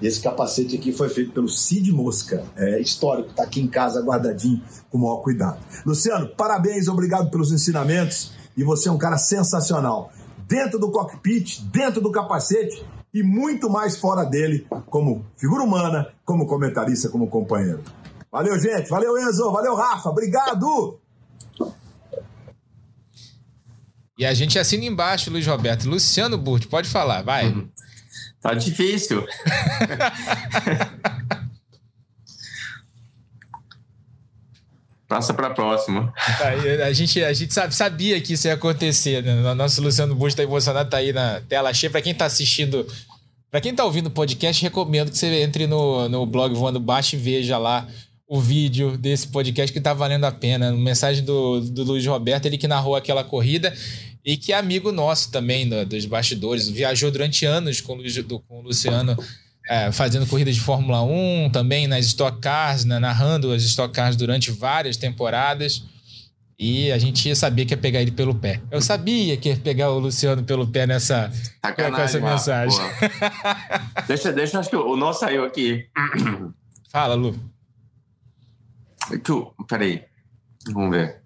Esse 0.00 0.20
capacete 0.20 0.76
aqui 0.76 0.92
foi 0.92 1.08
feito 1.08 1.32
pelo 1.32 1.48
Cid 1.48 1.90
Mosca. 1.90 2.44
É 2.56 2.80
histórico, 2.80 3.30
está 3.30 3.42
aqui 3.42 3.60
em 3.60 3.66
casa 3.66 4.00
guardadinho 4.00 4.62
com 4.88 4.98
o 4.98 5.00
maior 5.00 5.16
cuidado. 5.16 5.58
Luciano, 5.84 6.28
parabéns, 6.36 6.86
obrigado 6.86 7.28
pelos 7.28 7.50
ensinamentos. 7.50 8.30
E 8.56 8.62
você 8.62 8.88
é 8.88 8.92
um 8.92 8.98
cara 8.98 9.18
sensacional. 9.18 10.12
Dentro 10.48 10.78
do 10.78 10.90
cockpit, 10.90 11.60
dentro 11.64 12.00
do 12.00 12.10
capacete 12.10 12.82
e 13.12 13.22
muito 13.22 13.68
mais 13.68 13.98
fora 13.98 14.24
dele, 14.24 14.66
como 14.86 15.26
figura 15.36 15.62
humana, 15.62 16.08
como 16.24 16.46
comentarista, 16.46 17.10
como 17.10 17.28
companheiro. 17.28 17.82
Valeu, 18.32 18.58
gente. 18.58 18.88
Valeu, 18.88 19.18
Enzo. 19.18 19.52
Valeu, 19.52 19.74
Rafa. 19.74 20.08
Obrigado. 20.08 20.98
E 24.18 24.26
a 24.26 24.34
gente 24.34 24.58
assina 24.58 24.84
embaixo, 24.84 25.30
Luiz 25.30 25.46
Roberto. 25.46 25.88
Luciano 25.88 26.36
Burti, 26.36 26.66
pode 26.66 26.88
falar, 26.88 27.22
vai. 27.22 27.54
Tá 28.40 28.52
difícil. 28.54 29.24
Passa 35.08 35.32
para 35.32 35.46
a 35.46 35.50
próxima. 35.50 36.12
A 36.84 36.92
gente, 36.92 37.24
a 37.24 37.32
gente 37.32 37.54
sabia 37.70 38.20
que 38.20 38.34
isso 38.34 38.46
ia 38.46 38.52
acontecer. 38.52 39.22
Né? 39.22 39.54
Nosso 39.54 39.80
Luciano 39.80 40.14
Bush 40.14 40.34
está 40.34 40.42
emocionado, 40.42 40.90
tá 40.90 40.98
aí 40.98 41.14
na 41.14 41.40
tela 41.48 41.72
cheia. 41.72 41.90
Para 41.90 42.02
quem 42.02 42.12
está 42.12 42.26
assistindo, 42.26 42.86
para 43.50 43.58
quem 43.58 43.70
está 43.70 43.86
ouvindo 43.86 44.08
o 44.08 44.10
podcast, 44.10 44.62
recomendo 44.62 45.10
que 45.10 45.16
você 45.16 45.42
entre 45.42 45.66
no, 45.66 46.10
no 46.10 46.26
blog 46.26 46.54
Voando 46.54 46.78
Baixo 46.78 47.16
e 47.16 47.18
veja 47.18 47.56
lá 47.56 47.88
o 48.28 48.38
vídeo 48.38 48.98
desse 48.98 49.26
podcast 49.28 49.72
que 49.72 49.78
está 49.78 49.94
valendo 49.94 50.24
a 50.24 50.30
pena. 50.30 50.70
Mensagem 50.72 51.24
do, 51.24 51.58
do 51.62 51.84
Luiz 51.84 52.06
Roberto, 52.06 52.44
ele 52.44 52.58
que 52.58 52.68
narrou 52.68 52.94
aquela 52.94 53.24
corrida 53.24 53.74
e 54.22 54.36
que 54.36 54.52
é 54.52 54.56
amigo 54.58 54.92
nosso 54.92 55.30
também 55.32 55.66
do, 55.66 55.86
dos 55.86 56.04
bastidores. 56.04 56.68
Viajou 56.68 57.10
durante 57.10 57.46
anos 57.46 57.80
com, 57.80 57.96
do, 57.96 58.40
com 58.40 58.58
o 58.58 58.62
Luciano 58.62 59.16
é, 59.68 59.92
fazendo 59.92 60.26
corridas 60.26 60.54
de 60.54 60.60
Fórmula 60.60 61.02
1, 61.02 61.50
também 61.52 61.86
nas 61.86 62.06
Stock 62.06 62.40
Cars, 62.40 62.84
né, 62.84 62.98
narrando 62.98 63.52
as 63.52 63.62
Stock 63.62 63.92
Cars 63.92 64.16
durante 64.16 64.50
várias 64.50 64.96
temporadas. 64.96 65.84
E 66.58 66.90
a 66.90 66.98
gente 66.98 67.36
sabia 67.36 67.64
que 67.64 67.72
ia 67.72 67.78
pegar 67.78 68.02
ele 68.02 68.10
pelo 68.10 68.34
pé. 68.34 68.60
Eu 68.68 68.82
sabia 68.82 69.36
que 69.36 69.50
ia 69.50 69.56
pegar 69.56 69.90
o 69.90 69.98
Luciano 70.00 70.42
pelo 70.42 70.66
pé 70.66 70.88
nessa 70.88 71.30
Sacanagem, 71.64 71.94
com 71.94 72.02
essa 72.02 72.20
mensagem. 72.20 72.80
deixa, 74.08 74.32
deixa, 74.32 74.58
acho 74.58 74.68
que 74.68 74.74
o 74.74 74.96
nosso 74.96 75.20
saiu 75.20 75.44
aqui. 75.44 75.86
Fala, 76.90 77.14
Lu. 77.14 77.38
É 79.12 79.18
que 79.18 79.30
o, 79.30 79.54
peraí, 79.68 80.04
vamos 80.72 80.90
ver. 80.90 81.22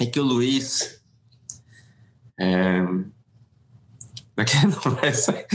É 0.00 0.06
que 0.06 0.18
o 0.18 0.24
Luiz. 0.24 1.00
É, 2.38 2.80
daqui 4.36 4.66
não 4.66 4.94
vai 4.94 5.12
sair. 5.12 5.46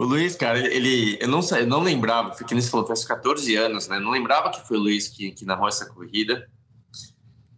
O 0.00 0.04
Luiz, 0.04 0.34
cara, 0.34 0.58
ele. 0.58 1.18
Eu 1.20 1.28
não, 1.28 1.40
eu 1.40 1.66
não 1.66 1.82
lembrava, 1.82 2.34
que 2.34 2.54
nem 2.54 2.62
você 2.62 2.70
falou, 2.70 2.86
faz 2.86 3.04
14 3.04 3.54
anos, 3.56 3.86
né? 3.86 4.00
Não 4.00 4.10
lembrava 4.10 4.48
que 4.48 4.66
foi 4.66 4.78
o 4.78 4.80
Luiz 4.80 5.08
que, 5.08 5.30
que 5.30 5.44
narrou 5.44 5.68
essa 5.68 5.84
corrida. 5.84 6.48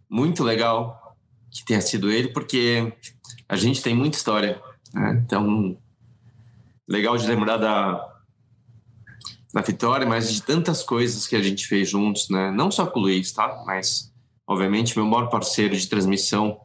Muito 0.09 0.43
legal 0.43 1.15
que 1.49 1.63
tenha 1.63 1.79
sido 1.79 2.11
ele, 2.11 2.33
porque 2.33 2.91
a 3.47 3.55
gente 3.55 3.81
tem 3.81 3.95
muita 3.95 4.17
história. 4.17 4.61
Né? 4.93 5.23
Então, 5.25 5.77
legal 6.85 7.15
de 7.15 7.25
lembrar 7.25 7.55
da, 7.55 8.13
da 9.53 9.61
vitória, 9.61 10.05
mas 10.05 10.29
de 10.29 10.43
tantas 10.43 10.83
coisas 10.83 11.25
que 11.25 11.37
a 11.37 11.41
gente 11.41 11.65
fez 11.65 11.89
juntos, 11.89 12.27
né? 12.27 12.51
Não 12.51 12.69
só 12.69 12.85
com 12.85 12.99
o 12.99 13.03
Luiz, 13.03 13.31
tá? 13.31 13.63
Mas, 13.65 14.11
obviamente, 14.45 14.97
meu 14.97 15.05
maior 15.05 15.29
parceiro 15.29 15.77
de 15.77 15.87
transmissão 15.87 16.59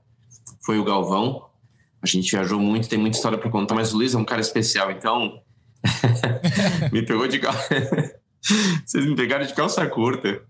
foi 0.67 0.77
o 0.77 0.85
Galvão. 0.85 1.49
A 2.03 2.07
gente 2.09 2.33
viajou 2.33 2.59
muito, 2.59 2.89
tem 2.89 2.99
muita 2.99 3.17
história 3.17 3.39
para 3.39 3.49
contar, 3.49 3.77
mas 3.77 3.95
o 3.95 3.99
Luiz 3.99 4.13
é 4.13 4.19
um 4.19 4.25
cara 4.25 4.41
especial, 4.41 4.91
então 4.91 5.41
me 6.93 7.05
pegou 7.05 7.29
de 7.29 7.39
calça. 7.39 7.69
Vocês 8.85 9.05
me 9.05 9.15
pegaram 9.17 9.47
de 9.47 9.55
calça 9.55 9.87
curta. 9.87 10.43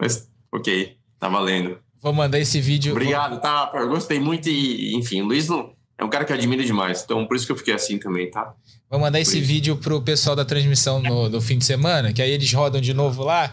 Mas, 0.00 0.28
ok, 0.52 0.96
tá 1.18 1.28
valendo. 1.28 1.78
Vou 2.00 2.12
mandar 2.12 2.38
esse 2.38 2.60
vídeo. 2.60 2.92
Obrigado, 2.92 3.40
tá? 3.40 3.70
Eu 3.74 3.88
gostei 3.88 4.20
muito 4.20 4.48
e, 4.48 4.94
enfim, 4.94 5.20
o 5.20 5.26
Luiz 5.26 5.48
não, 5.48 5.74
é 5.98 6.04
um 6.04 6.08
cara 6.08 6.24
que 6.24 6.32
eu 6.32 6.36
admiro 6.36 6.64
demais. 6.64 7.02
Então, 7.02 7.26
por 7.26 7.36
isso 7.36 7.44
que 7.44 7.50
eu 7.50 7.56
fiquei 7.56 7.74
assim 7.74 7.98
também, 7.98 8.30
tá? 8.30 8.54
Vou 8.88 9.00
mandar 9.00 9.20
esse 9.20 9.40
vídeo 9.40 9.76
pro 9.76 10.00
pessoal 10.00 10.34
da 10.34 10.44
transmissão 10.44 11.02
no, 11.02 11.28
no, 11.28 11.40
fim 11.42 11.58
de 11.58 11.64
semana, 11.64 12.12
que 12.12 12.22
aí 12.22 12.30
eles 12.30 12.50
rodam 12.54 12.80
de 12.80 12.94
novo 12.94 13.22
lá 13.22 13.52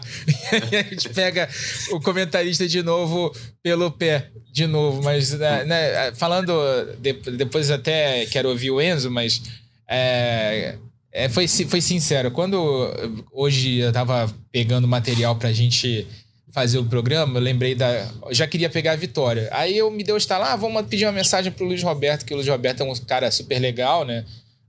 e 0.70 0.76
a 0.78 0.82
gente 0.82 1.10
pega 1.10 1.46
o 1.90 2.00
comentarista 2.00 2.66
de 2.66 2.82
novo 2.82 3.34
pelo 3.62 3.90
pé, 3.90 4.30
de 4.50 4.66
novo. 4.66 5.02
Mas, 5.02 5.32
né, 5.32 5.64
né, 5.64 6.14
falando, 6.14 6.54
de, 7.00 7.12
depois 7.36 7.70
até 7.70 8.24
quero 8.26 8.48
ouvir 8.48 8.70
o 8.70 8.80
Enzo, 8.80 9.10
mas 9.10 9.42
é, 9.86 10.78
é, 11.16 11.30
foi, 11.30 11.48
foi 11.48 11.80
sincero. 11.80 12.30
Quando 12.30 12.92
hoje 13.32 13.78
eu 13.78 13.90
tava 13.90 14.30
pegando 14.52 14.86
material 14.86 15.34
pra 15.34 15.50
gente 15.50 16.06
fazer 16.52 16.76
o 16.78 16.84
programa, 16.84 17.38
eu 17.38 17.42
lembrei 17.42 17.74
da. 17.74 18.06
Eu 18.26 18.34
já 18.34 18.46
queria 18.46 18.68
pegar 18.68 18.92
a 18.92 18.96
vitória. 18.96 19.48
Aí 19.50 19.78
eu 19.78 19.90
me 19.90 20.04
deu 20.04 20.18
estar 20.18 20.36
lá, 20.36 20.52
ah, 20.52 20.56
vamos 20.56 20.84
pedir 20.86 21.06
uma 21.06 21.12
mensagem 21.12 21.50
pro 21.50 21.64
Luiz 21.64 21.82
Roberto, 21.82 22.26
que 22.26 22.34
o 22.34 22.36
Luiz 22.36 22.46
Roberto 22.46 22.82
é 22.82 22.84
um 22.84 22.94
cara 22.96 23.30
super 23.30 23.58
legal, 23.58 24.04
né? 24.04 24.26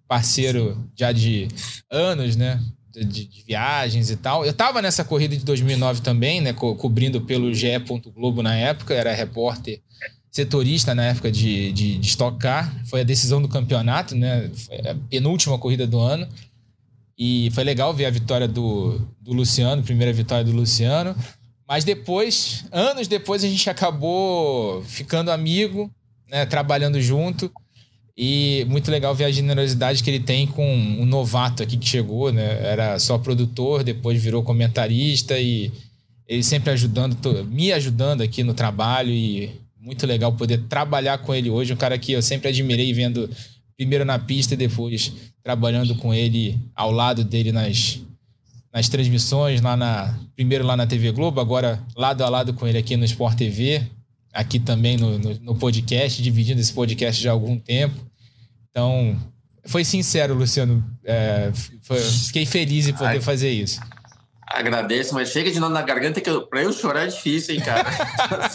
Parceiro 0.07 0.89
já 0.95 1.11
de 1.11 1.49
anos, 1.91 2.37
né? 2.37 2.61
De, 2.93 3.25
de, 3.25 3.43
viagens 3.45 4.09
e 4.09 4.15
tal. 4.15 4.45
Eu 4.45 4.53
tava 4.53 4.81
nessa 4.81 5.03
corrida 5.03 5.35
de 5.35 5.43
2009 5.43 6.01
também, 6.01 6.39
né? 6.39 6.53
Co 6.53 6.75
cobrindo 6.75 7.19
pelo 7.19 7.53
GE. 7.53 7.67
Globo 8.15 8.41
na 8.41 8.55
época, 8.55 8.93
era 8.93 9.13
repórter 9.13 9.81
setorista 10.37 10.93
na 10.93 11.05
época 11.05 11.31
de, 11.31 11.71
de, 11.71 11.97
de 11.97 12.07
Stock 12.07 12.37
Car. 12.37 12.71
Foi 12.85 13.01
a 13.01 13.03
decisão 13.03 13.41
do 13.41 13.47
campeonato, 13.47 14.15
né? 14.15 14.51
Foi 14.53 14.77
a 14.77 14.95
penúltima 15.09 15.57
corrida 15.57 15.87
do 15.87 15.99
ano. 15.99 16.27
E 17.17 17.49
foi 17.51 17.63
legal 17.63 17.91
ver 17.91 18.05
a 18.05 18.11
vitória 18.11 18.47
do, 18.47 19.01
do 19.19 19.33
Luciano, 19.33 19.81
primeira 19.81 20.13
vitória 20.13 20.43
do 20.43 20.51
Luciano. 20.51 21.15
Mas 21.67 21.83
depois, 21.83 22.65
anos 22.71 23.07
depois, 23.07 23.43
a 23.43 23.47
gente 23.47 23.67
acabou 23.67 24.83
ficando 24.83 25.31
amigo, 25.31 25.91
né, 26.29 26.45
trabalhando 26.45 27.01
junto. 27.01 27.51
E 28.15 28.65
muito 28.69 28.91
legal 28.91 29.15
ver 29.15 29.25
a 29.25 29.31
generosidade 29.31 30.03
que 30.03 30.09
ele 30.09 30.19
tem 30.19 30.45
com 30.45 30.67
um 30.71 31.05
novato 31.05 31.63
aqui 31.63 31.77
que 31.77 31.87
chegou, 31.87 32.31
né? 32.31 32.63
Era 32.63 32.99
só 32.99 33.17
produtor, 33.17 33.83
depois 33.83 34.21
virou 34.21 34.43
comentarista 34.43 35.39
e 35.39 35.71
ele 36.27 36.43
sempre 36.43 36.69
ajudando, 36.71 37.43
me 37.45 37.71
ajudando 37.71 38.21
aqui 38.21 38.43
no 38.43 38.53
trabalho 38.53 39.11
e 39.11 39.66
muito 39.87 40.05
legal 40.05 40.33
poder 40.33 40.63
trabalhar 40.67 41.17
com 41.19 41.33
ele 41.33 41.49
hoje. 41.49 41.73
Um 41.73 41.77
cara 41.77 41.97
que 41.97 42.11
eu 42.11 42.21
sempre 42.21 42.49
admirei 42.49 42.91
vendo 42.91 43.29
primeiro 43.77 44.03
na 44.03 44.19
pista 44.19 44.53
e 44.53 44.57
depois 44.57 45.13
trabalhando 45.41 45.95
com 45.95 46.13
ele 46.13 46.59
ao 46.75 46.91
lado 46.91 47.23
dele 47.23 47.53
nas, 47.53 48.01
nas 48.73 48.89
transmissões, 48.89 49.61
lá 49.61 49.77
na, 49.77 50.19
primeiro 50.35 50.65
lá 50.65 50.75
na 50.75 50.85
TV 50.85 51.11
Globo, 51.13 51.39
agora 51.39 51.81
lado 51.95 52.21
a 52.21 52.29
lado 52.29 52.53
com 52.53 52.67
ele 52.67 52.77
aqui 52.77 52.97
no 52.97 53.05
Sport 53.05 53.37
TV, 53.37 53.81
aqui 54.33 54.59
também 54.59 54.97
no, 54.97 55.17
no, 55.17 55.39
no 55.39 55.55
podcast, 55.55 56.21
dividindo 56.21 56.59
esse 56.59 56.73
podcast 56.73 57.23
já 57.23 57.29
há 57.29 57.33
algum 57.33 57.57
tempo. 57.57 57.95
Então, 58.69 59.17
foi 59.63 59.85
sincero, 59.85 60.33
Luciano. 60.33 60.83
É, 61.05 61.49
foi, 61.81 62.01
fiquei 62.01 62.45
feliz 62.45 62.89
em 62.89 62.93
poder 62.93 63.05
Ai, 63.05 63.21
fazer 63.21 63.51
isso. 63.51 63.79
Agradeço, 64.49 65.13
mas 65.13 65.29
chega 65.29 65.51
de 65.51 65.59
nó 65.59 65.69
na 65.69 65.81
garganta 65.81 66.21
que 66.21 66.29
eu, 66.29 66.47
pra 66.47 66.63
eu 66.63 66.71
chorar 66.71 67.03
é 67.03 67.07
difícil, 67.07 67.55
hein, 67.55 67.61
cara? 67.61 67.89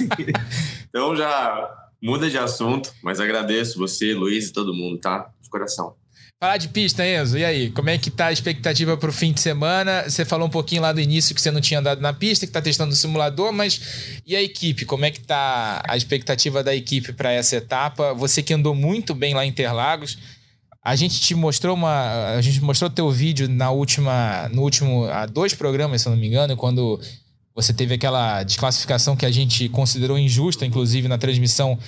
então 0.88 1.14
já 1.14 1.70
muda 2.02 2.30
de 2.30 2.38
assunto, 2.38 2.92
mas 3.02 3.20
agradeço 3.20 3.78
você, 3.78 4.14
Luiz 4.14 4.48
e 4.48 4.52
todo 4.52 4.74
mundo, 4.74 4.98
tá? 4.98 5.30
De 5.40 5.50
coração. 5.50 5.94
Falar 6.42 6.56
de 6.56 6.70
pista, 6.70 7.06
Enzo, 7.06 7.38
e 7.38 7.44
aí? 7.44 7.70
Como 7.70 7.88
é 7.88 7.96
que 7.96 8.10
tá 8.10 8.26
a 8.26 8.32
expectativa 8.32 8.96
para 8.96 9.08
o 9.08 9.12
fim 9.12 9.32
de 9.32 9.40
semana? 9.40 10.02
Você 10.10 10.24
falou 10.24 10.48
um 10.48 10.50
pouquinho 10.50 10.82
lá 10.82 10.92
do 10.92 11.00
início 11.00 11.36
que 11.36 11.40
você 11.40 11.52
não 11.52 11.60
tinha 11.60 11.78
andado 11.78 12.00
na 12.00 12.12
pista, 12.12 12.44
que 12.44 12.50
está 12.50 12.60
testando 12.60 12.92
o 12.92 12.96
simulador, 12.96 13.52
mas 13.52 14.20
e 14.26 14.34
a 14.34 14.42
equipe? 14.42 14.84
Como 14.84 15.04
é 15.04 15.10
que 15.12 15.20
tá 15.20 15.80
a 15.86 15.96
expectativa 15.96 16.64
da 16.64 16.74
equipe 16.74 17.12
para 17.12 17.30
essa 17.30 17.54
etapa? 17.54 18.12
Você 18.14 18.42
que 18.42 18.52
andou 18.52 18.74
muito 18.74 19.14
bem 19.14 19.34
lá 19.34 19.46
em 19.46 19.50
Interlagos, 19.50 20.18
a 20.84 20.96
gente 20.96 21.20
te 21.20 21.34
mostrou 21.34 21.76
uma, 21.76 22.34
a 22.34 22.42
gente 22.42 22.60
mostrou 22.60 22.90
teu 22.90 23.10
vídeo 23.10 23.48
na 23.48 23.70
última, 23.70 24.48
no 24.52 24.62
último, 24.62 25.04
há 25.04 25.26
dois 25.26 25.54
programas, 25.54 26.02
se 26.02 26.08
eu 26.08 26.12
não 26.12 26.18
me 26.18 26.26
engano, 26.26 26.56
quando 26.56 27.00
você 27.54 27.72
teve 27.72 27.94
aquela 27.94 28.42
desclassificação 28.42 29.14
que 29.14 29.24
a 29.24 29.30
gente 29.30 29.68
considerou 29.68 30.18
injusta, 30.18 30.66
inclusive 30.66 31.06
na 31.06 31.18
transmissão 31.18 31.78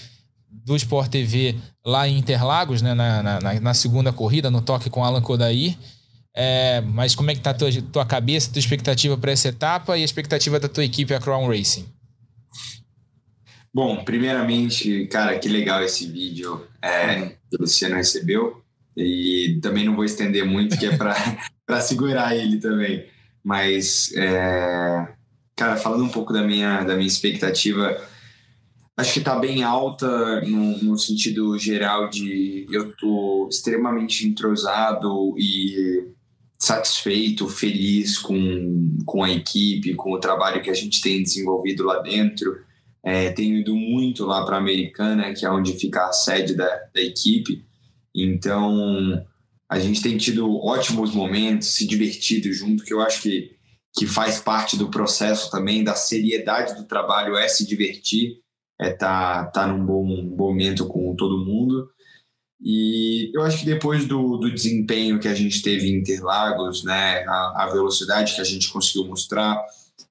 do 0.49 0.77
Sport 0.77 1.11
TV 1.11 1.57
lá 1.85 2.07
em 2.07 2.19
Interlagos, 2.19 2.83
né, 2.83 2.95
na, 2.95 3.23
na, 3.23 3.61
na 3.61 3.75
segunda 3.75 4.13
corrida, 4.13 4.51
no 4.51 4.63
toque 4.63 4.89
com 4.89 5.05
Alan 5.05 5.21
Kodair. 5.23 5.77
É, 6.37 6.81
mas 6.81 7.15
como 7.15 7.31
é 7.31 7.35
que 7.35 7.41
tá 7.41 7.51
a 7.51 7.55
tua, 7.55 7.71
tua 7.93 8.07
cabeça, 8.07 8.51
tua 8.51 8.59
expectativa 8.59 9.17
para 9.17 9.33
essa 9.33 9.49
etapa 9.49 9.97
e 9.97 10.03
a 10.03 10.05
expectativa 10.05 10.59
da 10.59 10.69
tua 10.69 10.85
equipe, 10.85 11.15
a 11.15 11.21
Crown 11.21 11.49
Racing? 11.49 11.87
Bom, 13.73 14.05
primeiramente, 14.05 15.07
cara, 15.07 15.37
que 15.39 15.49
legal 15.49 15.83
esse 15.83 16.07
vídeo 16.07 16.67
é, 16.81 17.31
que 17.51 17.57
o 17.57 17.61
Luciano 17.61 17.97
recebeu. 17.97 18.64
E 18.97 19.59
também 19.61 19.85
não 19.85 19.97
vou 19.97 20.05
estender 20.05 20.45
muito, 20.45 20.79
que 20.79 20.87
é 20.87 20.97
para 20.97 21.81
segurar 21.83 22.37
ele 22.37 22.59
também. 22.59 23.07
Mas, 23.43 24.13
é, 24.17 25.09
cara, 25.57 25.77
falando 25.77 26.05
um 26.05 26.09
pouco 26.09 26.33
da 26.33 26.43
minha, 26.43 26.83
da 26.83 26.95
minha 26.95 27.07
expectativa, 27.07 28.01
acho 28.97 29.13
que 29.13 29.19
está 29.19 29.39
bem 29.39 29.63
alta 29.63 30.41
no, 30.43 30.83
no, 30.83 30.99
sentido 30.99 31.59
geral 31.59 32.09
de 32.09 32.67
eu 32.71 32.91
estou 32.91 33.49
extremamente 33.49 34.27
entrosado 34.27 35.35
e 35.37 36.13
satisfeito, 36.59 37.49
feliz 37.49 38.19
com, 38.19 38.97
com 39.05 39.23
a 39.23 39.31
equipe, 39.31 39.95
com 39.95 40.13
o 40.13 40.21
trabalho 40.21 40.63
que 40.63 40.71
a 40.71 40.75
gente 40.75 41.01
tem 41.01 41.23
desenvolvido 41.23 41.85
lá 41.85 42.01
dentro. 42.01 42.57
É, 43.03 43.31
tenho 43.31 43.59
ido 43.59 43.75
muito 43.75 44.25
lá 44.25 44.47
para 44.47 44.57
a 44.57 44.61
Americana, 44.61 45.35
que 45.35 45.45
é 45.45 45.51
onde 45.51 45.75
fica 45.75 46.07
a 46.07 46.13
sede 46.13 46.55
da, 46.55 46.67
da 46.95 47.03
equipe. 47.03 47.64
Então, 48.15 49.25
a 49.69 49.79
gente 49.79 50.03
tem 50.03 50.17
tido 50.17 50.57
ótimos 50.65 51.13
momentos, 51.13 51.69
se 51.69 51.87
divertido 51.87 52.53
junto, 52.53 52.85
que 52.85 52.95
eu 52.95 53.01
acho 53.01 53.23
que, 53.23 53.57
que 53.93 54.07
faz 54.07 54.39
parte 54.39 54.77
do 54.77 54.91
processo 54.91 55.51
também, 55.51 55.83
da 55.83 55.95
seriedade 55.95 56.75
do 56.75 56.85
trabalho, 56.85 57.37
é 57.37 57.49
se 57.49 57.67
divertir 57.67 58.45
é 58.81 58.91
tá, 58.91 59.47
tá 59.47 59.67
num 59.67 59.85
bom 59.85 60.05
momento 60.37 60.87
com 60.87 61.15
todo 61.17 61.45
mundo. 61.45 61.89
E 62.61 63.31
eu 63.35 63.43
acho 63.43 63.59
que 63.59 63.67
depois 63.67 64.07
do, 64.07 64.39
do 64.39 64.51
desempenho 64.53 65.19
que 65.19 65.29
a 65.29 65.35
gente 65.35 65.63
teve 65.63 65.89
em 65.89 65.99
Interlagos, 65.99 66.83
né, 66.83 67.25
a, 67.27 67.65
a 67.65 67.71
velocidade 67.71 68.35
que 68.35 68.41
a 68.41 68.45
gente 68.45 68.73
conseguiu 68.73 69.07
mostrar, 69.07 69.63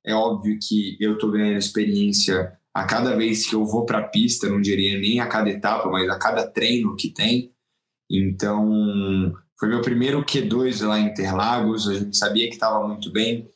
é 0.04 0.14
óbvio 0.14 0.58
que 0.62 0.98
eu 1.00 1.14
estou 1.14 1.32
ganhando 1.32 1.58
experiência 1.58 2.54
a 2.74 2.86
cada 2.86 3.16
vez 3.16 3.46
que 3.46 3.56
eu 3.56 3.66
vou 3.66 3.86
para 3.86 4.00
a 4.00 4.08
pista, 4.08 4.50
não 4.50 4.62
diria 4.62 5.00
nem 5.00 5.20
a 5.20 5.28
cada 5.28 5.50
etapa, 5.50 5.90
mas 5.90 6.10
a 6.10 6.18
cada 6.18 6.46
treino 6.46 6.96
que 6.96 7.10
tem. 7.10 7.52
Então, 8.10 9.34
foi 9.60 9.70
meu 9.70 9.82
primeiro 9.82 10.24
Q2 10.24 10.86
lá 10.86 11.00
em 11.00 11.08
Interlagos, 11.08 11.88
a 11.88 11.94
gente 11.94 12.18
sabia 12.18 12.48
que 12.48 12.54
estava 12.54 12.88
muito 12.88 13.12
bem. 13.12 13.48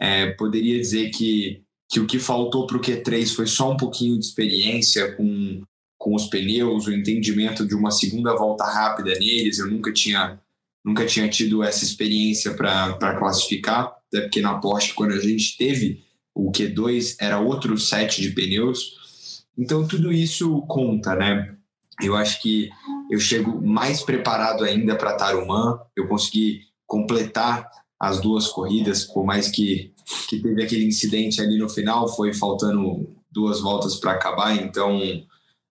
É, 0.00 0.30
poderia 0.32 0.78
dizer 0.78 1.10
que 1.10 1.64
que 1.94 2.00
o 2.00 2.06
que 2.06 2.18
faltou 2.18 2.66
para 2.66 2.76
o 2.76 2.80
Q3 2.80 3.34
foi 3.34 3.46
só 3.46 3.70
um 3.70 3.76
pouquinho 3.76 4.18
de 4.18 4.24
experiência 4.24 5.14
com, 5.14 5.62
com 5.96 6.14
os 6.14 6.26
pneus, 6.26 6.88
o 6.88 6.92
entendimento 6.92 7.64
de 7.64 7.74
uma 7.74 7.92
segunda 7.92 8.34
volta 8.34 8.64
rápida 8.64 9.12
neles. 9.12 9.60
Eu 9.60 9.70
nunca 9.70 9.92
tinha, 9.92 10.40
nunca 10.84 11.06
tinha 11.06 11.28
tido 11.28 11.62
essa 11.62 11.84
experiência 11.84 12.52
para 12.54 13.16
classificar, 13.16 13.96
até 14.08 14.22
porque 14.22 14.40
na 14.40 14.58
Porsche, 14.58 14.92
quando 14.92 15.12
a 15.12 15.20
gente 15.20 15.56
teve 15.56 16.02
o 16.34 16.50
Q2, 16.50 17.14
era 17.20 17.38
outro 17.38 17.78
set 17.78 18.20
de 18.20 18.30
pneus. 18.30 19.44
Então, 19.56 19.86
tudo 19.86 20.12
isso 20.12 20.62
conta, 20.62 21.14
né? 21.14 21.54
Eu 22.02 22.16
acho 22.16 22.42
que 22.42 22.70
eu 23.10 23.18
chego 23.18 23.60
mais 23.64 24.02
preparado 24.02 24.64
ainda 24.64 24.96
para 24.96 25.14
Tarumã. 25.14 25.78
Eu 25.96 26.08
consegui 26.08 26.62
completar 26.86 27.68
as 27.98 28.20
duas 28.20 28.48
corridas, 28.48 29.04
por 29.04 29.24
mais 29.24 29.48
que 29.48 29.94
que 30.28 30.38
teve 30.38 30.62
aquele 30.62 30.84
incidente 30.84 31.40
ali 31.40 31.58
no 31.58 31.68
final, 31.68 32.08
foi 32.08 32.32
faltando 32.32 33.08
duas 33.30 33.60
voltas 33.60 33.96
para 33.96 34.12
acabar, 34.12 34.54
então 34.54 35.00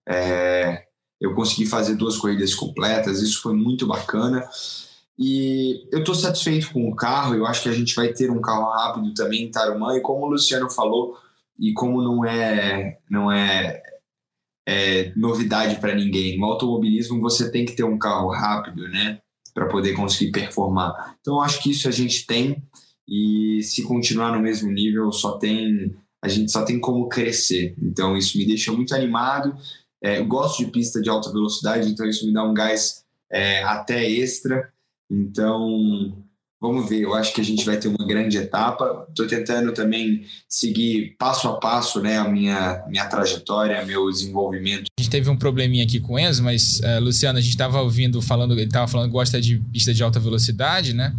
é, 0.08 0.86
eu 1.22 1.34
consegui 1.34 1.66
fazer 1.66 1.96
duas 1.96 2.18
corridas 2.18 2.54
completas, 2.54 3.22
isso 3.22 3.42
foi 3.42 3.54
muito 3.54 3.88
bacana. 3.88 4.48
E 5.18 5.88
eu 5.92 6.00
estou 6.00 6.16
satisfeito 6.16 6.74
com 6.74 6.90
o 6.90 6.96
carro, 6.96 7.36
eu 7.36 7.46
acho 7.46 7.62
que 7.62 7.70
a 7.70 7.74
gente 7.74 7.96
vai 7.96 8.10
ter 8.10 8.32
um 8.32 8.42
carro 8.42 8.72
rápido 8.72 9.14
também 9.14 9.44
em 9.44 9.52
Tarumã, 9.52 9.96
e 9.96 10.02
como 10.02 10.26
o 10.26 10.30
Luciano 10.30 10.70
falou, 10.70 11.18
e 11.60 11.72
como 11.74 12.02
não 12.02 12.26
é, 12.26 12.98
não 13.10 13.32
é 13.32 13.82
é, 14.68 15.12
novidade 15.16 15.80
para 15.80 15.96
ninguém. 15.96 16.38
No 16.38 16.46
automobilismo 16.46 17.20
você 17.20 17.52
tem 17.52 17.66
que 17.66 17.76
ter 17.76 17.84
um 17.84 17.98
carro 17.98 18.30
rápido, 18.30 18.88
né, 18.90 19.20
para 19.54 19.68
poder 19.68 19.94
conseguir 19.94 20.32
performar. 20.32 21.16
Então 21.22 21.42
acho 21.42 21.62
que 21.62 21.72
isso 21.72 21.88
a 21.88 21.92
gente 21.92 22.26
tem 22.26 22.64
e 23.08 23.62
se 23.64 23.84
continuar 23.84 24.32
no 24.32 24.42
mesmo 24.42 24.72
nível 24.72 25.12
só 25.12 25.38
tem 25.38 25.96
a 26.22 26.28
gente 26.30 26.52
só 26.52 26.64
tem 26.64 26.80
como 26.80 27.10
crescer. 27.10 27.76
Então 27.82 28.16
isso 28.16 28.38
me 28.38 28.46
deixa 28.46 28.72
muito 28.72 28.96
animado. 28.96 29.56
É, 30.02 30.22
gosto 30.22 30.64
de 30.64 30.72
pista 30.72 31.02
de 31.02 31.10
alta 31.10 31.32
velocidade, 31.32 31.90
então 31.90 32.08
isso 32.08 32.26
me 32.26 32.34
dá 32.34 32.44
um 32.44 32.54
gás 32.54 33.04
é, 33.30 33.62
até 33.64 34.10
extra. 34.10 34.72
Então 35.12 36.23
Vamos 36.64 36.88
ver, 36.88 37.02
eu 37.02 37.14
acho 37.14 37.34
que 37.34 37.42
a 37.42 37.44
gente 37.44 37.66
vai 37.66 37.76
ter 37.76 37.90
uma 37.90 38.08
grande 38.08 38.38
etapa. 38.38 39.06
Estou 39.10 39.28
tentando 39.28 39.74
também 39.74 40.24
seguir 40.48 41.14
passo 41.20 41.50
a 41.50 41.60
passo 41.60 42.02
né, 42.02 42.18
a 42.18 42.24
minha, 42.24 42.82
minha 42.88 43.06
trajetória, 43.06 43.86
meu 43.86 44.10
desenvolvimento. 44.10 44.86
A 44.98 45.02
gente 45.02 45.12
teve 45.12 45.30
um 45.30 45.36
probleminha 45.36 45.84
aqui 45.84 46.00
com 46.00 46.14
o 46.14 46.20
Enzo, 46.20 46.42
mas, 46.42 46.80
uh, 46.80 47.02
Luciano, 47.02 47.38
a 47.38 47.42
gente 47.42 47.52
estava 47.52 47.82
ouvindo, 47.82 48.22
falando, 48.22 48.54
ele 48.54 48.64
estava 48.64 48.88
falando 48.88 49.08
que 49.08 49.12
gosta 49.12 49.42
de 49.42 49.60
pista 49.74 49.94
de 49.94 50.02
alta 50.02 50.22
velocidade, 50.22 50.94
né? 50.94 51.14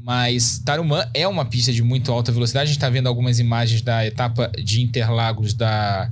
Mas 0.00 0.58
Tarumã 0.64 1.06
é 1.12 1.28
uma 1.28 1.44
pista 1.44 1.70
de 1.70 1.82
muito 1.82 2.10
alta 2.10 2.32
velocidade. 2.32 2.62
A 2.62 2.66
gente 2.68 2.78
está 2.78 2.88
vendo 2.88 3.08
algumas 3.08 3.38
imagens 3.38 3.82
da 3.82 4.06
etapa 4.06 4.50
de 4.56 4.80
Interlagos 4.80 5.52
da, 5.52 6.10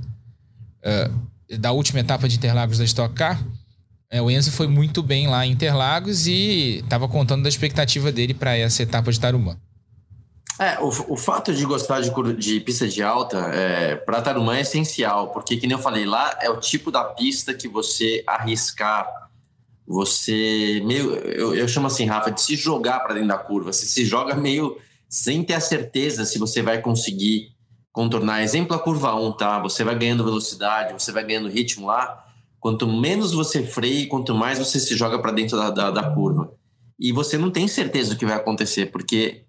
uh, 0.85 1.57
da 1.57 1.71
última 1.71 1.99
etapa 1.99 2.29
de 2.29 2.35
Interlagos 2.35 2.77
da 2.77 2.83
Stock 2.83 3.15
Car. 3.15 3.43
É, 4.13 4.21
o 4.21 4.29
Enzo 4.29 4.51
foi 4.51 4.67
muito 4.67 5.01
bem 5.01 5.29
lá 5.29 5.45
em 5.45 5.51
Interlagos 5.51 6.27
e 6.27 6.79
estava 6.83 7.07
contando 7.07 7.43
da 7.43 7.49
expectativa 7.49 8.11
dele 8.11 8.33
para 8.33 8.57
essa 8.57 8.83
etapa 8.83 9.09
de 9.09 9.17
Tarumã. 9.17 9.57
É, 10.59 10.77
o, 10.81 11.13
o 11.13 11.17
fato 11.17 11.53
de 11.53 11.63
gostar 11.63 12.01
de, 12.01 12.11
de 12.35 12.59
pista 12.59 12.89
de 12.89 13.01
alta 13.01 13.37
é, 13.53 13.95
para 13.95 14.21
Tarumã 14.21 14.57
é 14.57 14.61
essencial, 14.61 15.29
porque, 15.29 15.55
que 15.55 15.65
nem 15.65 15.77
eu 15.77 15.81
falei, 15.81 16.05
lá 16.05 16.37
é 16.41 16.49
o 16.49 16.59
tipo 16.59 16.91
da 16.91 17.05
pista 17.05 17.53
que 17.53 17.69
você 17.69 18.21
arriscar, 18.27 19.07
você 19.87 20.81
meio. 20.85 21.15
Eu, 21.15 21.55
eu 21.55 21.67
chamo 21.69 21.87
assim, 21.87 22.05
Rafa, 22.05 22.31
de 22.31 22.41
se 22.41 22.57
jogar 22.57 22.99
para 22.99 23.13
dentro 23.13 23.29
da 23.29 23.37
curva. 23.37 23.71
Você 23.71 23.85
se 23.85 24.03
joga 24.03 24.35
meio 24.35 24.77
sem 25.07 25.41
ter 25.41 25.53
a 25.53 25.61
certeza 25.61 26.25
se 26.25 26.37
você 26.37 26.61
vai 26.61 26.81
conseguir 26.81 27.53
contornar. 27.93 28.43
Exemplo 28.43 28.75
a 28.75 28.79
curva 28.79 29.15
1, 29.15 29.31
tá? 29.37 29.59
Você 29.59 29.85
vai 29.85 29.97
ganhando 29.97 30.23
velocidade, 30.23 30.93
você 30.93 31.13
vai 31.13 31.23
ganhando 31.23 31.49
ritmo 31.49 31.87
lá 31.87 32.27
Quanto 32.61 32.87
menos 32.87 33.33
você 33.33 33.63
freia, 33.63 34.07
quanto 34.07 34.35
mais 34.35 34.59
você 34.59 34.79
se 34.79 34.95
joga 34.95 35.17
para 35.17 35.31
dentro 35.31 35.57
da, 35.57 35.71
da, 35.71 35.89
da, 35.89 36.11
curva. 36.11 36.53
E 36.99 37.11
você 37.11 37.35
não 37.35 37.49
tem 37.49 37.67
certeza 37.67 38.11
do 38.11 38.19
que 38.19 38.25
vai 38.25 38.35
acontecer, 38.35 38.91
porque 38.91 39.45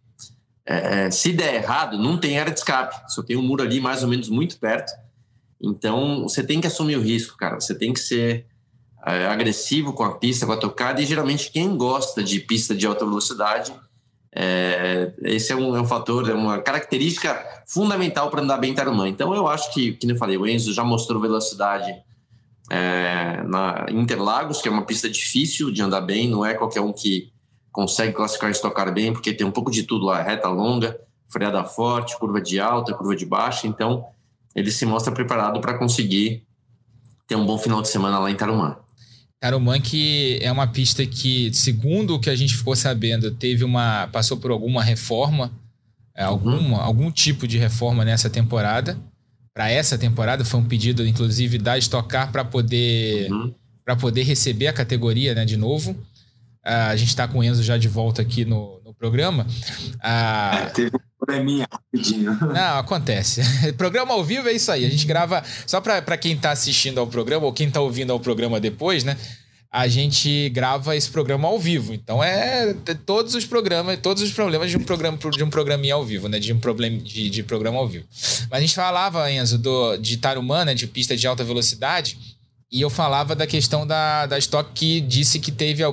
é, 0.64 1.10
se 1.10 1.30
der 1.30 1.56
errado, 1.56 1.98
não 1.98 2.16
tem 2.16 2.38
área 2.38 2.50
de 2.50 2.58
escape. 2.58 3.12
Só 3.12 3.22
tem 3.22 3.36
um 3.36 3.42
muro 3.42 3.62
ali 3.62 3.80
mais 3.80 4.02
ou 4.02 4.08
menos 4.08 4.30
muito 4.30 4.58
perto. 4.58 4.90
Então, 5.60 6.22
você 6.22 6.42
tem 6.42 6.58
que 6.58 6.66
assumir 6.66 6.96
o 6.96 7.02
risco, 7.02 7.36
cara. 7.36 7.60
Você 7.60 7.74
tem 7.74 7.92
que 7.92 8.00
ser 8.00 8.46
é, 9.04 9.26
agressivo 9.26 9.92
com 9.92 10.04
a 10.04 10.16
pista, 10.16 10.46
com 10.46 10.52
a 10.52 10.56
tocada. 10.56 11.02
E 11.02 11.04
geralmente, 11.04 11.50
quem 11.50 11.76
gosta 11.76 12.22
de 12.22 12.40
pista 12.40 12.74
de 12.74 12.86
alta 12.86 13.04
velocidade, 13.04 13.74
é, 14.34 15.12
esse 15.24 15.52
é 15.52 15.56
um, 15.56 15.76
é 15.76 15.82
um, 15.82 15.86
fator, 15.86 16.30
é 16.30 16.32
uma 16.32 16.62
característica 16.62 17.38
fundamental 17.66 18.30
para 18.30 18.40
andar 18.40 18.56
bem 18.56 18.70
em 18.70 18.74
Tarumã. 18.74 19.06
Então, 19.06 19.34
eu 19.34 19.46
acho 19.46 19.70
que, 19.74 19.92
como 20.00 20.12
eu 20.12 20.16
falei, 20.16 20.38
o 20.38 20.46
Enzo 20.46 20.72
já 20.72 20.82
mostrou 20.82 21.20
velocidade 21.20 21.94
é, 22.70 23.42
na 23.42 23.86
Interlagos, 23.90 24.60
que 24.60 24.68
é 24.68 24.70
uma 24.70 24.86
pista 24.86 25.08
difícil 25.08 25.70
de 25.70 25.82
andar 25.82 26.00
bem, 26.00 26.28
não 26.28 26.44
é 26.44 26.54
qualquer 26.54 26.80
um 26.80 26.92
que 26.92 27.32
consegue 27.70 28.12
classificar 28.12 28.50
e 28.50 28.52
estocar 28.52 28.92
bem, 28.92 29.12
porque 29.12 29.32
tem 29.32 29.46
um 29.46 29.50
pouco 29.50 29.70
de 29.70 29.82
tudo 29.82 30.06
lá, 30.06 30.22
reta 30.22 30.48
longa, 30.48 30.98
freada 31.28 31.64
forte, 31.64 32.18
curva 32.18 32.40
de 32.40 32.60
alta, 32.60 32.94
curva 32.94 33.16
de 33.16 33.24
baixa, 33.24 33.66
então 33.66 34.04
ele 34.54 34.70
se 34.70 34.84
mostra 34.84 35.12
preparado 35.12 35.60
para 35.60 35.78
conseguir 35.78 36.44
ter 37.26 37.36
um 37.36 37.46
bom 37.46 37.56
final 37.56 37.80
de 37.80 37.88
semana 37.88 38.18
lá 38.18 38.30
em 38.30 38.36
Tarumã. 38.36 38.76
Tarumã 39.40 39.80
que 39.80 40.38
é 40.42 40.52
uma 40.52 40.66
pista 40.66 41.04
que, 41.04 41.52
segundo 41.52 42.14
o 42.14 42.20
que 42.20 42.30
a 42.30 42.36
gente 42.36 42.56
ficou 42.56 42.76
sabendo, 42.76 43.30
teve 43.30 43.64
uma 43.64 44.06
passou 44.12 44.36
por 44.36 44.50
alguma 44.50 44.84
reforma, 44.84 45.50
é, 46.14 46.22
alguma, 46.22 46.58
uhum. 46.58 46.76
algum 46.76 47.10
tipo 47.10 47.48
de 47.48 47.58
reforma 47.58 48.04
nessa 48.04 48.28
temporada 48.28 48.98
para 49.54 49.70
essa 49.70 49.98
temporada. 49.98 50.44
Foi 50.44 50.60
um 50.60 50.64
pedido, 50.64 51.06
inclusive, 51.06 51.58
da 51.58 51.76
Stock 51.78 52.08
Car 52.08 52.30
para 52.32 52.44
poder, 52.44 53.30
uhum. 53.30 53.54
para 53.84 53.96
poder 53.96 54.22
receber 54.22 54.68
a 54.68 54.72
categoria 54.72 55.34
né, 55.34 55.44
de 55.44 55.56
novo. 55.56 55.92
Uh, 56.64 56.90
a 56.90 56.96
gente 56.96 57.08
está 57.08 57.26
com 57.26 57.38
o 57.38 57.44
Enzo 57.44 57.62
já 57.62 57.76
de 57.76 57.88
volta 57.88 58.22
aqui 58.22 58.44
no, 58.44 58.80
no 58.84 58.94
programa. 58.94 59.44
Uh, 59.96 60.56
é, 60.56 60.66
teve 60.66 60.96
um 60.96 61.00
probleminha 61.18 61.66
rapidinho. 61.70 62.38
Não, 62.40 62.78
acontece. 62.78 63.42
programa 63.76 64.14
ao 64.14 64.24
vivo 64.24 64.48
é 64.48 64.52
isso 64.52 64.70
aí. 64.70 64.84
A 64.84 64.90
gente 64.90 65.06
grava 65.06 65.42
só 65.66 65.80
para 65.80 66.16
quem 66.16 66.34
está 66.34 66.52
assistindo 66.52 66.98
ao 66.98 67.06
programa 67.06 67.46
ou 67.46 67.52
quem 67.52 67.66
está 67.66 67.80
ouvindo 67.80 68.12
ao 68.12 68.20
programa 68.20 68.60
depois, 68.60 69.02
né? 69.02 69.16
A 69.72 69.88
gente 69.88 70.50
grava 70.50 70.94
esse 70.94 71.08
programa 71.08 71.48
ao 71.48 71.58
vivo. 71.58 71.94
Então 71.94 72.22
é 72.22 72.74
todos 73.06 73.34
os 73.34 73.46
programas, 73.46 73.98
todos 74.02 74.22
os 74.22 74.30
problemas 74.30 74.70
de 74.70 74.76
um 74.76 74.84
programa 74.84 75.16
de 75.16 75.42
um 75.42 75.48
programinha 75.48 75.94
ao 75.94 76.04
vivo, 76.04 76.28
né? 76.28 76.38
De 76.38 76.52
um 76.52 76.60
problema 76.60 76.98
de, 76.98 77.30
de 77.30 77.42
programa 77.42 77.78
ao 77.78 77.88
vivo. 77.88 78.04
Mas 78.50 78.58
a 78.58 78.60
gente 78.60 78.74
falava, 78.74 79.32
Enzo, 79.32 79.56
do, 79.56 79.96
de 79.96 80.18
Tarumã, 80.18 80.66
né? 80.66 80.74
De 80.74 80.86
pista 80.86 81.16
de 81.16 81.26
alta 81.26 81.42
velocidade. 81.42 82.18
E 82.70 82.82
eu 82.82 82.90
falava 82.90 83.34
da 83.34 83.46
questão 83.46 83.86
da, 83.86 84.26
da 84.26 84.36
Stock 84.38 84.70
que 84.74 85.00
disse 85.00 85.40
que 85.40 85.50
teve. 85.50 85.82
A, 85.82 85.92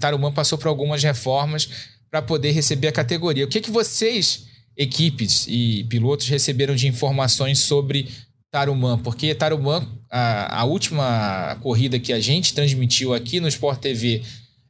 Tarumã 0.00 0.32
passou 0.32 0.56
por 0.56 0.68
algumas 0.68 1.02
reformas 1.02 1.68
para 2.10 2.22
poder 2.22 2.52
receber 2.52 2.88
a 2.88 2.92
categoria. 2.92 3.44
O 3.44 3.48
que, 3.48 3.60
que 3.60 3.70
vocês, 3.70 4.46
equipes 4.78 5.44
e 5.46 5.84
pilotos, 5.90 6.26
receberam 6.28 6.74
de 6.74 6.88
informações 6.88 7.58
sobre 7.58 8.08
Tarumã, 8.54 8.96
porque 8.96 9.34
Tarumã, 9.34 9.84
a, 10.08 10.60
a, 10.60 10.64
última 10.64 11.58
corrida 11.60 11.98
que 11.98 12.12
a 12.12 12.20
gente 12.20 12.54
transmitiu 12.54 13.12
aqui 13.12 13.40
no 13.40 13.48
Sport 13.48 13.80
TV 13.80 14.22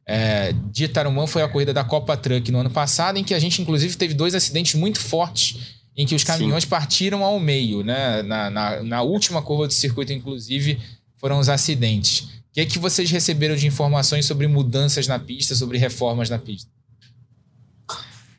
é, 0.07 0.53
de 0.71 0.87
Tarumã 0.87 1.27
foi 1.27 1.43
a 1.43 1.47
corrida 1.47 1.71
da 1.71 1.83
Copa 1.83 2.17
Truck 2.17 2.51
no 2.51 2.57
ano 2.57 2.71
passado, 2.71 3.19
em 3.19 3.23
que 3.23 3.31
a 3.31 3.37
gente, 3.37 3.61
inclusive, 3.61 3.95
teve 3.95 4.15
dois 4.15 4.33
acidentes 4.33 4.73
muito 4.73 4.99
fortes, 4.99 5.75
em 5.95 6.03
que 6.03 6.15
os 6.15 6.23
caminhões 6.23 6.63
Sim. 6.63 6.69
partiram 6.69 7.23
ao 7.23 7.39
meio, 7.39 7.83
né? 7.83 8.23
Na, 8.23 8.49
na, 8.49 8.81
na, 8.81 9.01
última 9.03 9.39
curva 9.43 9.67
do 9.67 9.73
circuito, 9.73 10.11
inclusive, 10.11 10.79
foram 11.17 11.37
os 11.37 11.47
acidentes. 11.47 12.21
O 12.21 12.53
que 12.53 12.61
é 12.61 12.65
que 12.65 12.79
vocês 12.79 13.11
receberam 13.11 13.55
de 13.55 13.67
informações 13.67 14.25
sobre 14.25 14.47
mudanças 14.47 15.05
na 15.05 15.19
pista, 15.19 15.53
sobre 15.53 15.77
reformas 15.77 16.27
na 16.27 16.39
pista? 16.39 16.71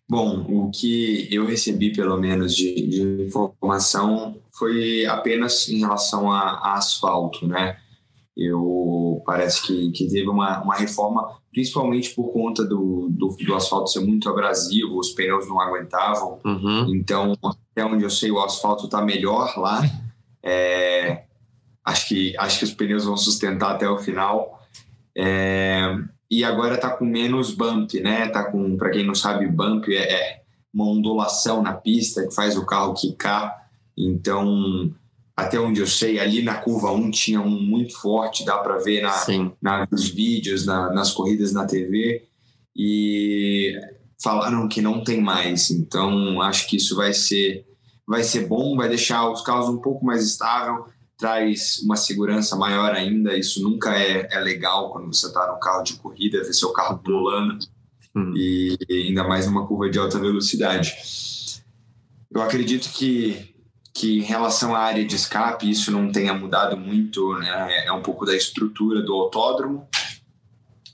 Bom, 0.09 0.44
o 0.49 0.70
que 0.72 1.28
eu 1.30 1.47
recebi, 1.47 1.92
pelo 1.92 2.16
menos, 2.16 2.53
de, 2.55 2.86
de 2.88 3.22
informação 3.22 4.36
foi 4.57 5.05
apenas 5.07 5.69
em 5.69 5.79
relação 5.79 6.31
a, 6.31 6.41
a, 6.41 6.75
asfalto, 6.75 7.47
né? 7.47 7.77
Eu 8.37 9.23
parece 9.25 9.67
que, 9.67 9.91
que 9.93 10.09
teve 10.09 10.29
uma, 10.29 10.63
uma 10.63 10.75
reforma, 10.75 11.39
principalmente 11.53 12.15
por 12.15 12.33
conta 12.33 12.65
do, 12.65 13.09
do, 13.11 13.35
do 13.35 13.55
asfalto 13.55 13.91
ser 13.91 14.01
muito 14.01 14.29
abrasivo, 14.29 14.99
os 14.99 15.11
pneus 15.11 15.49
não 15.49 15.61
aguentavam. 15.61 16.39
Uhum. 16.45 16.95
Então, 16.95 17.35
até 17.43 17.85
onde 17.85 18.05
eu 18.05 18.11
sei, 18.11 18.31
o 18.31 18.43
asfalto 18.43 18.87
está 18.87 19.03
melhor 19.03 19.59
lá. 19.59 19.83
É, 20.43 21.25
acho, 21.85 22.09
que, 22.09 22.37
acho 22.39 22.59
que 22.59 22.65
os 22.65 22.75
pneus 22.75 23.05
vão 23.05 23.17
sustentar 23.17 23.73
até 23.73 23.89
o 23.89 23.99
final. 23.99 24.61
É, 25.17 25.97
e 26.31 26.45
agora 26.45 26.77
tá 26.77 26.91
com 26.91 27.05
menos 27.05 27.53
bump, 27.53 27.95
né? 28.01 28.29
Tá 28.29 28.45
com, 28.45 28.77
para 28.77 28.91
quem 28.91 29.05
não 29.05 29.15
sabe, 29.15 29.47
bump 29.49 29.89
é, 29.89 30.13
é 30.13 30.43
uma 30.73 30.87
ondulação 30.87 31.63
na 31.63 31.73
pista 31.73 32.27
que 32.27 32.35
faz 32.35 32.57
o 32.57 32.67
carro 32.67 32.95
quicar. 32.95 33.66
Então, 33.97 34.94
até 35.36 35.59
onde 35.59 35.80
eu 35.80 35.86
sei, 35.86 36.18
ali 36.18 36.42
na 36.42 36.57
curva 36.57 36.92
1 36.92 37.11
tinha 37.11 37.40
um 37.40 37.61
muito 37.61 37.97
forte, 37.99 38.44
dá 38.44 38.59
para 38.59 38.78
ver 38.78 39.03
na, 39.03 39.24
na, 39.61 39.88
nos 39.90 40.09
vídeos, 40.09 40.66
na, 40.66 40.92
nas 40.92 41.12
corridas 41.12 41.53
na 41.53 41.66
TV. 41.66 42.26
E 42.74 43.72
falaram 44.22 44.68
que 44.68 44.82
não 44.82 45.03
tem 45.03 45.20
mais. 45.20 45.70
Então, 45.70 46.40
acho 46.42 46.68
que 46.68 46.76
isso 46.76 46.97
vai 46.97 47.12
ser 47.12 47.64
vai 48.07 48.22
ser 48.22 48.47
bom, 48.47 48.76
vai 48.76 48.88
deixar 48.88 49.28
os 49.28 49.42
carros 49.42 49.68
um 49.68 49.78
pouco 49.78 50.05
mais 50.07 50.24
estável 50.24 50.86
traz 51.16 51.78
uma 51.82 51.97
segurança 51.97 52.57
maior 52.57 52.92
ainda. 52.92 53.36
Isso 53.36 53.62
nunca 53.62 53.97
é, 53.97 54.28
é 54.30 54.40
legal 54.40 54.92
quando 54.92 55.12
você 55.12 55.26
está 55.26 55.51
no 55.53 55.59
carro 55.59 55.82
de 55.82 55.94
corrida, 55.94 56.44
ver 56.44 56.53
seu 56.53 56.72
carro 56.72 56.99
pulando 56.99 57.59
hum. 58.14 58.32
e 58.36 58.76
ainda 58.90 59.24
mais 59.24 59.47
numa 59.47 59.66
curva 59.66 59.88
de 59.88 59.99
alta 59.99 60.18
velocidade. 60.18 60.94
Eu 62.30 62.42
acredito 62.42 62.90
que, 62.92 63.55
que 63.97 64.18
em 64.18 64.22
relação 64.22 64.74
à 64.74 64.80
área 64.80 65.03
de 65.07 65.16
escape, 65.16 65.70
isso 65.70 65.90
não 65.90 66.12
tenha 66.12 66.34
mudado 66.34 66.76
muito, 66.76 67.32
né? 67.38 67.86
é 67.86 67.92
um 67.92 68.03
pouco 68.03 68.26
da 68.26 68.36
estrutura 68.36 69.01
do 69.01 69.14
autódromo, 69.14 69.88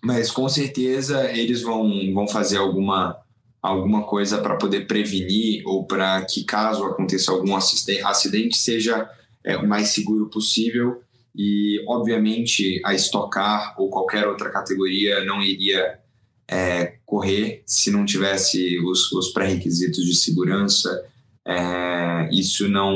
mas 0.04 0.30
com 0.30 0.48
certeza 0.48 1.28
eles 1.32 1.62
vão, 1.62 1.90
vão 2.14 2.28
fazer 2.28 2.58
alguma 2.58 3.20
alguma 3.60 4.02
coisa 4.02 4.38
para 4.38 4.56
poder 4.56 4.88
prevenir 4.88 5.62
ou 5.64 5.84
para 5.84 6.24
que 6.24 6.42
caso 6.42 6.84
aconteça 6.84 7.30
algum 7.30 7.54
acidente 7.56 8.56
seja 8.56 9.08
é, 9.44 9.56
o 9.56 9.68
mais 9.68 9.88
seguro 9.88 10.28
possível 10.28 11.00
e, 11.34 11.82
obviamente, 11.86 12.80
a 12.84 12.92
Stock 12.94 13.30
Car 13.30 13.74
ou 13.78 13.88
qualquer 13.88 14.26
outra 14.26 14.50
categoria 14.50 15.24
não 15.24 15.40
iria 15.40 16.00
é, 16.48 16.94
correr 17.06 17.62
se 17.64 17.90
não 17.90 18.04
tivesse 18.04 18.78
os, 18.80 19.12
os 19.12 19.28
pré-requisitos 19.28 20.04
de 20.04 20.14
segurança. 20.14 21.11
É, 21.46 22.28
isso 22.32 22.68
não, 22.68 22.94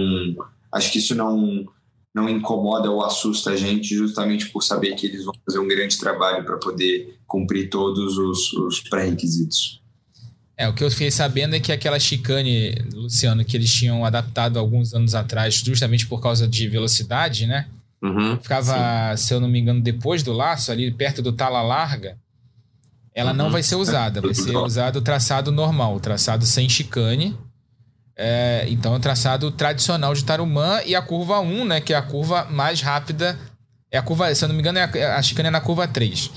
acho 0.72 0.92
que 0.92 0.98
isso 0.98 1.14
não 1.14 1.66
não 2.14 2.30
incomoda 2.30 2.90
ou 2.90 3.04
assusta 3.04 3.50
a 3.50 3.56
gente, 3.56 3.94
justamente 3.94 4.48
por 4.48 4.62
saber 4.62 4.94
que 4.94 5.06
eles 5.06 5.22
vão 5.22 5.34
fazer 5.44 5.58
um 5.58 5.68
grande 5.68 5.98
trabalho 5.98 6.46
para 6.46 6.56
poder 6.56 7.18
cumprir 7.26 7.68
todos 7.68 8.16
os, 8.16 8.54
os 8.54 8.80
pré-requisitos. 8.80 9.82
É, 10.56 10.66
o 10.66 10.72
que 10.72 10.82
eu 10.82 10.90
fiquei 10.90 11.10
sabendo 11.10 11.54
é 11.54 11.60
que 11.60 11.70
aquela 11.70 11.98
chicane, 11.98 12.74
Luciano, 12.94 13.44
que 13.44 13.54
eles 13.54 13.70
tinham 13.70 14.02
adaptado 14.02 14.58
alguns 14.58 14.94
anos 14.94 15.14
atrás, 15.14 15.56
justamente 15.56 16.06
por 16.06 16.22
causa 16.22 16.48
de 16.48 16.66
velocidade, 16.66 17.46
né? 17.46 17.68
Uhum, 18.02 18.38
Ficava, 18.40 19.14
sim. 19.14 19.26
se 19.26 19.34
eu 19.34 19.40
não 19.40 19.48
me 19.48 19.60
engano, 19.60 19.82
depois 19.82 20.22
do 20.22 20.32
laço, 20.32 20.72
ali 20.72 20.90
perto 20.90 21.20
do 21.20 21.32
tala 21.32 21.60
larga. 21.60 22.16
Ela 23.14 23.32
uhum. 23.32 23.36
não 23.36 23.50
vai 23.50 23.62
ser 23.62 23.76
usada, 23.76 24.22
vai 24.22 24.32
ser 24.32 24.56
usado 24.56 24.96
o 24.96 25.02
traçado 25.02 25.52
normal, 25.52 25.96
o 25.96 26.00
traçado 26.00 26.46
sem 26.46 26.66
chicane. 26.66 27.36
É, 28.16 28.64
então, 28.68 28.94
é 28.94 28.96
o 28.96 29.00
traçado 29.00 29.50
tradicional 29.50 30.14
de 30.14 30.24
Tarumã 30.24 30.80
e 30.86 30.94
a 30.94 31.02
curva 31.02 31.40
1, 31.40 31.64
né? 31.66 31.80
Que 31.80 31.92
é 31.92 31.96
a 31.96 32.02
curva 32.02 32.44
mais 32.44 32.80
rápida. 32.80 33.38
É 33.90 33.98
a 33.98 34.02
curva, 34.02 34.34
se 34.34 34.44
eu 34.44 34.48
não 34.48 34.54
me 34.54 34.60
engano, 34.60 34.78
é 34.78 35.04
a, 35.04 35.16
a 35.16 35.22
chicane 35.22 35.48
é 35.48 35.50
na 35.50 35.60
curva 35.60 35.86
3. 35.86 36.30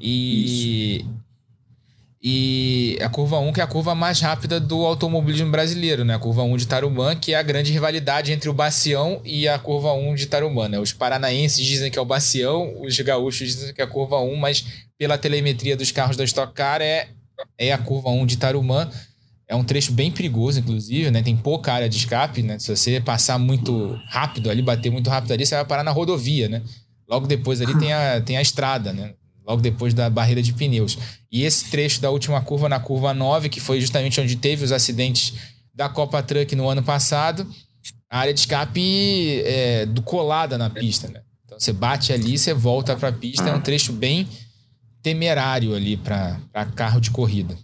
E. 0.00 0.96
Isso. 0.96 1.18
E 2.20 2.98
a 3.00 3.08
curva 3.08 3.38
1, 3.38 3.52
que 3.52 3.60
é 3.60 3.64
a 3.64 3.66
curva 3.66 3.94
mais 3.94 4.20
rápida 4.20 4.58
do 4.58 4.84
automobilismo 4.84 5.52
brasileiro, 5.52 6.04
né? 6.04 6.16
A 6.16 6.18
curva 6.18 6.42
1 6.42 6.56
de 6.56 6.66
Tarumã, 6.66 7.14
que 7.14 7.32
é 7.32 7.36
a 7.36 7.42
grande 7.42 7.70
rivalidade 7.70 8.32
entre 8.32 8.48
o 8.48 8.52
Bacião 8.52 9.20
e 9.24 9.46
a 9.46 9.56
curva 9.56 9.92
1 9.92 10.16
de 10.16 10.26
Tarumã, 10.26 10.68
né? 10.68 10.80
Os 10.80 10.92
paranaenses 10.92 11.64
dizem 11.64 11.92
que 11.92 11.98
é 11.98 12.02
o 12.02 12.04
Bacião, 12.04 12.74
os 12.80 12.98
gaúchos 13.00 13.46
dizem 13.46 13.72
que 13.72 13.80
é 13.80 13.84
a 13.84 13.88
curva 13.88 14.20
1, 14.20 14.34
mas 14.34 14.64
pela 14.98 15.16
telemetria 15.16 15.76
dos 15.76 15.92
carros 15.92 16.16
da 16.16 16.24
Stock 16.24 16.52
Car 16.52 16.82
é, 16.82 17.08
é 17.56 17.72
a 17.72 17.78
curva 17.78 18.10
1 18.10 18.26
de 18.26 18.36
Tarumã. 18.36 18.90
É 19.48 19.56
um 19.56 19.64
trecho 19.64 19.92
bem 19.92 20.10
perigoso, 20.12 20.60
inclusive, 20.60 21.10
né? 21.10 21.22
Tem 21.22 21.34
pouca 21.34 21.72
área 21.72 21.88
de 21.88 21.96
escape, 21.96 22.42
né? 22.42 22.58
Se 22.58 22.76
você 22.76 23.00
passar 23.00 23.38
muito 23.38 23.98
rápido 24.06 24.50
ali, 24.50 24.60
bater 24.60 24.90
muito 24.90 25.08
rápido 25.08 25.32
ali, 25.32 25.46
você 25.46 25.54
vai 25.54 25.64
parar 25.64 25.82
na 25.82 25.90
rodovia, 25.90 26.48
né? 26.48 26.62
Logo 27.08 27.26
depois 27.26 27.62
ali 27.62 27.76
tem 27.78 27.92
a, 27.92 28.20
tem 28.20 28.36
a 28.36 28.42
estrada, 28.42 28.92
né? 28.92 29.14
Logo 29.46 29.62
depois 29.62 29.94
da 29.94 30.10
barreira 30.10 30.42
de 30.42 30.52
pneus. 30.52 30.98
E 31.32 31.44
esse 31.44 31.70
trecho 31.70 32.02
da 32.02 32.10
última 32.10 32.42
curva, 32.42 32.68
na 32.68 32.78
curva 32.78 33.14
9, 33.14 33.48
que 33.48 33.60
foi 33.60 33.80
justamente 33.80 34.20
onde 34.20 34.36
teve 34.36 34.62
os 34.62 34.72
acidentes 34.72 35.32
da 35.74 35.88
Copa 35.88 36.22
Truck 36.22 36.54
no 36.54 36.68
ano 36.68 36.82
passado, 36.82 37.46
a 38.10 38.18
área 38.18 38.34
de 38.34 38.40
escape 38.40 39.42
é 39.46 39.86
do 39.86 40.02
colada 40.02 40.58
na 40.58 40.68
pista, 40.68 41.08
né? 41.08 41.22
Então 41.46 41.58
você 41.58 41.72
bate 41.72 42.12
ali, 42.12 42.36
você 42.36 42.52
volta 42.52 42.94
para 42.94 43.08
a 43.08 43.12
pista, 43.12 43.48
é 43.48 43.54
um 43.54 43.60
trecho 43.60 43.94
bem 43.94 44.28
temerário 45.02 45.74
ali 45.74 45.96
para 45.96 46.66
carro 46.74 47.00
de 47.00 47.10
corrida. 47.10 47.56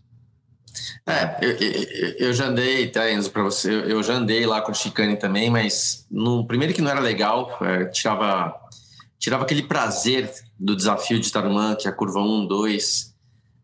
É, 1.06 1.36
eu, 1.40 1.50
eu, 1.52 2.14
eu 2.18 2.32
já 2.32 2.46
andei, 2.46 2.88
tá, 2.88 3.10
Enzo, 3.10 3.30
para 3.30 3.42
você, 3.42 3.70
eu 3.70 4.02
já 4.02 4.14
andei 4.14 4.46
lá 4.46 4.60
com 4.60 4.70
a 4.70 4.74
chicane 4.74 5.16
também, 5.16 5.50
mas 5.50 6.06
no 6.10 6.46
primeiro 6.46 6.74
que 6.74 6.82
não 6.82 6.90
era 6.90 7.00
legal, 7.00 7.56
é, 7.60 7.84
tirava, 7.86 8.54
tirava 9.18 9.44
aquele 9.44 9.62
prazer 9.62 10.32
do 10.58 10.74
desafio 10.74 11.20
de 11.20 11.30
Tarumã, 11.30 11.74
que 11.74 11.86
é 11.86 11.90
a 11.90 11.94
curva 11.94 12.20
1, 12.20 12.46
2, 12.46 13.14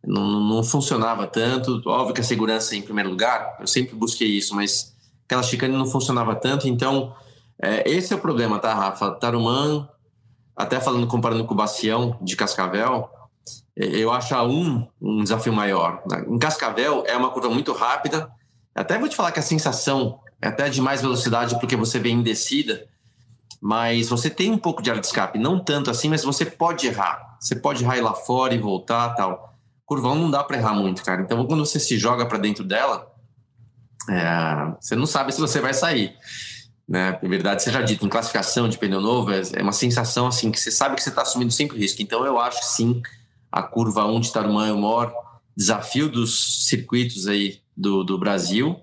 não, 0.06 0.40
não 0.40 0.62
funcionava 0.62 1.26
tanto. 1.26 1.82
Óbvio 1.86 2.14
que 2.14 2.20
a 2.20 2.24
segurança 2.24 2.76
em 2.76 2.82
primeiro 2.82 3.10
lugar, 3.10 3.56
eu 3.60 3.66
sempre 3.66 3.94
busquei 3.94 4.28
isso, 4.28 4.54
mas 4.54 4.94
aquela 5.26 5.42
chicane 5.42 5.76
não 5.76 5.86
funcionava 5.86 6.34
tanto, 6.34 6.68
então 6.68 7.14
é, 7.62 7.88
esse 7.88 8.12
é 8.12 8.16
o 8.16 8.20
problema, 8.20 8.58
tá, 8.58 8.72
Rafa? 8.72 9.10
Tarumã, 9.12 9.88
até 10.56 10.80
falando, 10.80 11.06
comparando 11.06 11.44
com 11.44 11.54
o 11.54 11.56
Bacião 11.56 12.18
de 12.20 12.36
Cascavel, 12.36 13.10
eu 13.76 14.10
acho 14.12 14.34
a 14.34 14.44
um 14.44 14.86
um 15.00 15.22
desafio 15.22 15.52
maior. 15.52 16.02
Em 16.28 16.38
Cascavel 16.38 17.04
é 17.06 17.16
uma 17.16 17.30
curva 17.30 17.48
muito 17.48 17.72
rápida. 17.72 18.30
Até 18.74 18.98
vou 18.98 19.08
te 19.08 19.16
falar 19.16 19.32
que 19.32 19.40
a 19.40 19.42
sensação 19.42 20.20
é 20.40 20.48
até 20.48 20.68
de 20.68 20.80
mais 20.80 21.02
velocidade 21.02 21.58
porque 21.58 21.76
você 21.76 21.98
vem 21.98 22.16
em 22.16 22.22
descida, 22.22 22.86
mas 23.60 24.08
você 24.08 24.30
tem 24.30 24.50
um 24.50 24.58
pouco 24.58 24.82
de 24.82 24.90
área 24.90 25.00
de 25.00 25.06
escape, 25.06 25.38
não 25.38 25.62
tanto 25.62 25.90
assim, 25.90 26.08
mas 26.08 26.24
você 26.24 26.44
pode 26.44 26.86
errar. 26.86 27.36
Você 27.40 27.56
pode 27.56 27.84
errar 27.84 28.02
lá 28.02 28.14
fora 28.14 28.54
e 28.54 28.58
voltar, 28.58 29.14
tal. 29.14 29.54
Curvão 29.84 30.14
não 30.14 30.30
dá 30.30 30.42
para 30.42 30.56
errar 30.56 30.74
muito, 30.74 31.02
cara. 31.04 31.22
Então 31.22 31.44
quando 31.46 31.64
você 31.64 31.80
se 31.80 31.98
joga 31.98 32.26
para 32.26 32.38
dentro 32.38 32.64
dela, 32.64 33.10
é, 34.08 34.74
você 34.80 34.96
não 34.96 35.06
sabe 35.06 35.32
se 35.32 35.40
você 35.40 35.60
vai 35.60 35.74
sair. 35.74 36.14
Né? 36.88 37.18
Na 37.22 37.28
verdade, 37.28 37.62
seja 37.62 37.82
dito, 37.82 38.04
em 38.04 38.08
classificação 38.08 38.68
de 38.68 38.76
pneu 38.76 39.00
novo, 39.00 39.30
é, 39.30 39.42
é 39.54 39.62
uma 39.62 39.72
sensação 39.72 40.26
assim 40.26 40.50
que 40.50 40.58
você 40.58 40.70
sabe 40.70 40.96
que 40.96 41.02
você 41.02 41.10
está 41.10 41.22
assumindo 41.22 41.52
sempre 41.52 41.78
risco. 41.78 42.02
Então 42.02 42.24
eu 42.24 42.38
acho 42.38 42.62
sim 42.64 43.02
a 43.50 43.62
curva 43.62 44.06
1 44.06 44.20
de 44.20 44.32
Tarumã 44.32 44.68
é 44.68 44.72
o 44.72 44.80
maior 44.80 45.12
desafio 45.56 46.08
dos 46.08 46.66
circuitos 46.66 47.26
aí 47.26 47.60
do, 47.76 48.04
do 48.04 48.18
Brasil. 48.18 48.76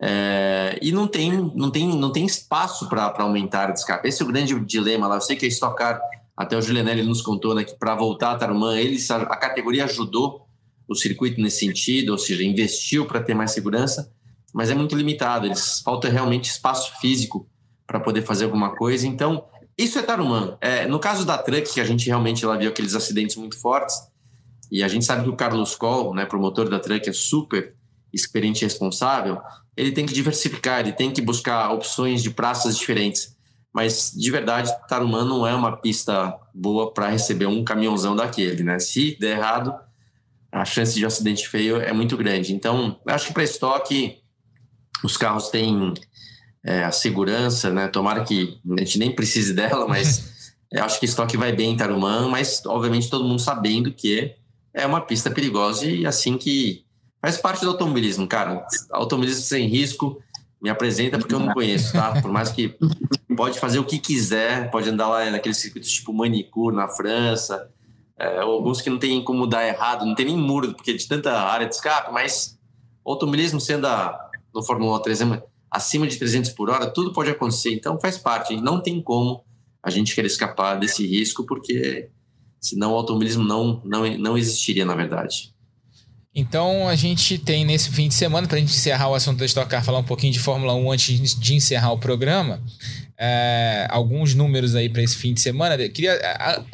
É, 0.00 0.78
e 0.80 0.92
não 0.92 1.06
tem, 1.06 1.32
não 1.54 1.70
tem, 1.70 1.88
não 1.96 2.12
tem 2.12 2.24
espaço 2.24 2.88
para 2.88 3.12
aumentar 3.18 3.70
a 3.70 3.72
escape. 3.72 4.08
Esse 4.08 4.22
é 4.22 4.24
o 4.24 4.28
grande 4.28 4.58
dilema 4.60 5.06
lá. 5.06 5.16
Eu 5.16 5.20
sei 5.20 5.36
que 5.36 5.44
a 5.44 5.48
Stock 5.48 5.76
Car, 5.76 6.00
até 6.36 6.56
o 6.56 6.62
Julianelli 6.62 7.02
nos 7.02 7.22
contou 7.22 7.54
né, 7.54 7.64
que 7.64 7.74
para 7.74 7.94
voltar 7.94 8.32
a 8.32 8.36
Tarumã, 8.36 8.78
eles, 8.78 9.10
a, 9.10 9.16
a 9.18 9.36
categoria 9.36 9.84
ajudou 9.84 10.46
o 10.88 10.94
circuito 10.94 11.40
nesse 11.40 11.60
sentido, 11.60 12.10
ou 12.10 12.18
seja, 12.18 12.44
investiu 12.44 13.06
para 13.06 13.20
ter 13.20 13.34
mais 13.34 13.50
segurança, 13.50 14.12
mas 14.54 14.70
é 14.70 14.74
muito 14.74 14.96
limitado. 14.96 15.46
Eles 15.46 15.80
falta 15.80 16.08
realmente 16.08 16.48
espaço 16.48 16.98
físico 17.00 17.48
para 17.86 18.00
poder 18.00 18.22
fazer 18.22 18.44
alguma 18.44 18.74
coisa. 18.74 19.06
Então, 19.06 19.44
isso 19.78 19.98
é 19.98 20.02
Tarumã. 20.02 20.56
É, 20.60 20.86
no 20.86 20.98
caso 20.98 21.24
da 21.24 21.36
Truck, 21.36 21.72
que 21.72 21.80
a 21.80 21.84
gente 21.84 22.06
realmente 22.06 22.44
lá 22.46 22.56
viu 22.56 22.70
aqueles 22.70 22.94
acidentes 22.94 23.36
muito 23.36 23.58
fortes, 23.58 23.96
e 24.70 24.82
a 24.82 24.88
gente 24.88 25.04
sabe 25.04 25.22
que 25.22 25.28
o 25.28 25.36
Carlos 25.36 25.74
Coll, 25.74 26.14
né, 26.14 26.24
promotor 26.24 26.68
da 26.68 26.78
Truck, 26.78 27.08
é 27.08 27.12
super 27.12 27.74
experiente 28.12 28.62
e 28.62 28.64
responsável, 28.64 29.38
ele 29.76 29.92
tem 29.92 30.06
que 30.06 30.14
diversificar, 30.14 30.80
ele 30.80 30.92
tem 30.92 31.12
que 31.12 31.20
buscar 31.20 31.70
opções 31.70 32.22
de 32.22 32.30
praças 32.30 32.78
diferentes. 32.78 33.36
Mas, 33.72 34.10
de 34.16 34.30
verdade, 34.30 34.72
Tarumã 34.88 35.22
não 35.22 35.46
é 35.46 35.54
uma 35.54 35.76
pista 35.76 36.34
boa 36.54 36.92
para 36.94 37.10
receber 37.10 37.44
um 37.44 37.62
caminhãozão 37.62 38.16
daquele, 38.16 38.62
né? 38.62 38.78
Se 38.78 39.18
der 39.20 39.36
errado, 39.36 39.74
a 40.50 40.64
chance 40.64 40.94
de 40.94 41.04
um 41.04 41.06
acidente 41.06 41.46
feio 41.46 41.76
é 41.76 41.92
muito 41.92 42.16
grande. 42.16 42.54
Então, 42.54 42.98
acho 43.06 43.26
que 43.26 43.34
para 43.34 43.44
estoque, 43.44 44.22
os 45.04 45.18
carros 45.18 45.50
têm 45.50 45.92
é, 46.66 46.82
a 46.82 46.90
segurança, 46.90 47.70
né? 47.70 47.86
Tomara 47.86 48.24
que 48.24 48.58
a 48.76 48.80
gente 48.80 48.98
nem 48.98 49.14
precise 49.14 49.54
dela, 49.54 49.86
mas 49.86 50.52
eu 50.70 50.82
acho 50.84 50.98
que 50.98 51.06
estoque 51.06 51.36
vai 51.36 51.52
bem 51.52 51.72
em 51.72 51.76
Tarumã, 51.76 52.28
mas 52.28 52.60
obviamente 52.66 53.08
todo 53.08 53.24
mundo 53.24 53.40
sabendo 53.40 53.92
que 53.92 54.34
é 54.74 54.84
uma 54.84 55.00
pista 55.00 55.30
perigosa 55.30 55.86
e 55.86 56.04
assim 56.04 56.36
que 56.36 56.84
faz 57.22 57.38
parte 57.38 57.60
do 57.62 57.70
automobilismo, 57.70 58.26
cara. 58.26 58.66
Automobilismo 58.90 59.42
sem 59.42 59.68
risco, 59.68 60.20
me 60.60 60.68
apresenta 60.68 61.18
porque 61.18 61.34
eu 61.34 61.38
não 61.38 61.54
conheço, 61.54 61.92
tá? 61.92 62.20
Por 62.20 62.32
mais 62.32 62.50
que 62.50 62.76
pode 63.36 63.60
fazer 63.60 63.78
o 63.78 63.84
que 63.84 63.98
quiser, 63.98 64.68
pode 64.70 64.90
andar 64.90 65.08
lá 65.08 65.30
naqueles 65.30 65.58
circuitos 65.58 65.90
tipo 65.92 66.12
Manicure 66.12 66.74
na 66.74 66.88
França, 66.88 67.70
é, 68.18 68.38
alguns 68.38 68.80
que 68.80 68.90
não 68.90 68.98
tem 68.98 69.22
como 69.22 69.46
dar 69.46 69.66
errado, 69.66 70.04
não 70.04 70.16
tem 70.16 70.26
nem 70.26 70.36
muro, 70.36 70.74
porque 70.74 70.94
de 70.94 71.06
tanta 71.06 71.32
área 71.32 71.68
de 71.68 71.74
escape, 71.74 72.12
mas 72.12 72.58
automobilismo 73.04 73.60
sendo 73.60 73.86
no 74.52 74.64
Fórmula 74.64 75.00
3 75.00 75.20
acima 75.70 76.06
de 76.06 76.16
300 76.16 76.50
por 76.50 76.70
hora, 76.70 76.86
tudo 76.86 77.12
pode 77.12 77.30
acontecer. 77.30 77.72
Então 77.72 77.98
faz 77.98 78.18
parte. 78.18 78.56
Não 78.56 78.80
tem 78.80 79.00
como 79.00 79.44
a 79.82 79.90
gente 79.90 80.14
querer 80.14 80.26
escapar 80.26 80.78
desse 80.78 81.06
risco, 81.06 81.44
porque 81.44 82.08
senão 82.60 82.92
o 82.92 82.96
automobilismo 82.96 83.44
não, 83.44 83.80
não, 83.84 84.06
não 84.18 84.38
existiria, 84.38 84.84
na 84.84 84.94
verdade. 84.94 85.54
Então 86.34 86.86
a 86.86 86.94
gente 86.94 87.38
tem 87.38 87.64
nesse 87.64 87.90
fim 87.90 88.08
de 88.08 88.14
semana, 88.14 88.46
para 88.46 88.58
a 88.58 88.60
gente 88.60 88.74
encerrar 88.74 89.08
o 89.08 89.14
assunto 89.14 89.38
da 89.38 89.46
Stock 89.46 89.70
Car, 89.70 89.82
falar 89.82 90.00
um 90.00 90.04
pouquinho 90.04 90.32
de 90.32 90.38
Fórmula 90.38 90.74
1 90.74 90.92
antes 90.92 91.34
de 91.40 91.54
encerrar 91.54 91.92
o 91.92 91.98
programa, 91.98 92.60
é, 93.18 93.86
alguns 93.88 94.34
números 94.34 94.74
aí 94.74 94.90
para 94.90 95.02
esse 95.02 95.16
fim 95.16 95.32
de 95.32 95.40
semana. 95.40 95.76
queria, 95.88 96.20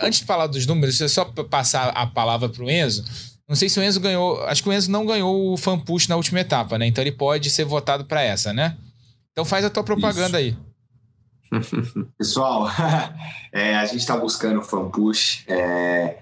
antes 0.00 0.20
de 0.20 0.26
falar 0.26 0.48
dos 0.48 0.66
números, 0.66 0.98
só 1.08 1.24
passar 1.24 1.90
a 1.90 2.06
palavra 2.06 2.48
para 2.48 2.64
o 2.64 2.68
Enzo 2.68 3.04
não 3.48 3.56
sei 3.56 3.68
se 3.68 3.78
o 3.78 3.82
Enzo 3.82 4.00
ganhou. 4.00 4.42
Acho 4.44 4.62
que 4.62 4.68
o 4.68 4.72
Enzo 4.72 4.90
não 4.90 5.06
ganhou 5.06 5.52
o 5.52 5.56
fan 5.56 5.78
push 5.78 6.08
na 6.08 6.16
última 6.16 6.40
etapa, 6.40 6.78
né? 6.78 6.86
Então 6.86 7.02
ele 7.02 7.12
pode 7.12 7.50
ser 7.50 7.64
votado 7.64 8.04
para 8.04 8.22
essa, 8.22 8.52
né? 8.52 8.76
Então 9.32 9.44
faz 9.44 9.64
a 9.64 9.70
tua 9.70 9.82
propaganda 9.82 10.40
Isso. 10.40 10.56
aí. 10.56 10.72
Pessoal, 12.16 12.68
é, 13.52 13.76
a 13.76 13.84
gente 13.84 14.00
está 14.00 14.16
buscando 14.16 14.62
fan 14.62 14.88
push, 14.88 15.44
é, 15.46 16.18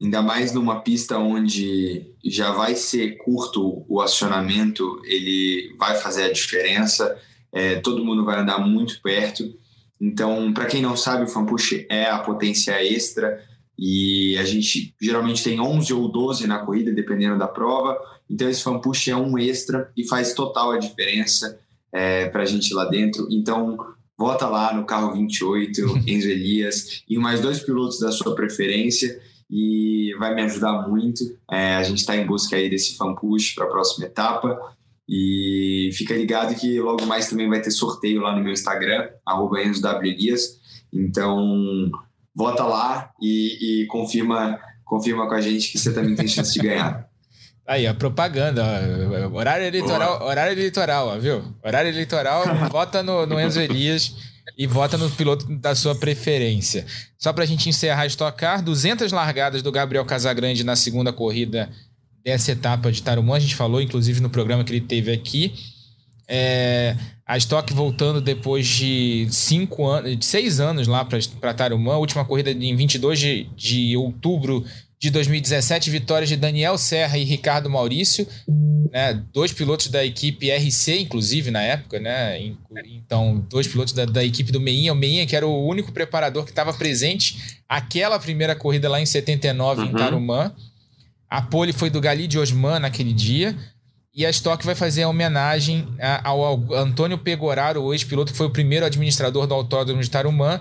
ainda 0.00 0.22
mais 0.22 0.52
numa 0.52 0.80
pista 0.80 1.18
onde 1.18 2.14
já 2.24 2.52
vai 2.52 2.74
ser 2.74 3.16
curto 3.16 3.84
o 3.88 4.00
acionamento, 4.00 5.00
ele 5.04 5.74
vai 5.78 5.96
fazer 5.96 6.24
a 6.24 6.32
diferença, 6.32 7.18
é, 7.52 7.76
todo 7.76 8.04
mundo 8.04 8.24
vai 8.24 8.38
andar 8.38 8.58
muito 8.58 9.00
perto. 9.02 9.52
Então, 10.00 10.52
para 10.52 10.66
quem 10.66 10.80
não 10.80 10.96
sabe, 10.96 11.24
o 11.24 11.28
fan 11.28 11.44
push 11.44 11.84
é 11.88 12.08
a 12.08 12.18
potência 12.18 12.82
extra 12.82 13.44
e 13.82 14.36
a 14.36 14.44
gente 14.44 14.94
geralmente 15.00 15.42
tem 15.42 15.58
11 15.58 15.94
ou 15.94 16.06
12 16.06 16.46
na 16.46 16.58
corrida, 16.58 16.92
dependendo 16.92 17.38
da 17.38 17.48
prova. 17.48 17.96
Então 18.28 18.46
esse 18.46 18.62
fan 18.62 18.78
push 18.78 19.08
é 19.08 19.16
um 19.16 19.38
extra 19.38 19.90
e 19.96 20.06
faz 20.06 20.34
total 20.34 20.72
a 20.72 20.78
diferença 20.78 21.58
é, 21.90 22.28
para 22.28 22.42
a 22.42 22.46
gente 22.46 22.74
lá 22.74 22.84
dentro. 22.84 23.26
Então 23.30 23.78
vota 24.18 24.46
lá 24.46 24.74
no 24.74 24.84
carro 24.84 25.14
28, 25.14 25.80
Enzo 26.06 26.28
Elias, 26.28 27.02
e 27.08 27.16
mais 27.16 27.40
dois 27.40 27.60
pilotos 27.60 27.98
da 27.98 28.12
sua 28.12 28.34
preferência 28.34 29.18
e 29.50 30.14
vai 30.18 30.34
me 30.34 30.42
ajudar 30.42 30.86
muito. 30.86 31.24
É, 31.50 31.76
a 31.76 31.82
gente 31.82 32.00
está 32.00 32.14
em 32.14 32.26
busca 32.26 32.56
aí 32.56 32.68
desse 32.68 32.98
fan 32.98 33.14
push 33.14 33.54
para 33.54 33.64
a 33.64 33.70
próxima 33.70 34.04
etapa. 34.04 34.60
E 35.08 35.90
fica 35.94 36.14
ligado 36.14 36.54
que 36.54 36.78
logo 36.78 37.04
mais 37.06 37.28
também 37.30 37.48
vai 37.48 37.60
ter 37.62 37.70
sorteio 37.70 38.20
lá 38.20 38.36
no 38.36 38.44
meu 38.44 38.52
Instagram, 38.52 39.08
arroba 39.26 39.58
Elias 39.58 40.60
Então, 40.92 41.90
vota 42.40 42.64
lá 42.64 43.10
e, 43.20 43.82
e 43.82 43.86
confirma, 43.86 44.58
confirma 44.82 45.28
com 45.28 45.34
a 45.34 45.40
gente 45.42 45.70
que 45.70 45.78
você 45.78 45.92
também 45.92 46.14
tem 46.14 46.26
chance 46.26 46.54
de 46.54 46.60
ganhar. 46.60 47.06
Aí, 47.68 47.86
a 47.86 47.94
propaganda, 47.94 48.64
ó, 48.64 49.36
horário 49.36 49.66
eleitoral, 49.66 50.18
Boa. 50.18 50.30
horário 50.30 50.52
eleitoral, 50.52 51.08
ó, 51.08 51.18
viu? 51.18 51.54
Horário 51.62 51.90
eleitoral, 51.90 52.42
vota 52.72 53.02
no, 53.02 53.26
no 53.26 53.38
Enzo 53.38 53.60
Elias 53.60 54.14
e 54.56 54.66
vota 54.66 54.96
no 54.96 55.08
piloto 55.10 55.46
da 55.56 55.74
sua 55.74 55.94
preferência. 55.94 56.84
Só 57.18 57.32
para 57.32 57.44
a 57.44 57.46
gente 57.46 57.68
encerrar 57.68 58.06
Stock 58.06 58.36
Car, 58.36 58.62
200 58.62 59.12
largadas 59.12 59.62
do 59.62 59.70
Gabriel 59.70 60.04
Casagrande 60.04 60.64
na 60.64 60.74
segunda 60.74 61.12
corrida 61.12 61.70
dessa 62.24 62.52
etapa 62.52 62.90
de 62.90 63.02
Tarumã. 63.02 63.36
A 63.36 63.40
gente 63.40 63.54
falou, 63.54 63.80
inclusive, 63.80 64.18
no 64.20 64.30
programa 64.30 64.64
que 64.64 64.72
ele 64.72 64.80
teve 64.80 65.12
aqui. 65.12 65.52
É, 66.32 66.94
a 67.26 67.36
Stock 67.36 67.72
voltando 67.72 68.20
depois 68.20 68.64
de 68.64 69.26
cinco 69.30 69.84
anos, 69.84 70.16
de 70.16 70.24
seis 70.24 70.60
anos 70.60 70.86
lá 70.86 71.04
para 71.04 71.54
Tarumã. 71.54 71.96
Última 71.96 72.24
corrida 72.24 72.52
em 72.52 72.76
22 72.76 73.18
de, 73.18 73.44
de 73.56 73.96
outubro 73.96 74.64
de 74.96 75.10
2017, 75.10 75.90
vitórias 75.90 76.28
de 76.28 76.36
Daniel 76.36 76.78
Serra 76.78 77.16
e 77.16 77.24
Ricardo 77.24 77.70
Maurício, 77.70 78.28
né, 78.92 79.22
dois 79.32 79.50
pilotos 79.50 79.88
da 79.88 80.04
equipe 80.04 80.50
RC, 80.50 81.00
inclusive, 81.00 81.50
na 81.50 81.62
época, 81.62 81.98
né? 81.98 82.38
Então, 82.84 83.44
dois 83.48 83.66
pilotos 83.66 83.94
da, 83.94 84.04
da 84.04 84.22
equipe 84.22 84.52
do 84.52 84.60
Meinha. 84.60 84.92
O 84.92 84.96
Meinha, 84.96 85.26
que 85.26 85.34
era 85.34 85.46
o 85.46 85.66
único 85.66 85.90
preparador 85.90 86.44
que 86.44 86.50
estava 86.50 86.74
presente 86.74 87.58
aquela 87.68 88.18
primeira 88.18 88.54
corrida 88.54 88.88
lá 88.88 89.00
em 89.00 89.06
79 89.06 89.80
uhum. 89.80 89.88
em 89.88 89.92
Tarumã. 89.92 90.54
A 91.30 91.40
pole 91.40 91.72
foi 91.72 91.88
do 91.88 92.00
Gali 92.00 92.26
de 92.26 92.38
Osman 92.38 92.78
naquele 92.78 93.12
dia. 93.12 93.56
E 94.14 94.26
a 94.26 94.30
Stock 94.30 94.64
vai 94.66 94.74
fazer 94.74 95.04
a 95.04 95.08
homenagem 95.08 95.86
ao 96.24 96.74
Antônio 96.74 97.18
Pegoraro, 97.18 97.82
o 97.82 97.94
ex-piloto 97.94 98.32
que 98.32 98.38
foi 98.38 98.46
o 98.46 98.50
primeiro 98.50 98.84
administrador 98.84 99.46
do 99.46 99.54
Autódromo 99.54 100.02
de 100.02 100.10
Tarumã, 100.10 100.60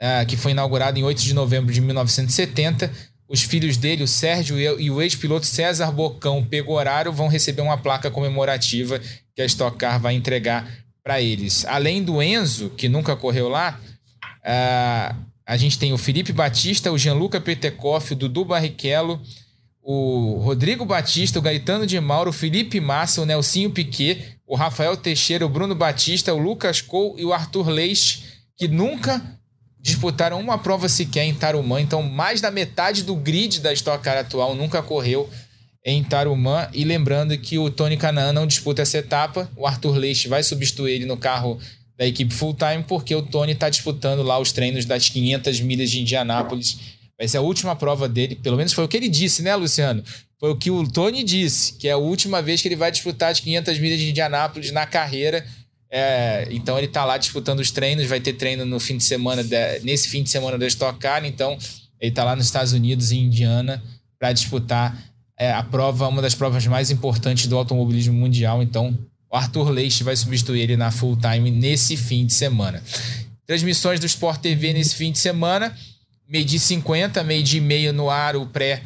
ah, 0.00 0.24
que 0.24 0.36
foi 0.36 0.52
inaugurado 0.52 0.98
em 0.98 1.02
8 1.02 1.22
de 1.22 1.34
novembro 1.34 1.72
de 1.72 1.80
1970 1.80 2.90
os 3.28 3.42
filhos 3.42 3.76
dele, 3.76 4.04
o 4.04 4.08
Sérgio 4.08 4.58
e 4.58 4.90
o 4.90 5.02
ex-piloto 5.02 5.46
César 5.46 5.90
Bocão 5.90 6.44
Pegoraro, 6.44 7.12
vão 7.12 7.28
receber 7.28 7.62
uma 7.62 7.76
placa 7.76 8.10
comemorativa 8.10 9.00
que 9.34 9.42
a 9.42 9.46
Stock 9.46 9.76
Car 9.76 10.00
vai 10.00 10.14
entregar 10.14 10.68
para 11.02 11.20
eles. 11.20 11.64
Além 11.64 12.02
do 12.02 12.22
Enzo, 12.22 12.70
que 12.70 12.88
nunca 12.88 13.16
correu 13.16 13.48
lá, 13.48 13.80
uh, 14.44 15.16
a 15.44 15.56
gente 15.56 15.78
tem 15.78 15.92
o 15.92 15.98
Felipe 15.98 16.32
Batista, 16.32 16.92
o 16.92 16.98
Gianluca 16.98 17.40
Petekoff, 17.40 18.12
o 18.12 18.16
Dudu 18.16 18.44
Barrichello, 18.44 19.20
o 19.88 20.40
Rodrigo 20.40 20.84
Batista, 20.84 21.38
o 21.38 21.42
Gaetano 21.42 21.86
de 21.86 22.00
Mauro, 22.00 22.30
o 22.30 22.32
Felipe 22.32 22.80
Massa, 22.80 23.22
o 23.22 23.24
Nelsinho 23.24 23.70
Piquet, 23.70 24.36
o 24.44 24.56
Rafael 24.56 24.96
Teixeira, 24.96 25.46
o 25.46 25.48
Bruno 25.48 25.76
Batista, 25.76 26.34
o 26.34 26.38
Lucas 26.38 26.80
Cole 26.80 27.22
e 27.22 27.24
o 27.24 27.32
Arthur 27.32 27.68
Leite, 27.68 28.24
que 28.56 28.66
nunca 28.66 29.22
disputaram 29.80 30.40
uma 30.40 30.58
prova 30.58 30.88
sequer 30.88 31.22
em 31.22 31.32
Tarumã, 31.32 31.80
então 31.80 32.02
mais 32.02 32.40
da 32.40 32.50
metade 32.50 33.04
do 33.04 33.14
grid 33.14 33.60
da 33.60 33.72
Stock 33.72 34.02
Car 34.02 34.18
atual 34.18 34.56
nunca 34.56 34.82
correu 34.82 35.30
em 35.84 36.02
Tarumã. 36.02 36.68
E 36.72 36.82
lembrando 36.82 37.38
que 37.38 37.56
o 37.56 37.70
Tony 37.70 37.96
Canaan 37.96 38.32
não 38.32 38.44
disputa 38.44 38.82
essa 38.82 38.98
etapa, 38.98 39.48
o 39.54 39.68
Arthur 39.68 39.94
Leite 39.94 40.26
vai 40.26 40.42
substituir 40.42 40.94
ele 40.94 41.06
no 41.06 41.16
carro 41.16 41.60
da 41.96 42.04
equipe 42.04 42.34
full 42.34 42.54
time, 42.54 42.82
porque 42.88 43.14
o 43.14 43.22
Tony 43.22 43.52
está 43.52 43.70
disputando 43.70 44.24
lá 44.24 44.36
os 44.36 44.50
treinos 44.50 44.84
das 44.84 45.08
500 45.08 45.60
milhas 45.60 45.90
de 45.90 46.00
Indianápolis. 46.00 46.95
Vai 47.18 47.28
ser 47.28 47.38
a 47.38 47.42
última 47.42 47.74
prova 47.74 48.08
dele, 48.08 48.36
pelo 48.36 48.56
menos 48.56 48.72
foi 48.72 48.84
o 48.84 48.88
que 48.88 48.96
ele 48.96 49.08
disse, 49.08 49.42
né, 49.42 49.54
Luciano? 49.56 50.02
Foi 50.38 50.50
o 50.50 50.56
que 50.56 50.70
o 50.70 50.86
Tony 50.86 51.24
disse, 51.24 51.72
que 51.74 51.88
é 51.88 51.92
a 51.92 51.96
última 51.96 52.42
vez 52.42 52.60
que 52.60 52.68
ele 52.68 52.76
vai 52.76 52.90
disputar 52.90 53.32
as 53.32 53.40
500 53.40 53.78
milhas 53.78 53.98
de 53.98 54.10
Indianápolis 54.10 54.70
na 54.70 54.86
carreira 54.86 55.44
é, 55.90 56.48
então 56.50 56.76
ele 56.76 56.86
está 56.86 57.04
lá 57.04 57.16
disputando 57.16 57.60
os 57.60 57.70
treinos, 57.70 58.06
vai 58.06 58.20
ter 58.20 58.32
treino 58.32 58.64
no 58.64 58.80
fim 58.80 58.96
de 58.96 59.04
semana, 59.04 59.42
de, 59.42 59.80
nesse 59.80 60.08
fim 60.08 60.22
de 60.22 60.30
semana 60.30 60.58
da 60.58 60.66
Stock 60.66 60.98
Car, 60.98 61.24
então 61.24 61.56
ele 62.00 62.10
está 62.10 62.24
lá 62.24 62.34
nos 62.34 62.46
Estados 62.46 62.72
Unidos, 62.72 63.12
em 63.12 63.24
Indiana, 63.24 63.82
para 64.18 64.32
disputar 64.32 64.96
é, 65.38 65.52
a 65.52 65.62
prova, 65.62 66.08
uma 66.08 66.20
das 66.20 66.34
provas 66.34 66.66
mais 66.66 66.90
importantes 66.90 67.46
do 67.46 67.56
automobilismo 67.56 68.14
mundial. 68.14 68.62
Então 68.62 68.98
o 69.30 69.36
Arthur 69.36 69.70
Leite 69.70 70.02
vai 70.02 70.16
substituir 70.16 70.62
ele 70.62 70.76
na 70.76 70.90
full 70.90 71.16
time 71.16 71.50
nesse 71.50 71.96
fim 71.96 72.26
de 72.26 72.34
semana. 72.34 72.82
Transmissões 73.46 74.00
do 74.00 74.06
Sport 74.06 74.40
TV 74.40 74.72
nesse 74.72 74.96
fim 74.96 75.12
de 75.12 75.18
semana, 75.18 75.76
meio 76.28 76.44
de 76.44 76.58
50, 76.58 77.22
meio 77.22 77.42
de 77.42 77.60
meio 77.60 77.92
no 77.92 78.10
ar, 78.10 78.36
o 78.36 78.46
pré 78.46 78.82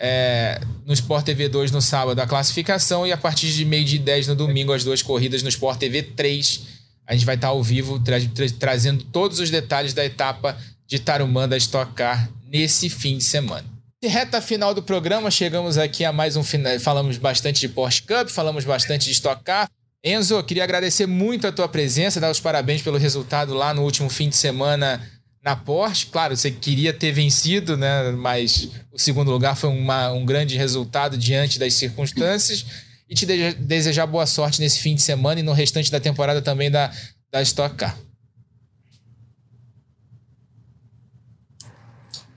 é, 0.00 0.58
no 0.86 0.94
Sport 0.94 1.26
TV 1.26 1.48
2 1.48 1.70
no 1.70 1.82
sábado 1.82 2.18
a 2.20 2.26
classificação 2.26 3.06
e 3.06 3.12
a 3.12 3.18
partir 3.18 3.52
de 3.52 3.66
meio 3.66 3.84
de 3.84 3.98
10 3.98 4.28
no 4.28 4.34
domingo 4.34 4.72
as 4.72 4.82
duas 4.82 5.02
corridas 5.02 5.42
no 5.42 5.48
Sport 5.50 5.78
TV 5.78 6.02
3. 6.02 6.80
A 7.06 7.12
gente 7.12 7.26
vai 7.26 7.34
estar 7.34 7.48
ao 7.48 7.62
vivo 7.62 7.98
tra 8.00 8.18
tra 8.20 8.46
trazendo 8.58 9.04
todos 9.04 9.40
os 9.40 9.50
detalhes 9.50 9.92
da 9.92 10.04
etapa 10.04 10.56
de 10.86 10.98
Tarumã 10.98 11.46
da 11.46 11.56
Stock 11.56 11.92
Car 11.92 12.30
nesse 12.48 12.88
fim 12.88 13.18
de 13.18 13.24
semana. 13.24 13.64
De 14.02 14.08
reta 14.08 14.40
final 14.40 14.72
do 14.72 14.82
programa, 14.82 15.30
chegamos 15.30 15.76
aqui 15.76 16.04
a 16.04 16.12
mais 16.12 16.34
um 16.34 16.42
final. 16.42 16.80
Falamos 16.80 17.18
bastante 17.18 17.60
de 17.60 17.68
Porsche 17.68 18.02
Cup, 18.02 18.28
falamos 18.28 18.64
bastante 18.64 19.04
de 19.04 19.12
Stock 19.12 19.44
Car. 19.44 19.68
Enzo, 20.02 20.42
queria 20.44 20.64
agradecer 20.64 21.06
muito 21.06 21.46
a 21.46 21.52
tua 21.52 21.68
presença, 21.68 22.18
dar 22.18 22.30
os 22.30 22.40
parabéns 22.40 22.80
pelo 22.80 22.96
resultado 22.96 23.52
lá 23.52 23.74
no 23.74 23.82
último 23.82 24.08
fim 24.08 24.30
de 24.30 24.36
semana 24.36 24.98
na 25.42 25.56
Porsche. 25.56 26.06
Claro, 26.06 26.36
você 26.36 26.50
queria 26.50 26.92
ter 26.92 27.12
vencido, 27.12 27.76
né? 27.76 28.10
Mas 28.12 28.70
o 28.92 28.98
segundo 28.98 29.30
lugar 29.30 29.56
foi 29.56 29.70
uma, 29.70 30.10
um 30.12 30.24
grande 30.24 30.56
resultado 30.56 31.16
diante 31.16 31.58
das 31.58 31.74
circunstâncias. 31.74 32.66
E 33.08 33.14
te 33.14 33.26
de 33.26 33.54
desejar 33.54 34.06
boa 34.06 34.26
sorte 34.26 34.60
nesse 34.60 34.80
fim 34.80 34.94
de 34.94 35.02
semana 35.02 35.40
e 35.40 35.42
no 35.42 35.52
restante 35.52 35.90
da 35.90 35.98
temporada 35.98 36.40
também 36.40 36.70
da, 36.70 36.92
da 37.30 37.42
Stock 37.42 37.74
Car. 37.74 37.98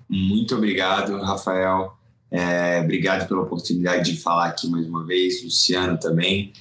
Muito 0.10 0.56
obrigado, 0.56 1.20
Rafael. 1.22 1.96
É, 2.32 2.80
obrigado 2.82 3.28
pela 3.28 3.42
oportunidade 3.42 4.12
de 4.12 4.20
falar 4.20 4.48
aqui 4.48 4.68
mais 4.68 4.88
uma 4.88 5.06
vez, 5.06 5.44
Luciano 5.44 6.00
também. 6.00 6.52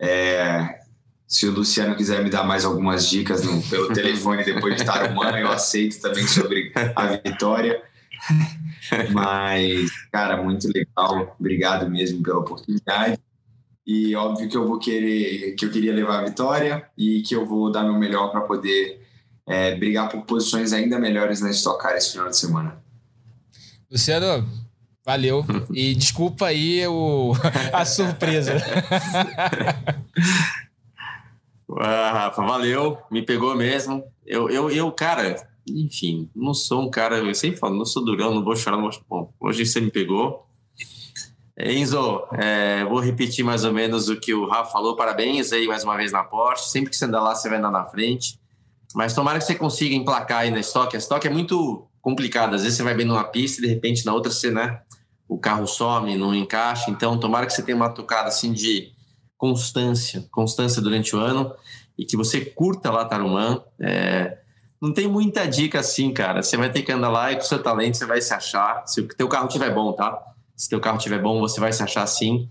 É, 0.00 0.80
se 1.26 1.46
o 1.46 1.52
Luciano 1.52 1.96
quiser 1.96 2.22
me 2.22 2.30
dar 2.30 2.44
mais 2.44 2.64
algumas 2.64 3.08
dicas 3.08 3.42
no, 3.42 3.60
pelo 3.62 3.90
telefone 3.94 4.44
depois 4.44 4.76
de 4.76 4.82
estar 4.82 5.10
humano, 5.10 5.36
eu 5.36 5.50
aceito 5.50 6.00
também 6.00 6.26
sobre 6.26 6.72
a 6.94 7.06
vitória. 7.16 7.82
Mas, 9.12 9.90
cara, 10.12 10.42
muito 10.42 10.68
legal. 10.72 11.36
Obrigado 11.38 11.90
mesmo 11.90 12.22
pela 12.22 12.38
oportunidade. 12.38 13.18
E 13.86 14.14
óbvio 14.14 14.48
que 14.48 14.56
eu 14.56 14.66
vou 14.66 14.78
querer, 14.78 15.54
que 15.54 15.64
eu 15.64 15.70
queria 15.70 15.92
levar 15.92 16.20
a 16.20 16.24
vitória 16.24 16.88
e 16.96 17.22
que 17.22 17.34
eu 17.34 17.44
vou 17.44 17.70
dar 17.70 17.84
meu 17.84 17.94
melhor 17.94 18.30
para 18.30 18.40
poder 18.40 19.06
é, 19.46 19.76
brigar 19.76 20.08
por 20.08 20.22
posições 20.22 20.72
ainda 20.72 20.98
melhores 20.98 21.40
na 21.40 21.50
Stock 21.50 21.80
Car 21.80 21.96
esse 21.96 22.12
final 22.12 22.28
de 22.28 22.36
semana. 22.36 22.76
Luciano, 23.90 24.48
valeu. 25.04 25.44
E 25.72 25.94
desculpa 25.94 26.46
aí 26.46 26.84
o, 26.86 27.32
a 27.72 27.84
surpresa. 27.84 28.54
Ah, 31.78 32.12
Rafa, 32.12 32.42
valeu, 32.42 32.98
me 33.10 33.22
pegou 33.22 33.54
mesmo. 33.54 34.04
Eu, 34.24 34.48
eu, 34.48 34.70
eu, 34.70 34.90
cara, 34.92 35.36
enfim, 35.68 36.30
não 36.34 36.54
sou 36.54 36.82
um 36.82 36.90
cara, 36.90 37.18
eu 37.18 37.34
sempre 37.34 37.58
falo, 37.58 37.76
não 37.76 37.84
sou 37.84 38.04
durão, 38.04 38.34
não 38.34 38.44
vou 38.44 38.56
chorar, 38.56 38.76
não 38.76 38.90
vou... 38.90 39.00
Bom, 39.08 39.34
hoje 39.40 39.66
você 39.66 39.80
me 39.80 39.90
pegou. 39.90 40.46
Enzo, 41.58 42.24
é, 42.32 42.84
vou 42.84 43.00
repetir 43.00 43.44
mais 43.44 43.64
ou 43.64 43.72
menos 43.72 44.08
o 44.08 44.16
que 44.16 44.34
o 44.34 44.46
Rafa 44.46 44.72
falou. 44.72 44.94
Parabéns 44.94 45.52
aí 45.52 45.66
mais 45.66 45.84
uma 45.84 45.96
vez 45.96 46.12
na 46.12 46.22
Porsche. 46.22 46.68
Sempre 46.68 46.90
que 46.90 46.96
você 46.96 47.06
andar 47.06 47.22
lá, 47.22 47.34
você 47.34 47.48
vai 47.48 47.58
andar 47.58 47.70
na 47.70 47.86
frente. 47.86 48.38
Mas 48.94 49.14
tomara 49.14 49.38
que 49.38 49.44
você 49.44 49.54
consiga 49.54 49.94
emplacar 49.94 50.40
aí 50.40 50.50
na 50.50 50.60
estoque. 50.60 50.96
A 50.96 50.98
estoque 50.98 51.26
é 51.26 51.30
muito 51.30 51.86
complicada. 52.02 52.56
Às 52.56 52.62
vezes 52.62 52.76
você 52.76 52.82
vai 52.82 52.94
bem 52.94 53.06
numa 53.06 53.24
pista 53.24 53.60
e 53.60 53.66
de 53.66 53.72
repente 53.72 54.04
na 54.04 54.12
outra 54.12 54.30
você, 54.30 54.50
né? 54.50 54.82
O 55.26 55.38
carro 55.38 55.66
some, 55.66 56.16
não 56.16 56.34
encaixa. 56.34 56.90
Então, 56.90 57.18
tomara 57.18 57.46
que 57.46 57.52
você 57.52 57.62
tenha 57.62 57.76
uma 57.76 57.88
tocada 57.88 58.28
assim 58.28 58.52
de 58.52 58.92
constância, 59.36 60.26
constância 60.30 60.80
durante 60.80 61.14
o 61.14 61.18
ano 61.18 61.52
e 61.98 62.04
que 62.04 62.16
você 62.16 62.44
curta 62.44 62.90
lá 62.90 63.04
Tarumã. 63.04 63.62
É, 63.80 64.38
não 64.80 64.92
tem 64.92 65.08
muita 65.08 65.46
dica 65.46 65.80
assim, 65.80 66.12
cara. 66.12 66.42
Você 66.42 66.56
vai 66.56 66.70
ter 66.70 66.82
que 66.82 66.92
andar 66.92 67.08
lá 67.08 67.32
e 67.32 67.36
com 67.36 67.42
seu 67.42 67.62
talento 67.62 67.96
você 67.96 68.06
vai 68.06 68.20
se 68.20 68.32
achar. 68.32 68.86
Se 68.86 69.00
o 69.00 69.08
teu 69.08 69.28
carro 69.28 69.46
estiver 69.46 69.72
bom, 69.74 69.92
tá? 69.92 70.18
Se 70.54 70.68
teu 70.68 70.80
carro 70.80 70.98
estiver 70.98 71.20
bom, 71.20 71.40
você 71.40 71.60
vai 71.60 71.72
se 71.72 71.82
achar 71.82 72.06
sim. 72.06 72.48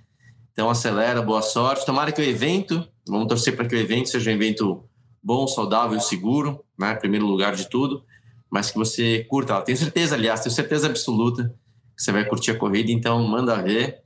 Então 0.52 0.70
acelera, 0.70 1.22
boa 1.22 1.42
sorte. 1.42 1.86
Tomara 1.86 2.12
que 2.12 2.22
o 2.22 2.24
evento, 2.24 2.88
vamos 3.08 3.28
torcer 3.28 3.56
para 3.56 3.68
que 3.68 3.76
o 3.76 3.80
evento 3.80 4.10
seja 4.10 4.32
um 4.32 4.34
evento 4.34 4.84
bom, 5.22 5.48
saudável, 5.48 6.00
seguro, 6.00 6.64
né? 6.78 6.96
Primeiro 6.96 7.26
lugar 7.26 7.56
de 7.56 7.68
tudo, 7.68 8.04
mas 8.50 8.72
que 8.72 8.78
você 8.78 9.26
curta. 9.28 9.60
Tenho 9.62 9.78
certeza, 9.78 10.16
aliás, 10.16 10.40
tenho 10.40 10.54
certeza 10.54 10.88
absoluta 10.88 11.54
que 11.96 12.04
você 12.04 12.12
vai 12.12 12.26
curtir 12.26 12.52
a 12.52 12.58
corrida, 12.58 12.92
então 12.92 13.22
manda 13.28 13.62
ver. 13.62 14.05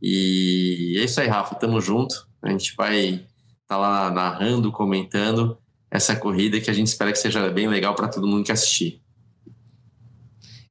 E 0.00 0.96
é 0.98 1.04
isso 1.04 1.20
aí, 1.20 1.28
Rafa, 1.28 1.54
tamo 1.54 1.80
junto. 1.80 2.26
A 2.42 2.50
gente 2.50 2.74
vai 2.76 3.06
estar 3.08 3.26
tá 3.66 3.76
lá 3.76 4.10
narrando, 4.10 4.70
comentando 4.70 5.58
essa 5.90 6.14
corrida 6.14 6.60
que 6.60 6.70
a 6.70 6.74
gente 6.74 6.86
espera 6.88 7.12
que 7.12 7.18
seja 7.18 7.48
bem 7.50 7.68
legal 7.68 7.94
para 7.94 8.08
todo 8.08 8.26
mundo 8.26 8.44
que 8.44 8.52
assistir. 8.52 9.00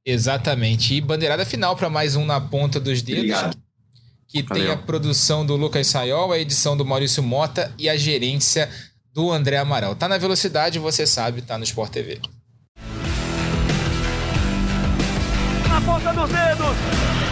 Exatamente. 0.04 0.94
E 0.94 1.00
bandeirada 1.00 1.44
final 1.44 1.76
para 1.76 1.90
mais 1.90 2.16
um 2.16 2.24
na 2.24 2.40
ponta 2.40 2.80
dos 2.80 3.02
dedos. 3.02 3.20
Obrigado. 3.20 3.58
Que 4.26 4.42
Valeu. 4.42 4.64
tem 4.64 4.72
a 4.72 4.76
produção 4.76 5.44
do 5.44 5.56
Lucas 5.56 5.86
Saiol, 5.86 6.32
a 6.32 6.38
edição 6.38 6.76
do 6.76 6.84
Maurício 6.84 7.22
Mota 7.22 7.72
e 7.78 7.88
a 7.88 7.96
gerência 7.96 8.70
do 9.12 9.30
André 9.32 9.56
Amaral. 9.56 9.94
Tá 9.94 10.08
na 10.08 10.18
velocidade, 10.18 10.78
você 10.78 11.06
sabe, 11.06 11.42
tá 11.42 11.58
no 11.58 11.64
Sport 11.64 11.90
TV. 11.90 12.20
Na 15.68 15.80
ponta 15.80 16.12
dos 16.12 16.28
dedos. 16.30 17.27